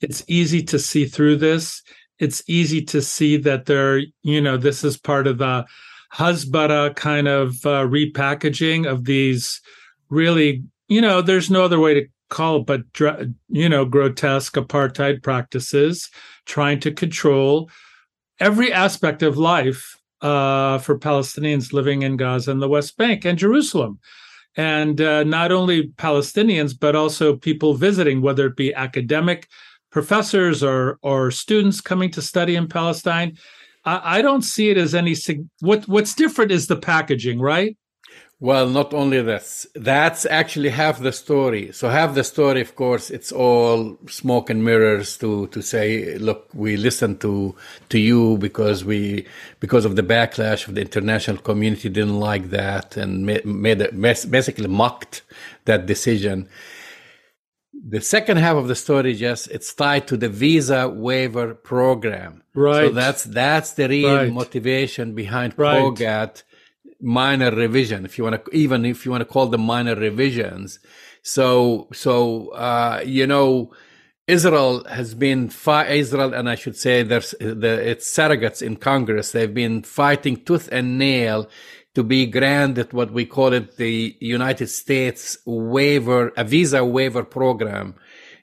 It's 0.00 0.22
easy 0.28 0.62
to 0.64 0.78
see 0.78 1.06
through 1.06 1.36
this. 1.36 1.82
It's 2.18 2.42
easy 2.46 2.82
to 2.82 3.00
see 3.00 3.36
that 3.38 3.66
they're 3.66 4.02
you 4.22 4.40
know 4.40 4.56
this 4.56 4.84
is 4.84 4.96
part 4.96 5.26
of 5.26 5.38
the 5.38 5.66
hasbara 6.12 6.94
kind 6.96 7.28
of 7.28 7.54
uh, 7.64 7.86
repackaging 7.86 8.90
of 8.90 9.04
these 9.04 9.60
really 10.08 10.64
you 10.88 11.00
know 11.00 11.22
there's 11.22 11.50
no 11.50 11.64
other 11.64 11.78
way 11.78 11.94
to 11.94 12.06
call 12.28 12.56
it 12.56 12.66
but 12.66 12.82
you 13.48 13.68
know 13.68 13.84
grotesque 13.84 14.54
apartheid 14.54 15.22
practices 15.22 16.10
trying 16.46 16.80
to 16.80 16.92
control 16.92 17.70
every 18.40 18.72
aspect 18.72 19.22
of 19.22 19.38
life 19.38 19.96
uh, 20.22 20.78
for 20.78 20.98
Palestinians 20.98 21.72
living 21.72 22.02
in 22.02 22.16
Gaza 22.16 22.50
and 22.50 22.60
the 22.60 22.68
West 22.68 22.96
Bank 22.96 23.24
and 23.24 23.38
Jerusalem. 23.38 23.98
And 24.56 25.00
uh, 25.00 25.24
not 25.24 25.52
only 25.52 25.88
Palestinians, 25.90 26.74
but 26.78 26.96
also 26.96 27.36
people 27.36 27.74
visiting, 27.74 28.20
whether 28.20 28.46
it 28.46 28.56
be 28.56 28.74
academic 28.74 29.48
professors 29.90 30.62
or, 30.62 30.98
or 31.02 31.30
students 31.30 31.80
coming 31.80 32.10
to 32.12 32.22
study 32.22 32.56
in 32.56 32.68
Palestine. 32.68 33.36
I, 33.84 34.18
I 34.18 34.22
don't 34.22 34.42
see 34.42 34.70
it 34.70 34.76
as 34.76 34.94
any. 34.94 35.14
What, 35.60 35.86
what's 35.88 36.14
different 36.14 36.52
is 36.52 36.66
the 36.66 36.76
packaging, 36.76 37.40
right? 37.40 37.76
Well, 38.42 38.68
not 38.70 38.94
only 38.94 39.20
this, 39.20 39.66
that's 39.74 40.24
actually 40.24 40.70
half 40.70 40.98
the 40.98 41.12
story. 41.12 41.72
So 41.72 41.90
half 41.90 42.14
the 42.14 42.24
story, 42.24 42.62
of 42.62 42.74
course, 42.74 43.10
it's 43.10 43.32
all 43.32 43.98
smoke 44.08 44.48
and 44.48 44.64
mirrors 44.64 45.18
to, 45.18 45.48
to 45.48 45.60
say, 45.60 46.16
look, 46.16 46.48
we 46.54 46.78
listened 46.78 47.20
to, 47.20 47.54
to 47.90 47.98
you 47.98 48.38
because 48.38 48.82
we, 48.82 49.26
because 49.60 49.84
of 49.84 49.94
the 49.94 50.02
backlash 50.02 50.66
of 50.66 50.74
the 50.74 50.80
international 50.80 51.36
community 51.36 51.90
didn't 51.90 52.18
like 52.18 52.48
that 52.48 52.96
and 52.96 53.26
made, 53.26 53.44
made 53.44 53.82
it, 53.82 54.00
basically 54.00 54.68
mocked 54.68 55.20
that 55.66 55.84
decision. 55.84 56.48
The 57.74 58.00
second 58.00 58.38
half 58.38 58.56
of 58.56 58.68
the 58.68 58.74
story, 58.74 59.12
just 59.12 59.50
it's 59.50 59.74
tied 59.74 60.08
to 60.08 60.16
the 60.16 60.30
visa 60.30 60.88
waiver 60.88 61.52
program. 61.54 62.42
Right. 62.54 62.88
So 62.88 62.94
that's, 62.94 63.24
that's 63.24 63.72
the 63.74 63.86
real 63.86 64.16
right. 64.16 64.32
motivation 64.32 65.14
behind 65.14 65.58
right. 65.58 65.78
COGAT 65.78 66.42
minor 67.00 67.50
revision, 67.50 68.04
if 68.04 68.18
you 68.18 68.24
want 68.24 68.44
to, 68.44 68.56
even 68.56 68.84
if 68.84 69.04
you 69.04 69.10
want 69.10 69.22
to 69.22 69.32
call 69.32 69.46
them 69.46 69.62
minor 69.62 69.94
revisions. 69.94 70.78
So, 71.22 71.88
so, 71.92 72.48
uh, 72.48 73.02
you 73.04 73.26
know, 73.26 73.72
Israel 74.26 74.84
has 74.84 75.14
been 75.14 75.48
fi- 75.48 75.88
Israel, 75.88 76.32
and 76.34 76.48
I 76.48 76.54
should 76.54 76.76
say 76.76 77.02
there's 77.02 77.34
the, 77.40 77.90
its 77.90 78.08
surrogates 78.16 78.62
in 78.62 78.76
Congress. 78.76 79.32
They've 79.32 79.52
been 79.52 79.82
fighting 79.82 80.36
tooth 80.44 80.68
and 80.70 80.98
nail 80.98 81.48
to 81.94 82.04
be 82.04 82.26
granted 82.26 82.92
what 82.92 83.12
we 83.12 83.26
call 83.26 83.52
it 83.52 83.76
the 83.76 84.16
United 84.20 84.68
States 84.68 85.38
waiver, 85.44 86.32
a 86.36 86.44
visa 86.44 86.84
waiver 86.84 87.24
program 87.24 87.96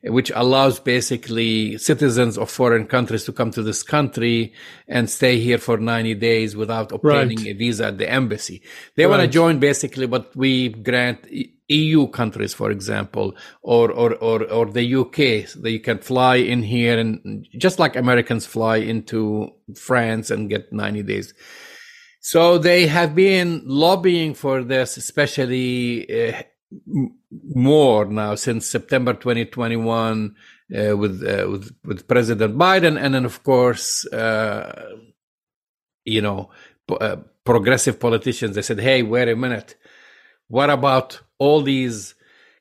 which 0.10 0.32
allows 0.36 0.80
basically 0.80 1.78
citizens 1.78 2.38
of 2.38 2.50
foreign 2.50 2.86
countries 2.86 3.24
to 3.26 3.32
come 3.32 3.52
to 3.52 3.64
this 3.64 3.84
country 3.84 4.54
and 4.88 5.10
stay 5.10 5.40
here 5.40 5.58
for 5.58 5.78
90 5.78 6.16
days 6.16 6.56
without 6.56 6.92
obtaining 6.92 7.38
right. 7.38 7.48
a 7.48 7.54
visa 7.54 7.88
at 7.88 7.98
the 7.98 8.10
embassy. 8.10 8.62
They 8.96 9.06
right. 9.06 9.12
want 9.12 9.22
to 9.22 9.28
join 9.28 9.60
basically 9.60 10.06
what 10.06 10.36
we 10.36 10.70
grant 10.70 11.20
EU 11.70 12.08
countries, 12.08 12.54
for 12.54 12.72
example, 12.72 13.36
or, 13.62 13.92
or, 13.92 14.16
or, 14.16 14.44
or 14.46 14.66
the 14.68 14.96
UK. 14.96 15.48
So 15.48 15.68
you 15.68 15.80
can 15.80 16.00
fly 16.00 16.36
in 16.36 16.64
here 16.64 16.98
and 16.98 17.48
just 17.58 17.80
like 17.80 17.96
Americans 17.96 18.46
fly 18.46 18.78
into 18.78 19.52
France 19.76 20.32
and 20.32 20.50
get 20.50 20.72
90 20.72 21.04
days. 21.04 21.34
So 22.22 22.58
they 22.58 22.88
have 22.88 23.16
been 23.16 23.62
lobbying 23.66 24.34
for 24.34 24.64
this, 24.64 24.98
especially 24.98 26.34
uh, 26.34 26.42
more 27.54 28.06
now 28.06 28.36
since 28.36 28.70
September 28.70 29.14
2021 29.14 30.36
uh, 30.76 30.98
with, 30.98 31.24
uh, 31.24 31.50
with 31.50 31.74
with 31.86 32.08
President 32.08 32.58
Biden, 32.58 33.02
and 33.02 33.14
then 33.14 33.26
of 33.26 33.42
course, 33.44 34.06
uh, 34.08 34.90
you 36.04 36.22
know, 36.22 36.50
uh, 36.90 37.18
progressive 37.46 38.00
politicians. 38.00 38.56
They 38.56 38.62
said, 38.62 38.80
"Hey, 38.80 39.02
wait 39.02 39.30
a 39.30 39.36
minute, 39.36 39.76
what 40.50 40.70
about 40.70 41.22
all 41.40 41.62
these 41.62 42.16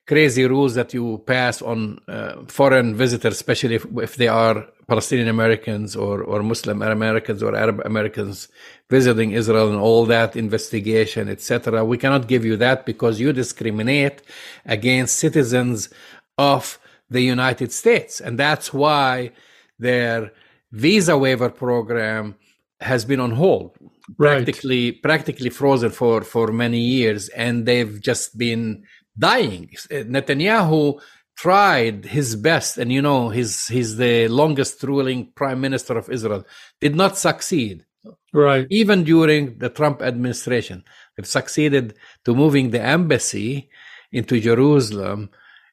crazy 0.07 0.45
rules 0.45 0.73
that 0.75 0.93
you 0.93 1.21
pass 1.25 1.61
on 1.61 1.99
uh, 2.07 2.37
foreign 2.47 2.95
visitors, 2.95 3.33
especially 3.33 3.75
if, 3.75 3.85
if 3.97 4.15
they 4.15 4.29
are 4.29 4.65
Palestinian 4.87 5.27
Americans 5.27 5.95
or, 5.95 6.23
or 6.23 6.41
Muslim 6.41 6.81
Americans 6.81 7.43
or 7.43 7.53
Arab 7.55 7.81
Americans 7.83 8.47
visiting 8.89 9.31
Israel 9.31 9.67
and 9.69 9.77
all 9.77 10.05
that 10.05 10.37
investigation, 10.37 11.27
etc. 11.27 11.83
We 11.83 11.97
cannot 11.97 12.27
give 12.27 12.45
you 12.45 12.55
that 12.57 12.85
because 12.85 13.19
you 13.19 13.33
discriminate 13.33 14.21
against 14.65 15.17
citizens 15.17 15.89
of 16.37 16.79
the 17.09 17.21
United 17.21 17.73
States. 17.73 18.21
And 18.21 18.39
that's 18.39 18.73
why 18.73 19.31
their 19.77 20.31
visa 20.71 21.17
waiver 21.17 21.49
program 21.49 22.35
has 22.79 23.03
been 23.03 23.19
on 23.19 23.31
hold. 23.31 23.75
Right. 24.17 24.35
Practically 24.45 24.93
practically 24.93 25.49
frozen 25.49 25.91
for, 25.91 26.21
for 26.21 26.53
many 26.53 26.79
years 26.79 27.27
and 27.29 27.65
they've 27.65 27.99
just 28.01 28.37
been 28.37 28.85
dying. 29.17 29.69
Netanyahu 29.89 30.99
tried 31.37 32.05
his 32.05 32.35
best, 32.35 32.77
and 32.77 32.91
you 32.91 33.01
know 33.01 33.29
he's 33.29 33.67
he's 33.67 33.97
the 33.97 34.27
longest 34.27 34.81
ruling 34.83 35.31
prime 35.35 35.61
minister 35.61 35.97
of 35.97 36.09
Israel, 36.09 36.45
did 36.81 36.95
not 36.95 37.17
succeed. 37.17 37.85
Right. 38.33 38.67
Even 38.69 39.03
during 39.03 39.57
the 39.57 39.69
Trump 39.69 40.01
administration, 40.01 40.83
they've 41.15 41.25
succeeded 41.25 41.95
to 42.25 42.35
moving 42.35 42.71
the 42.71 42.81
embassy 42.81 43.69
into 44.11 44.39
Jerusalem, 44.39 45.29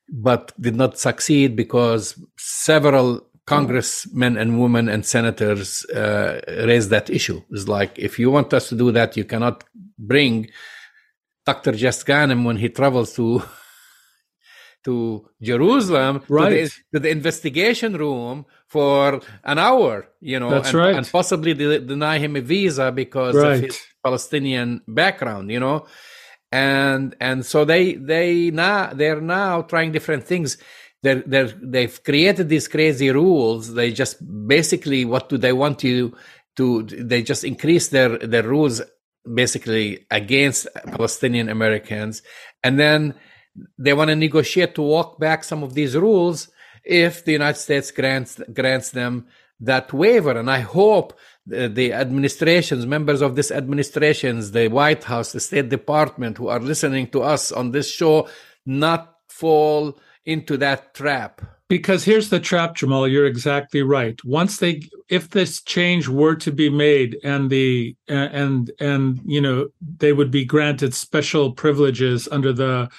but 0.08 0.52
did 0.60 0.76
not 0.76 0.98
succeed 0.98 1.56
because 1.56 2.18
several 2.36 3.26
congressmen 3.46 4.36
and 4.36 4.60
women 4.60 4.88
and 4.88 5.04
senators 5.04 5.84
uh, 5.86 6.40
raised 6.66 6.90
that 6.90 7.10
issue. 7.10 7.42
It's 7.50 7.68
like 7.68 7.98
if 7.98 8.18
you 8.18 8.30
want 8.30 8.54
us 8.54 8.68
to 8.70 8.76
do 8.76 8.92
that, 8.92 9.16
you 9.16 9.24
cannot 9.24 9.64
bring 9.98 10.48
Dr. 11.46 11.72
Jess 11.72 12.02
Ghanem 12.04 12.44
when 12.44 12.56
he 12.56 12.68
travels 12.68 13.14
to 13.14 13.42
to 14.84 15.28
Jerusalem 15.40 16.22
right. 16.28 16.50
to, 16.50 16.54
the, 16.54 16.70
to, 16.92 17.00
the, 17.00 17.08
investigation 17.08 17.96
room 17.96 18.44
for 18.68 19.20
an 19.42 19.58
hour, 19.58 20.06
you 20.20 20.38
know, 20.38 20.50
That's 20.50 20.68
and, 20.68 20.78
right. 20.78 20.94
and 20.94 21.10
possibly 21.10 21.54
de- 21.54 21.80
deny 21.80 22.18
him 22.18 22.36
a 22.36 22.40
visa 22.40 22.92
because 22.92 23.34
right. 23.34 23.54
of 23.54 23.60
his 23.62 23.80
Palestinian 24.02 24.82
background, 24.86 25.50
you 25.50 25.58
know, 25.58 25.86
and 26.52 27.16
and 27.20 27.44
so 27.44 27.64
they 27.64 27.94
they 27.94 28.50
now 28.50 28.92
they're 28.92 29.20
now 29.20 29.62
trying 29.62 29.90
different 29.90 30.24
things. 30.24 30.58
They're, 31.02 31.22
they're 31.26 31.52
they've 31.62 32.02
created 32.04 32.48
these 32.48 32.68
crazy 32.68 33.10
rules. 33.10 33.74
They 33.74 33.90
just 33.90 34.16
basically 34.46 35.04
what 35.04 35.28
do 35.28 35.36
they 35.36 35.52
want 35.52 35.82
you 35.82 36.16
to? 36.56 36.82
They 36.82 37.22
just 37.22 37.42
increase 37.42 37.88
their 37.88 38.18
their 38.18 38.44
rules 38.44 38.82
basically 39.32 40.06
against 40.10 40.66
Palestinian 40.86 41.48
Americans, 41.48 42.22
and 42.62 42.78
then 42.78 43.14
they 43.78 43.94
want 43.94 44.10
to 44.10 44.16
negotiate 44.16 44.74
to 44.74 44.82
walk 44.82 45.18
back 45.18 45.44
some 45.44 45.62
of 45.62 45.74
these 45.74 45.96
rules 45.96 46.48
if 46.84 47.24
the 47.24 47.32
United 47.32 47.58
States 47.58 47.90
grants 47.90 48.40
grants 48.52 48.90
them 48.90 49.26
that 49.60 49.92
waiver. 49.92 50.36
And 50.36 50.50
I 50.50 50.60
hope 50.60 51.18
the, 51.46 51.68
the 51.68 51.92
administrations, 51.92 52.86
members 52.86 53.22
of 53.22 53.36
this 53.36 53.50
administrations, 53.50 54.50
the 54.52 54.68
White 54.68 55.04
House, 55.04 55.32
the 55.32 55.40
State 55.40 55.68
Department, 55.68 56.38
who 56.38 56.48
are 56.48 56.60
listening 56.60 57.08
to 57.08 57.22
us 57.22 57.52
on 57.52 57.70
this 57.70 57.90
show, 57.90 58.28
not 58.66 59.16
fall 59.28 59.98
into 60.24 60.56
that 60.58 60.94
trap. 60.94 61.42
Because 61.68 62.04
here's 62.04 62.28
the 62.28 62.40
trap, 62.40 62.74
Jamal. 62.76 63.08
You're 63.08 63.26
exactly 63.26 63.82
right. 63.82 64.22
Once 64.22 64.58
they, 64.58 64.82
if 65.08 65.30
this 65.30 65.62
change 65.62 66.08
were 66.08 66.34
to 66.36 66.52
be 66.52 66.68
made, 66.68 67.18
and 67.24 67.48
the 67.48 67.96
and 68.06 68.70
and 68.80 69.20
you 69.24 69.40
know 69.40 69.68
they 69.98 70.12
would 70.12 70.30
be 70.30 70.44
granted 70.44 70.92
special 70.92 71.52
privileges 71.52 72.28
under 72.30 72.52
the 72.52 72.90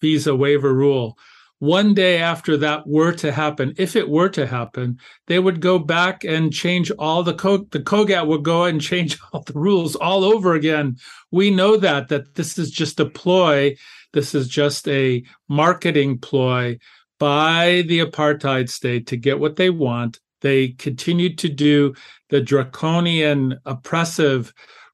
visa 0.00 0.34
waiver 0.34 0.72
rule. 0.72 1.18
One 1.58 1.94
day 1.94 2.18
after 2.18 2.56
that 2.58 2.86
were 2.86 3.12
to 3.12 3.30
happen, 3.30 3.74
if 3.78 3.94
it 3.94 4.08
were 4.08 4.28
to 4.30 4.46
happen, 4.46 4.98
they 5.26 5.38
would 5.38 5.60
go 5.60 5.78
back 5.78 6.24
and 6.24 6.52
change 6.52 6.90
all 6.92 7.22
the. 7.22 7.34
The 7.70 7.80
COGAT 7.80 8.26
would 8.26 8.42
go 8.42 8.64
and 8.64 8.80
change 8.80 9.18
all 9.32 9.42
the 9.42 9.58
rules 9.58 9.96
all 9.96 10.24
over 10.24 10.54
again. 10.54 10.96
We 11.30 11.50
know 11.50 11.76
that 11.76 12.08
that 12.08 12.36
this 12.36 12.56
is 12.58 12.70
just 12.70 13.00
a 13.00 13.06
ploy. 13.06 13.76
This 14.14 14.34
is 14.34 14.48
just 14.48 14.88
a 14.88 15.22
marketing 15.48 16.18
ploy 16.18 16.78
by 17.18 17.84
the 17.86 18.00
apartheid 18.00 18.68
state 18.68 19.06
to 19.08 19.16
get 19.16 19.38
what 19.38 19.56
they 19.56 19.70
want. 19.70 20.20
They 20.40 20.68
continue 20.68 21.34
to 21.36 21.48
do 21.48 21.94
the 22.28 22.40
draconian, 22.40 23.58
oppressive 23.64 24.52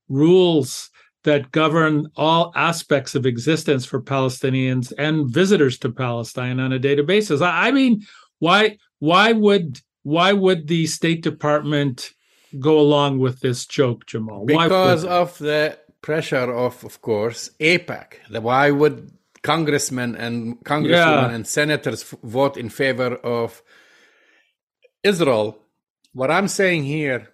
rules 0.09 0.91
that 1.25 1.51
govern 1.53 2.09
all 2.16 2.53
aspects 2.55 3.14
of 3.14 3.27
existence 3.27 3.85
for 3.85 4.01
Palestinians 4.01 4.93
and 4.97 5.31
visitors 5.31 5.79
to 5.79 5.91
Palestine 5.91 6.61
on 6.61 6.73
a 6.73 6.79
daily 6.79 7.03
basis. 7.03 7.41
I, 7.41 7.71
mean, 7.73 8.03
why 8.39 8.79
why 9.01 9.33
would 9.33 9.81
why 10.03 10.33
would 10.33 10.66
the 10.66 10.87
State 10.87 11.23
Department 11.23 12.12
go 12.59 12.79
along 12.81 13.18
with 13.18 13.41
this 13.41 13.66
joke, 13.66 14.07
Jamal? 14.07 14.47
Because 14.47 15.05
of 15.05 15.37
the 15.39 15.79
pressure 16.01 16.53
of, 16.53 16.83
of 16.85 17.01
course, 17.03 17.51
AIPAC. 17.61 18.41
Why 18.41 18.71
would 18.71 19.11
congressmen 19.43 20.16
and 20.16 20.62
congresswomen 20.64 21.28
yeah. 21.28 21.30
and 21.30 21.47
senators 21.47 22.03
vote 22.22 22.57
in 22.57 22.68
favor 22.68 23.14
of 23.16 23.62
Israel? 25.03 25.59
What 26.12 26.30
I'm 26.30 26.49
saying 26.49 26.84
here, 26.84 27.28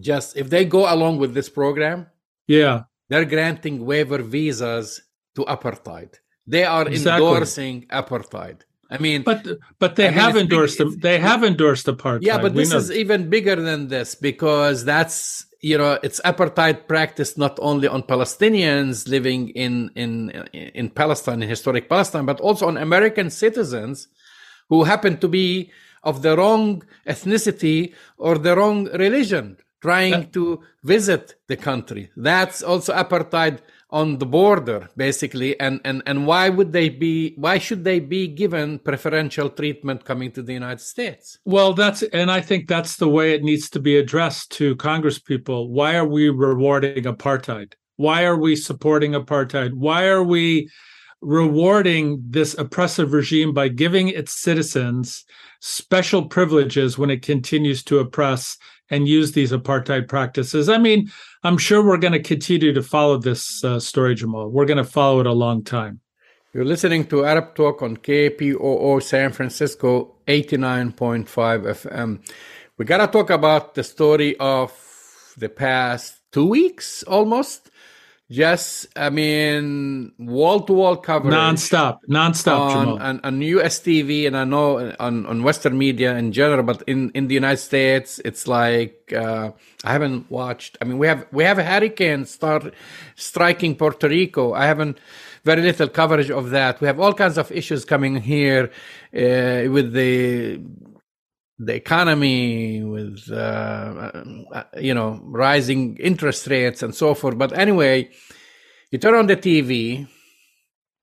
just 0.00 0.36
if 0.36 0.50
they 0.50 0.64
go 0.64 0.92
along 0.92 1.18
with 1.18 1.34
this 1.34 1.48
program, 1.48 2.06
yeah. 2.46 2.84
They're 3.08 3.24
granting 3.26 3.84
waiver 3.84 4.22
visas 4.22 5.02
to 5.36 5.44
apartheid. 5.44 6.14
They 6.46 6.64
are 6.64 6.88
exactly. 6.88 7.26
endorsing 7.26 7.86
apartheid. 7.88 8.62
I 8.90 8.98
mean, 8.98 9.22
but 9.22 9.46
but 9.78 9.96
they 9.96 10.08
I 10.08 10.10
mean, 10.10 10.18
have 10.18 10.36
endorsed 10.36 10.78
them. 10.78 10.98
They 10.98 11.18
have 11.18 11.44
endorsed 11.44 11.86
apartheid. 11.86 12.22
Yeah, 12.22 12.38
but 12.38 12.52
We 12.52 12.62
this 12.62 12.72
know. 12.72 12.78
is 12.78 12.90
even 12.90 13.30
bigger 13.30 13.56
than 13.56 13.88
this 13.88 14.14
because 14.14 14.84
that's 14.84 15.46
you 15.62 15.78
know 15.78 15.98
it's 16.02 16.20
apartheid 16.24 16.88
practiced 16.88 17.38
not 17.38 17.56
only 17.62 17.86
on 17.88 18.02
Palestinians 18.02 19.08
living 19.08 19.48
in 19.50 19.90
in 19.94 20.30
in 20.52 20.90
Palestine 20.90 21.42
in 21.42 21.48
historic 21.48 21.88
Palestine, 21.88 22.26
but 22.26 22.40
also 22.40 22.66
on 22.66 22.76
American 22.76 23.30
citizens 23.30 24.08
who 24.68 24.84
happen 24.84 25.16
to 25.18 25.28
be 25.28 25.70
of 26.02 26.22
the 26.22 26.36
wrong 26.36 26.82
ethnicity 27.06 27.94
or 28.18 28.36
the 28.36 28.56
wrong 28.56 28.90
religion 28.98 29.56
trying 29.82 30.12
That- 30.12 30.32
to 30.32 30.62
visit 30.84 31.34
the 31.48 31.56
country. 31.56 32.10
That's 32.16 32.62
also 32.62 32.94
apartheid 32.94 33.58
on 33.90 34.16
the 34.18 34.26
border, 34.26 34.88
basically. 34.96 35.58
And, 35.60 35.80
and, 35.84 36.02
and 36.06 36.26
why 36.26 36.48
would 36.48 36.72
they 36.72 36.88
be, 36.88 37.34
why 37.36 37.58
should 37.58 37.84
they 37.84 38.00
be 38.00 38.26
given 38.26 38.78
preferential 38.78 39.50
treatment 39.50 40.06
coming 40.06 40.32
to 40.32 40.42
the 40.42 40.54
United 40.54 40.80
States? 40.80 41.38
Well, 41.44 41.74
that's 41.74 42.02
and 42.02 42.30
I 42.30 42.40
think 42.40 42.68
that's 42.68 42.96
the 42.96 43.08
way 43.08 43.34
it 43.34 43.42
needs 43.42 43.68
to 43.70 43.80
be 43.80 43.98
addressed 43.98 44.50
to 44.52 44.76
Congress 44.76 45.18
people. 45.18 45.68
Why 45.68 45.96
are 45.96 46.06
we 46.06 46.30
rewarding 46.30 47.04
apartheid? 47.04 47.74
Why 47.96 48.24
are 48.24 48.38
we 48.38 48.56
supporting 48.56 49.12
apartheid? 49.12 49.74
Why 49.74 50.06
are 50.06 50.22
we 50.24 50.70
rewarding 51.20 52.24
this 52.28 52.56
oppressive 52.58 53.12
regime 53.12 53.52
by 53.52 53.68
giving 53.68 54.08
its 54.08 54.32
citizens 54.40 55.24
special 55.60 56.26
privileges 56.26 56.98
when 56.98 57.10
it 57.10 57.22
continues 57.22 57.84
to 57.84 57.98
oppress 57.98 58.56
and 58.92 59.08
use 59.08 59.32
these 59.32 59.50
apartheid 59.50 60.06
practices? 60.06 60.68
I 60.68 60.78
mean, 60.78 61.10
I'm 61.42 61.58
sure 61.58 61.84
we're 61.84 61.96
going 61.96 62.12
to 62.12 62.22
continue 62.22 62.72
to 62.72 62.82
follow 62.82 63.18
this 63.18 63.64
uh, 63.64 63.80
story, 63.80 64.14
Jamal. 64.14 64.48
We're 64.48 64.66
going 64.66 64.76
to 64.76 64.84
follow 64.84 65.18
it 65.18 65.26
a 65.26 65.32
long 65.32 65.64
time. 65.64 65.98
You're 66.54 66.66
listening 66.66 67.06
to 67.06 67.24
Arab 67.24 67.54
Talk 67.54 67.82
on 67.82 67.96
KPOO 67.96 69.02
San 69.02 69.32
Francisco 69.32 70.16
89.5 70.28 71.24
FM. 71.26 72.20
We 72.76 72.84
got 72.84 72.98
to 72.98 73.06
talk 73.06 73.30
about 73.30 73.74
the 73.74 73.82
story 73.82 74.36
of 74.38 74.70
the 75.38 75.48
past 75.48 76.20
two 76.30 76.46
weeks 76.46 77.02
almost. 77.04 77.70
Just, 78.32 78.86
I 78.96 79.10
mean, 79.10 80.12
wall 80.18 80.60
to 80.60 80.72
wall 80.72 80.96
coverage. 80.96 81.34
Nonstop, 81.34 81.98
nonstop, 82.08 82.58
on, 82.58 82.70
Jamal. 82.70 83.02
on, 83.02 83.20
on 83.24 83.42
US 83.42 83.78
TV 83.78 84.26
and 84.26 84.34
I 84.34 84.44
know 84.44 84.94
on, 84.98 85.26
on 85.26 85.42
Western 85.42 85.76
media 85.76 86.16
in 86.16 86.32
general, 86.32 86.62
but 86.62 86.82
in, 86.86 87.10
in 87.10 87.28
the 87.28 87.34
United 87.34 87.58
States, 87.58 88.20
it's 88.24 88.48
like 88.48 89.12
uh, 89.14 89.50
I 89.84 89.92
haven't 89.92 90.30
watched. 90.30 90.78
I 90.80 90.86
mean, 90.86 90.96
we 90.96 91.06
have 91.08 91.26
we 91.30 91.44
have 91.44 91.58
a 91.58 91.62
hurricane 91.62 92.24
start 92.24 92.72
striking 93.16 93.76
Puerto 93.76 94.08
Rico. 94.08 94.54
I 94.54 94.64
haven't 94.64 94.98
very 95.44 95.60
little 95.60 95.88
coverage 95.88 96.30
of 96.30 96.50
that. 96.50 96.80
We 96.80 96.86
have 96.86 96.98
all 96.98 97.12
kinds 97.12 97.36
of 97.36 97.52
issues 97.52 97.84
coming 97.84 98.16
here 98.16 98.70
uh, 99.14 99.70
with 99.70 99.92
the 99.92 100.58
the 101.58 101.74
economy, 101.74 102.82
with 102.82 103.30
uh, 103.30 104.10
uh, 104.52 104.64
you 104.78 104.94
know 104.94 105.20
rising 105.24 105.96
interest 105.98 106.46
rates 106.46 106.82
and 106.82 106.94
so 106.94 107.14
forth. 107.14 107.38
But 107.38 107.56
anyway, 107.56 108.10
you 108.90 108.98
turn 108.98 109.14
on 109.14 109.26
the 109.26 109.36
TV 109.36 110.08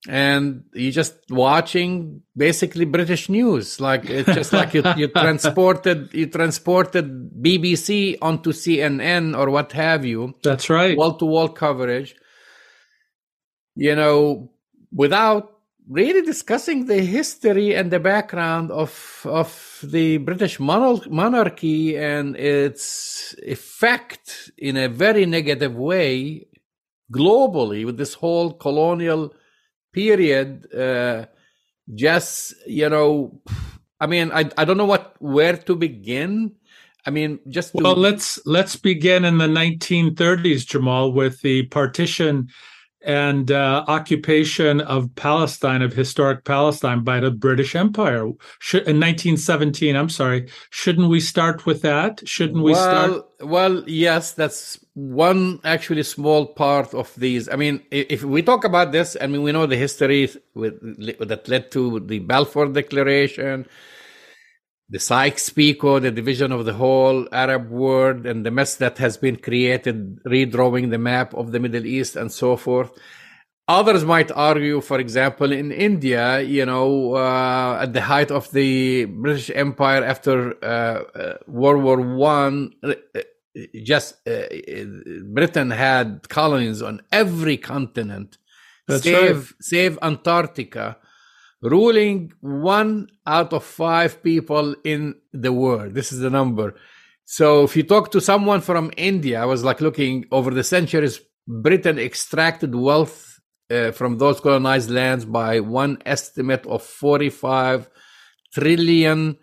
and 0.07 0.63
you're 0.73 0.91
just 0.91 1.15
watching 1.29 2.21
basically 2.35 2.85
British 2.85 3.27
news. 3.27 3.81
Like 3.81 4.09
it's 4.09 4.33
just 4.33 4.53
like 4.53 4.73
you, 4.73 4.83
you 4.95 5.07
transported 5.23 6.13
you 6.13 6.27
transported 6.27 7.31
BBC 7.41 8.17
onto 8.21 8.51
CNN 8.51 9.37
or 9.37 9.49
what 9.49 9.73
have 9.73 10.05
you, 10.05 10.35
That's 10.43 10.69
right. 10.69 10.97
wall 10.97 11.15
to 11.17 11.25
wall 11.25 11.49
coverage. 11.49 12.15
You 13.75 13.95
know, 13.95 14.51
without 14.91 15.58
really 15.89 16.21
discussing 16.21 16.85
the 16.85 17.01
history 17.01 17.75
and 17.75 17.91
the 17.91 17.99
background 17.99 18.71
of 18.71 19.25
of 19.25 19.79
the 19.83 20.17
British 20.17 20.59
monarchy 20.59 21.97
and 21.97 22.35
its 22.37 23.35
effect 23.41 24.51
in 24.57 24.77
a 24.77 24.87
very 24.87 25.25
negative 25.25 25.75
way 25.75 26.45
globally 27.11 27.85
with 27.85 27.97
this 27.97 28.13
whole 28.13 28.53
colonial 28.53 29.33
period. 29.91 30.71
Uh, 30.73 31.25
just 31.95 32.53
you 32.67 32.87
know, 32.87 33.41
I 33.99 34.05
mean, 34.05 34.31
I 34.31 34.49
I 34.57 34.65
don't 34.65 34.77
know 34.77 34.85
what 34.85 35.15
where 35.19 35.57
to 35.57 35.75
begin. 35.75 36.55
I 37.05 37.09
mean, 37.09 37.39
just 37.47 37.71
to... 37.71 37.83
well, 37.83 37.95
let's 37.95 38.39
let's 38.45 38.75
begin 38.75 39.25
in 39.25 39.39
the 39.39 39.47
1930s, 39.47 40.67
Jamal, 40.67 41.11
with 41.11 41.41
the 41.41 41.63
partition 41.63 42.49
and 43.01 43.51
uh, 43.51 43.85
occupation 43.87 44.81
of 44.81 45.13
Palestine, 45.15 45.81
of 45.81 45.93
historic 45.93 46.43
Palestine 46.43 47.03
by 47.03 47.19
the 47.19 47.31
British 47.31 47.75
Empire 47.75 48.31
Should, 48.59 48.87
in 48.87 48.99
1917. 48.99 49.95
I'm 49.95 50.09
sorry. 50.09 50.49
Shouldn't 50.69 51.09
we 51.09 51.19
start 51.19 51.65
with 51.65 51.81
that? 51.83 52.27
Shouldn't 52.27 52.63
we 52.63 52.73
well, 52.73 53.07
start? 53.07 53.25
Well, 53.41 53.83
yes, 53.87 54.33
that's 54.33 54.79
one 54.93 55.59
actually 55.63 56.03
small 56.03 56.45
part 56.45 56.93
of 56.93 57.13
these. 57.15 57.47
I 57.47 57.55
mean, 57.55 57.81
if 57.89 58.23
we 58.23 58.41
talk 58.41 58.65
about 58.65 58.91
this, 58.91 59.15
I 59.21 59.27
mean, 59.27 59.43
we 59.43 59.53
know 59.53 59.65
the 59.65 59.77
history 59.77 60.29
with, 60.53 60.79
that 61.25 61.47
led 61.47 61.71
to 61.71 62.01
the 62.01 62.19
Balfour 62.19 62.67
Declaration 62.67 63.65
the 64.89 64.99
Sykes-Picot, 64.99 66.01
the 66.01 66.11
division 66.11 66.51
of 66.51 66.65
the 66.65 66.73
whole 66.73 67.27
Arab 67.31 67.69
world, 67.69 68.25
and 68.25 68.45
the 68.45 68.51
mess 68.51 68.75
that 68.77 68.97
has 68.97 69.17
been 69.17 69.35
created, 69.35 70.19
redrawing 70.23 70.89
the 70.89 70.97
map 70.97 71.33
of 71.35 71.51
the 71.51 71.59
Middle 71.59 71.85
East 71.85 72.15
and 72.15 72.31
so 72.31 72.57
forth. 72.57 72.91
Others 73.67 74.03
might 74.03 74.31
argue, 74.31 74.81
for 74.81 74.99
example, 74.99 75.51
in 75.51 75.71
India, 75.71 76.41
you 76.41 76.65
know, 76.65 77.13
uh, 77.13 77.79
at 77.83 77.93
the 77.93 78.01
height 78.01 78.31
of 78.31 78.49
the 78.51 79.05
British 79.05 79.51
Empire 79.53 80.03
after 80.03 80.55
uh, 80.63 80.67
uh, 80.67 81.37
World 81.45 81.83
War 81.83 82.01
One, 82.01 82.71
uh, 82.83 82.95
just 83.83 84.27
uh, 84.27 84.47
Britain 85.25 85.69
had 85.69 86.27
colonies 86.29 86.81
on 86.81 87.01
every 87.11 87.57
continent, 87.57 88.39
That's 88.87 89.03
save 89.03 89.37
right. 89.37 89.53
save 89.61 89.99
Antarctica 90.01 90.97
ruling 91.61 92.33
one 92.41 93.09
out 93.25 93.53
of 93.53 93.63
five 93.63 94.23
people 94.23 94.75
in 94.83 95.15
the 95.33 95.51
world. 95.51 95.93
This 95.93 96.11
is 96.11 96.19
the 96.19 96.29
number. 96.29 96.75
So 97.25 97.63
if 97.63 97.75
you 97.75 97.83
talk 97.83 98.11
to 98.11 98.21
someone 98.21 98.61
from 98.61 98.91
India, 98.97 99.41
I 99.41 99.45
was 99.45 99.63
like 99.63 99.81
looking 99.81 100.25
over 100.31 100.51
the 100.51 100.63
centuries, 100.63 101.19
Britain 101.47 101.99
extracted 101.99 102.73
wealth 102.73 103.39
uh, 103.69 103.91
from 103.91 104.17
those 104.17 104.39
colonized 104.39 104.89
lands 104.89 105.25
by 105.25 105.59
one 105.59 106.01
estimate 106.05 106.65
of 106.65 106.81
45 106.81 107.89
trillion 108.53 109.37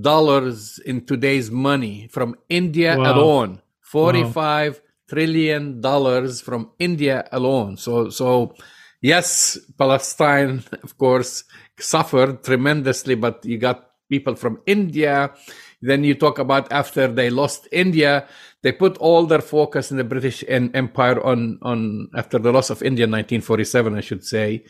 dollars 0.00 0.78
in 0.84 1.06
today's 1.06 1.50
money 1.50 2.08
from 2.10 2.36
India 2.48 2.96
wow. 2.98 3.14
alone. 3.14 3.62
Forty-five 3.80 4.74
wow. 4.74 4.80
trillion 5.08 5.80
dollars 5.80 6.40
from 6.40 6.72
India 6.78 7.26
alone. 7.32 7.76
So 7.76 8.10
so 8.10 8.54
yes, 9.00 9.58
Palestine, 9.76 10.64
of 10.82 10.98
course, 10.98 11.44
suffered 11.78 12.44
tremendously, 12.44 13.14
but 13.14 13.44
you 13.44 13.58
got 13.58 13.90
people 14.08 14.34
from 14.34 14.60
India. 14.66 15.34
Then 15.80 16.02
you 16.02 16.14
talk 16.14 16.38
about 16.38 16.72
after 16.72 17.06
they 17.06 17.30
lost 17.30 17.68
India, 17.70 18.26
they 18.62 18.72
put 18.72 18.98
all 18.98 19.26
their 19.26 19.40
focus 19.40 19.90
in 19.90 19.96
the 19.96 20.04
British 20.04 20.42
Empire 20.48 21.24
on, 21.24 21.58
on 21.62 22.08
after 22.16 22.38
the 22.38 22.50
loss 22.50 22.70
of 22.70 22.82
India 22.82 23.04
in 23.04 23.10
1947, 23.10 23.94
I 23.94 24.00
should 24.00 24.24
say. 24.24 24.64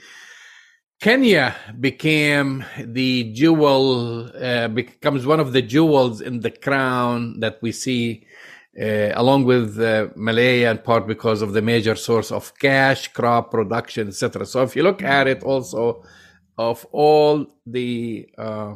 Kenya 1.01 1.55
became 1.79 2.65
the 2.77 3.33
jewel, 3.33 4.31
uh, 4.37 4.67
becomes 4.69 5.25
one 5.25 5.39
of 5.39 5.53
the 5.53 5.63
jewels 5.63 6.21
in 6.21 6.41
the 6.41 6.51
crown 6.51 7.39
that 7.39 7.59
we 7.63 7.71
see 7.71 8.27
uh, 8.81 9.13
along 9.15 9.45
with 9.45 9.79
uh, 9.81 10.09
Malaya, 10.15 10.71
in 10.71 10.79
part 10.79 11.07
because 11.07 11.43
of 11.43 11.53
the 11.53 11.63
major 11.63 11.95
source 11.95 12.31
of 12.31 12.57
cash, 12.59 13.09
crop 13.09 13.51
production, 13.51 14.09
etc. 14.09 14.47
So 14.47 14.63
if 14.63 14.77
you 14.77 14.83
look 14.83 15.03
at 15.03 15.27
it 15.27 15.43
also 15.43 16.05
of 16.57 16.87
all 16.93 17.47
the 17.67 18.29
uh, 18.37 18.75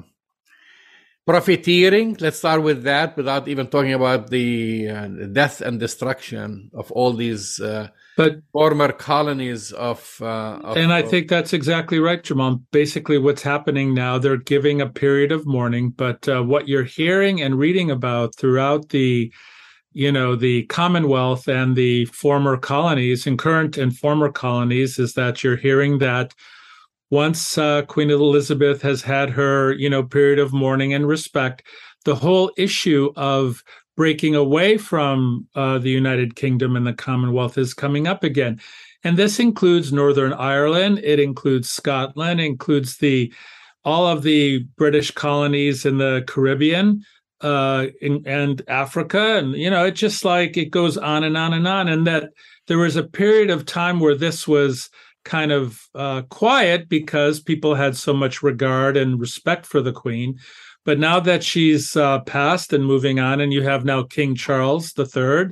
profiteering, 1.27 2.17
let's 2.21 2.39
start 2.39 2.63
with 2.63 2.83
that 2.85 3.17
without 3.17 3.47
even 3.49 3.69
talking 3.69 3.93
about 3.93 4.31
the 4.31 4.89
uh, 4.89 5.09
death 5.33 5.61
and 5.61 5.79
destruction 5.79 6.71
of 6.75 6.91
all 6.93 7.13
these 7.13 7.61
uh, 7.61 7.89
but 8.17 8.43
former 8.53 8.93
colonies 8.93 9.73
of, 9.73 10.19
uh, 10.21 10.59
of 10.63 10.77
and 10.77 10.93
i 10.93 11.01
think 11.01 11.29
that's 11.29 11.55
exactly 11.55 11.99
right 11.99 12.23
jamal 12.25 12.61
basically 12.71 13.17
what's 13.17 13.41
happening 13.43 13.95
now 13.95 14.19
they're 14.19 14.37
giving 14.37 14.83
a 14.83 14.89
period 14.89 15.33
of 15.33 15.47
mourning 15.47 15.89
but 15.89 16.29
uh, 16.29 16.43
what 16.43 16.69
you're 16.69 16.85
hearing 16.85 17.41
and 17.41 17.59
reading 17.59 17.91
about 17.91 18.35
throughout 18.37 18.91
the 18.91 19.33
you 19.95 20.11
know 20.11 20.35
the 20.35 20.65
commonwealth 20.65 21.49
and 21.49 21.77
the 21.77 22.05
former 22.07 22.57
colonies 22.57 23.27
and 23.27 23.39
current 23.39 23.77
and 23.77 23.97
former 23.97 24.31
colonies 24.31 24.99
is 24.99 25.15
that 25.15 25.43
you're 25.43 25.57
hearing 25.57 25.99
that 25.99 26.35
once 27.11 27.59
uh, 27.59 27.83
queen 27.83 28.11
elizabeth 28.11 28.83
has 28.83 29.03
had 29.03 29.31
her 29.31 29.73
you 29.73 29.89
know 29.89 30.03
period 30.03 30.39
of 30.39 30.53
mourning 30.53 30.95
and 30.95 31.07
respect 31.07 31.63
the 32.05 32.15
whole 32.15 32.51
issue 32.57 33.13
of 33.17 33.63
breaking 33.97 34.35
away 34.35 34.77
from 34.79 35.47
uh, 35.55 35.79
the 35.79 35.91
united 35.91 36.37
kingdom 36.37 36.77
and 36.77 36.87
the 36.87 36.93
commonwealth 36.93 37.59
is 37.59 37.75
coming 37.75 38.07
up 38.07 38.25
again. 38.25 38.61
And 39.05 39.17
this 39.17 39.41
includes 39.41 39.93
northern 39.93 40.33
ireland 40.33 41.01
it 41.03 41.19
includes 41.19 41.69
scotland 41.69 42.41
it 42.41 42.45
includes 42.45 42.99
the 42.99 43.33
all 43.85 44.07
of 44.07 44.23
the 44.23 44.61
british 44.77 45.11
colonies 45.11 45.85
in 45.85 45.99
the 45.99 46.23
caribbean 46.29 47.03
uh, 47.43 47.87
in, 48.01 48.23
and 48.27 48.63
Africa, 48.69 49.37
and 49.39 49.55
you 49.55 49.71
know, 49.71 49.85
it 49.85 49.93
just 49.93 50.25
like 50.25 50.57
it 50.57 50.71
goes 50.71 50.97
on 50.97 51.25
and 51.25 51.37
on 51.37 51.53
and 51.53 51.67
on. 51.67 51.89
And 51.89 52.07
that 52.07 52.31
there 52.69 52.79
was 52.79 52.97
a 52.97 53.03
period 53.03 53.51
of 53.51 53.67
time 53.67 54.01
where 54.01 54.15
this 54.15 54.47
was 54.47 54.89
kind 55.25 55.53
of 55.53 55.81
uh, 55.95 56.23
quiet 56.23 56.89
because 56.89 57.41
people 57.41 57.75
had 57.75 57.97
so 57.97 58.13
much 58.13 58.43
regard 58.43 58.97
and 58.97 59.21
respect 59.21 59.67
for 59.67 59.81
the 59.81 59.93
Queen. 59.93 60.39
But 60.85 60.99
now 60.99 61.21
that 61.21 61.45
she's 61.45 61.97
uh, 61.97 62.21
passed 62.21 62.73
and 62.73 62.85
moving 62.85 63.21
on, 63.21 63.41
and 63.41 63.53
you 63.53 63.63
have 63.63 63.85
now 63.85 64.03
King 64.03 64.35
Charles 64.35 64.93
III, 64.99 65.51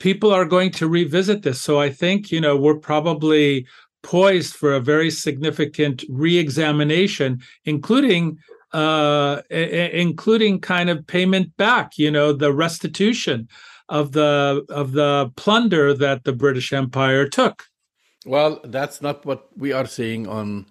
people 0.00 0.32
are 0.32 0.46
going 0.46 0.70
to 0.72 0.88
revisit 0.88 1.42
this. 1.42 1.60
So 1.60 1.80
I 1.80 1.90
think 1.90 2.30
you 2.30 2.40
know 2.40 2.56
we're 2.56 2.78
probably 2.78 3.66
poised 4.02 4.54
for 4.54 4.72
a 4.72 4.80
very 4.80 5.10
significant 5.10 6.04
re-examination, 6.08 7.40
including 7.64 8.38
uh, 8.76 9.40
including 9.50 10.60
kind 10.60 10.90
of 10.90 11.06
payment 11.06 11.56
back, 11.56 11.96
you 11.96 12.10
know, 12.10 12.34
the 12.34 12.52
restitution 12.52 13.48
of 13.88 14.12
the 14.12 14.66
of 14.68 14.92
the 14.92 15.32
plunder 15.36 15.94
that 15.94 16.24
the 16.24 16.34
British 16.34 16.74
Empire 16.74 17.26
took. 17.26 17.64
Well, 18.26 18.60
that's 18.64 19.00
not 19.00 19.24
what 19.24 19.48
we 19.56 19.72
are 19.72 19.86
seeing 19.86 20.26
on. 20.28 20.66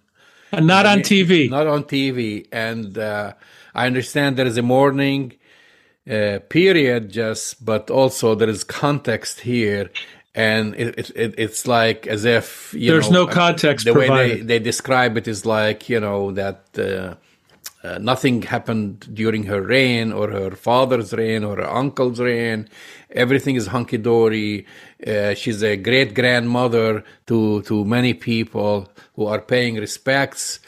And 0.52 0.68
not 0.68 0.86
on 0.86 1.00
TV. 1.00 1.50
Not 1.50 1.66
on 1.66 1.84
TV, 1.84 2.48
and 2.52 2.96
uh, 2.96 3.34
I 3.74 3.88
understand 3.88 4.38
there 4.38 4.46
is 4.46 4.58
a 4.58 4.62
mourning 4.62 5.34
uh, 6.08 6.40
period, 6.50 7.10
just 7.10 7.66
but 7.66 7.90
also 7.90 8.36
there 8.36 8.50
is 8.50 8.64
context 8.64 9.40
here, 9.40 9.90
and 10.36 10.76
it, 10.76 11.10
it, 11.16 11.34
it's 11.40 11.66
like 11.66 12.06
as 12.06 12.24
if 12.24 12.70
there's 12.72 13.10
know, 13.10 13.26
no 13.26 13.32
context. 13.32 13.86
The 13.86 13.94
provided. 13.94 14.16
way 14.16 14.38
they, 14.38 14.42
they 14.44 14.60
describe 14.60 15.18
it 15.18 15.28
is 15.28 15.44
like 15.44 15.90
you 15.90 16.00
know 16.00 16.32
that 16.34 16.78
uh, 16.78 17.16
uh, 17.86 17.98
nothing 18.00 18.42
happened 18.42 19.08
during 19.14 19.44
her 19.44 19.62
reign 19.62 20.12
or 20.12 20.30
her 20.30 20.52
father's 20.52 21.14
reign 21.14 21.44
or 21.44 21.58
her 21.58 21.70
uncle's 21.70 22.20
reign. 22.20 22.68
Everything 23.12 23.56
is 23.56 23.68
hunky 23.68 23.98
dory. 23.98 24.66
Uh, 25.06 25.34
she's 25.36 25.62
a 25.62 25.78
great 25.78 26.16
grandmother 26.16 27.04
to, 27.28 27.62
to 27.64 27.86
many 27.86 28.14
people 28.14 28.90
who 29.16 29.26
are 29.28 29.40
paying 29.40 29.76
respects. 29.76 30.60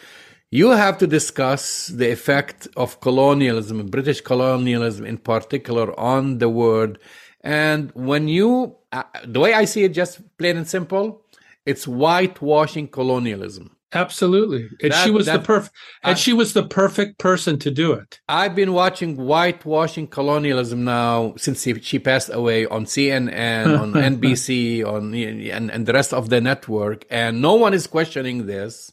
You 0.52 0.70
have 0.70 0.98
to 1.00 1.08
discuss 1.08 1.88
the 1.88 2.12
effect 2.12 2.68
of 2.78 3.02
colonialism, 3.02 3.88
British 3.88 4.22
colonialism 4.22 5.06
in 5.06 5.18
particular, 5.18 5.98
on 6.00 6.38
the 6.38 6.50
world. 6.50 7.00
And 7.42 7.92
when 7.94 8.28
you, 8.28 8.76
uh, 8.92 9.04
the 9.26 9.40
way 9.40 9.54
I 9.54 9.66
see 9.66 9.84
it, 9.84 9.94
just 9.94 10.22
plain 10.38 10.58
and 10.58 10.68
simple, 10.68 11.24
it's 11.66 11.86
whitewashing 11.86 12.90
colonialism 12.90 13.77
Absolutely, 13.94 14.68
and 14.82 14.92
that, 14.92 15.06
she 15.06 15.12
was 15.12 15.28
that, 15.28 15.38
the 15.38 15.46
perfect, 15.46 15.76
and 16.04 16.18
she 16.18 16.34
was 16.34 16.52
the 16.52 16.64
perfect 16.64 17.20
person 17.20 17.58
to 17.60 17.72
do 17.72 17.94
it. 17.94 18.20
I've 18.28 18.54
been 18.54 18.74
watching 18.74 19.16
whitewashing 19.16 20.08
colonialism 20.08 20.84
now 20.84 21.36
since 21.38 21.64
she, 21.64 21.80
she 21.80 21.98
passed 21.98 22.30
away 22.30 22.66
on 22.66 22.84
CNN, 22.84 23.80
on 23.80 23.94
NBC, 24.20 24.86
on 24.86 25.14
and, 25.14 25.72
and 25.72 25.86
the 25.86 25.94
rest 25.94 26.14
of 26.14 26.30
the 26.30 26.42
network, 26.42 27.06
and 27.10 27.42
no 27.42 27.54
one 27.54 27.74
is 27.74 27.88
questioning 27.88 28.46
this. 28.46 28.92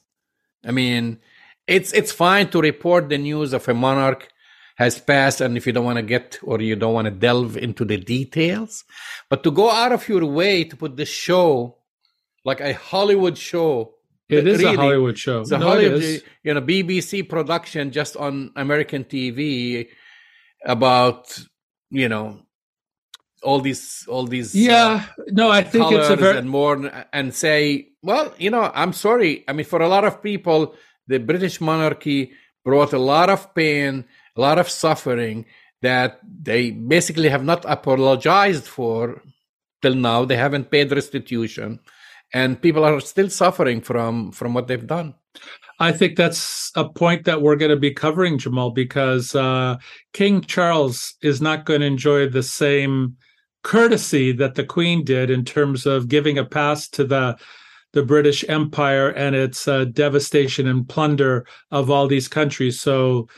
I 0.64 0.70
mean, 0.70 1.18
it's 1.66 1.92
it's 1.92 2.12
fine 2.12 2.50
to 2.50 2.60
report 2.60 3.08
the 3.08 3.18
news 3.18 3.52
of 3.52 3.68
a 3.68 3.74
monarch 3.74 4.28
has 4.76 5.00
passed, 5.00 5.40
and 5.40 5.56
if 5.56 5.66
you 5.66 5.72
don't 5.72 5.84
want 5.84 5.98
to 5.98 6.02
get 6.02 6.38
or 6.42 6.60
you 6.60 6.76
don't 6.76 6.94
want 6.94 7.06
to 7.06 7.10
delve 7.10 7.56
into 7.56 7.84
the 7.84 7.96
details, 7.96 8.84
but 9.28 9.42
to 9.42 9.50
go 9.50 9.70
out 9.70 9.90
of 9.90 10.08
your 10.08 10.24
way 10.24 10.62
to 10.62 10.76
put 10.76 10.96
this 10.96 11.08
show 11.08 11.78
like 12.44 12.60
a 12.60 12.74
Hollywood 12.74 13.38
show 13.38 13.94
It 14.38 14.46
is 14.46 14.58
really, 14.58 14.74
a 14.74 14.76
Hollywood 14.78 15.18
show. 15.18 15.40
It's 15.40 15.50
a 15.50 15.58
no, 15.58 15.68
Hollywood, 15.68 16.02
it 16.02 16.24
you 16.42 16.54
know, 16.54 16.62
BBC 16.62 17.28
production 17.28 17.90
just 17.90 18.16
on 18.16 18.52
American 18.56 19.04
TV 19.04 19.88
about 20.64 21.38
you 21.90 22.08
know 22.08 22.40
all 23.42 23.60
these 23.60 24.06
all 24.08 24.26
these 24.26 24.54
yeah 24.54 25.04
uh, 25.18 25.22
no 25.28 25.50
i 25.50 25.62
think 25.62 25.92
it's 25.92 26.08
a 26.08 26.16
very 26.16 26.38
and 26.38 26.48
more 26.48 26.90
and 27.12 27.34
say 27.34 27.88
well 28.02 28.32
you 28.38 28.50
know 28.50 28.72
i'm 28.74 28.94
sorry. 28.94 29.44
I 29.46 29.52
mean 29.52 29.66
for 29.66 29.82
a 29.82 29.88
lot 29.88 30.04
of 30.04 30.22
people 30.22 30.74
the 31.06 31.18
british 31.18 31.60
monarchy 31.60 32.32
brought 32.64 32.94
a 32.94 32.98
lot 32.98 33.28
of 33.28 33.54
pain 33.54 34.06
a 34.34 34.40
lot 34.40 34.58
of 34.58 34.70
suffering 34.70 35.44
that 35.84 36.18
they 36.24 36.70
basically 36.70 37.28
have 37.28 37.44
not 37.44 37.64
apologized 37.68 38.64
for 38.64 39.22
till 39.82 39.94
now. 39.94 40.24
They 40.24 40.36
haven't 40.36 40.70
paid 40.70 40.90
restitution 40.90 41.78
and 42.34 42.60
people 42.60 42.84
are 42.84 43.00
still 43.00 43.30
suffering 43.30 43.80
from 43.80 44.30
from 44.32 44.52
what 44.52 44.66
they've 44.68 44.86
done 44.86 45.14
I 45.80 45.92
think 45.92 46.16
that's 46.16 46.70
a 46.76 46.88
point 46.88 47.24
that 47.24 47.42
we're 47.42 47.56
going 47.56 47.70
to 47.70 47.76
be 47.76 47.90
covering, 47.90 48.38
Jamal, 48.38 48.70
because 48.70 49.34
uh, 49.34 49.76
King 50.12 50.40
Charles 50.42 51.14
is 51.20 51.40
not 51.40 51.64
going 51.64 51.80
to 51.80 51.86
enjoy 51.86 52.28
the 52.28 52.44
same 52.44 53.16
courtesy 53.64 54.30
that 54.32 54.54
the 54.54 54.64
Queen 54.64 55.04
did 55.04 55.30
in 55.30 55.44
terms 55.44 55.86
of 55.86 56.08
giving 56.08 56.38
a 56.38 56.44
pass 56.44 56.88
to 56.90 57.04
the 57.04 57.36
the 57.92 58.02
British 58.02 58.44
Empire 58.48 59.10
and 59.10 59.36
its 59.36 59.68
uh, 59.68 59.84
devastation 59.84 60.66
and 60.66 60.88
plunder 60.88 61.46
of 61.70 61.90
all 61.90 62.08
these 62.08 62.26
countries. 62.26 62.80
So 62.80 63.28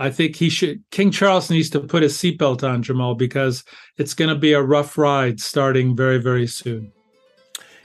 I 0.00 0.10
think 0.10 0.36
he 0.36 0.50
should 0.50 0.82
King 0.90 1.10
Charles 1.10 1.50
needs 1.50 1.70
to 1.70 1.80
put 1.80 2.02
his 2.02 2.16
seatbelt 2.16 2.66
on 2.66 2.82
Jamal 2.82 3.14
because 3.14 3.64
it's 3.98 4.14
going 4.14 4.28
to 4.28 4.36
be 4.36 4.52
a 4.52 4.62
rough 4.62 4.96
ride 4.96 5.40
starting 5.40 5.96
very 5.96 6.18
very 6.18 6.46
soon. 6.46 6.92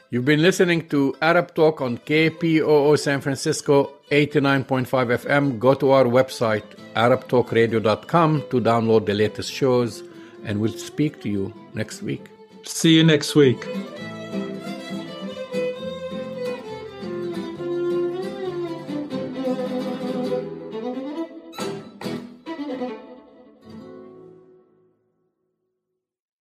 You've 0.09 0.23
been 0.23 0.41
listening 0.41 0.87
to 0.87 1.13
Arab 1.21 1.53
Talk 1.53 1.81
on 1.81 1.97
KPOO 1.97 2.97
San 2.97 3.19
Francisco 3.19 3.91
89.5 4.09 4.87
FM. 4.87 5.59
Go 5.59 5.73
to 5.73 5.91
our 5.91 6.05
website 6.05 6.63
arabtalkradio.com 6.95 8.43
to 8.49 8.61
download 8.61 9.05
the 9.05 9.13
latest 9.13 9.51
shows 9.51 10.03
and 10.45 10.61
we'll 10.61 10.71
speak 10.71 11.21
to 11.23 11.29
you 11.29 11.53
next 11.73 12.03
week. 12.03 12.29
See 12.63 12.95
you 12.95 13.03
next 13.03 13.35
week. 13.35 13.67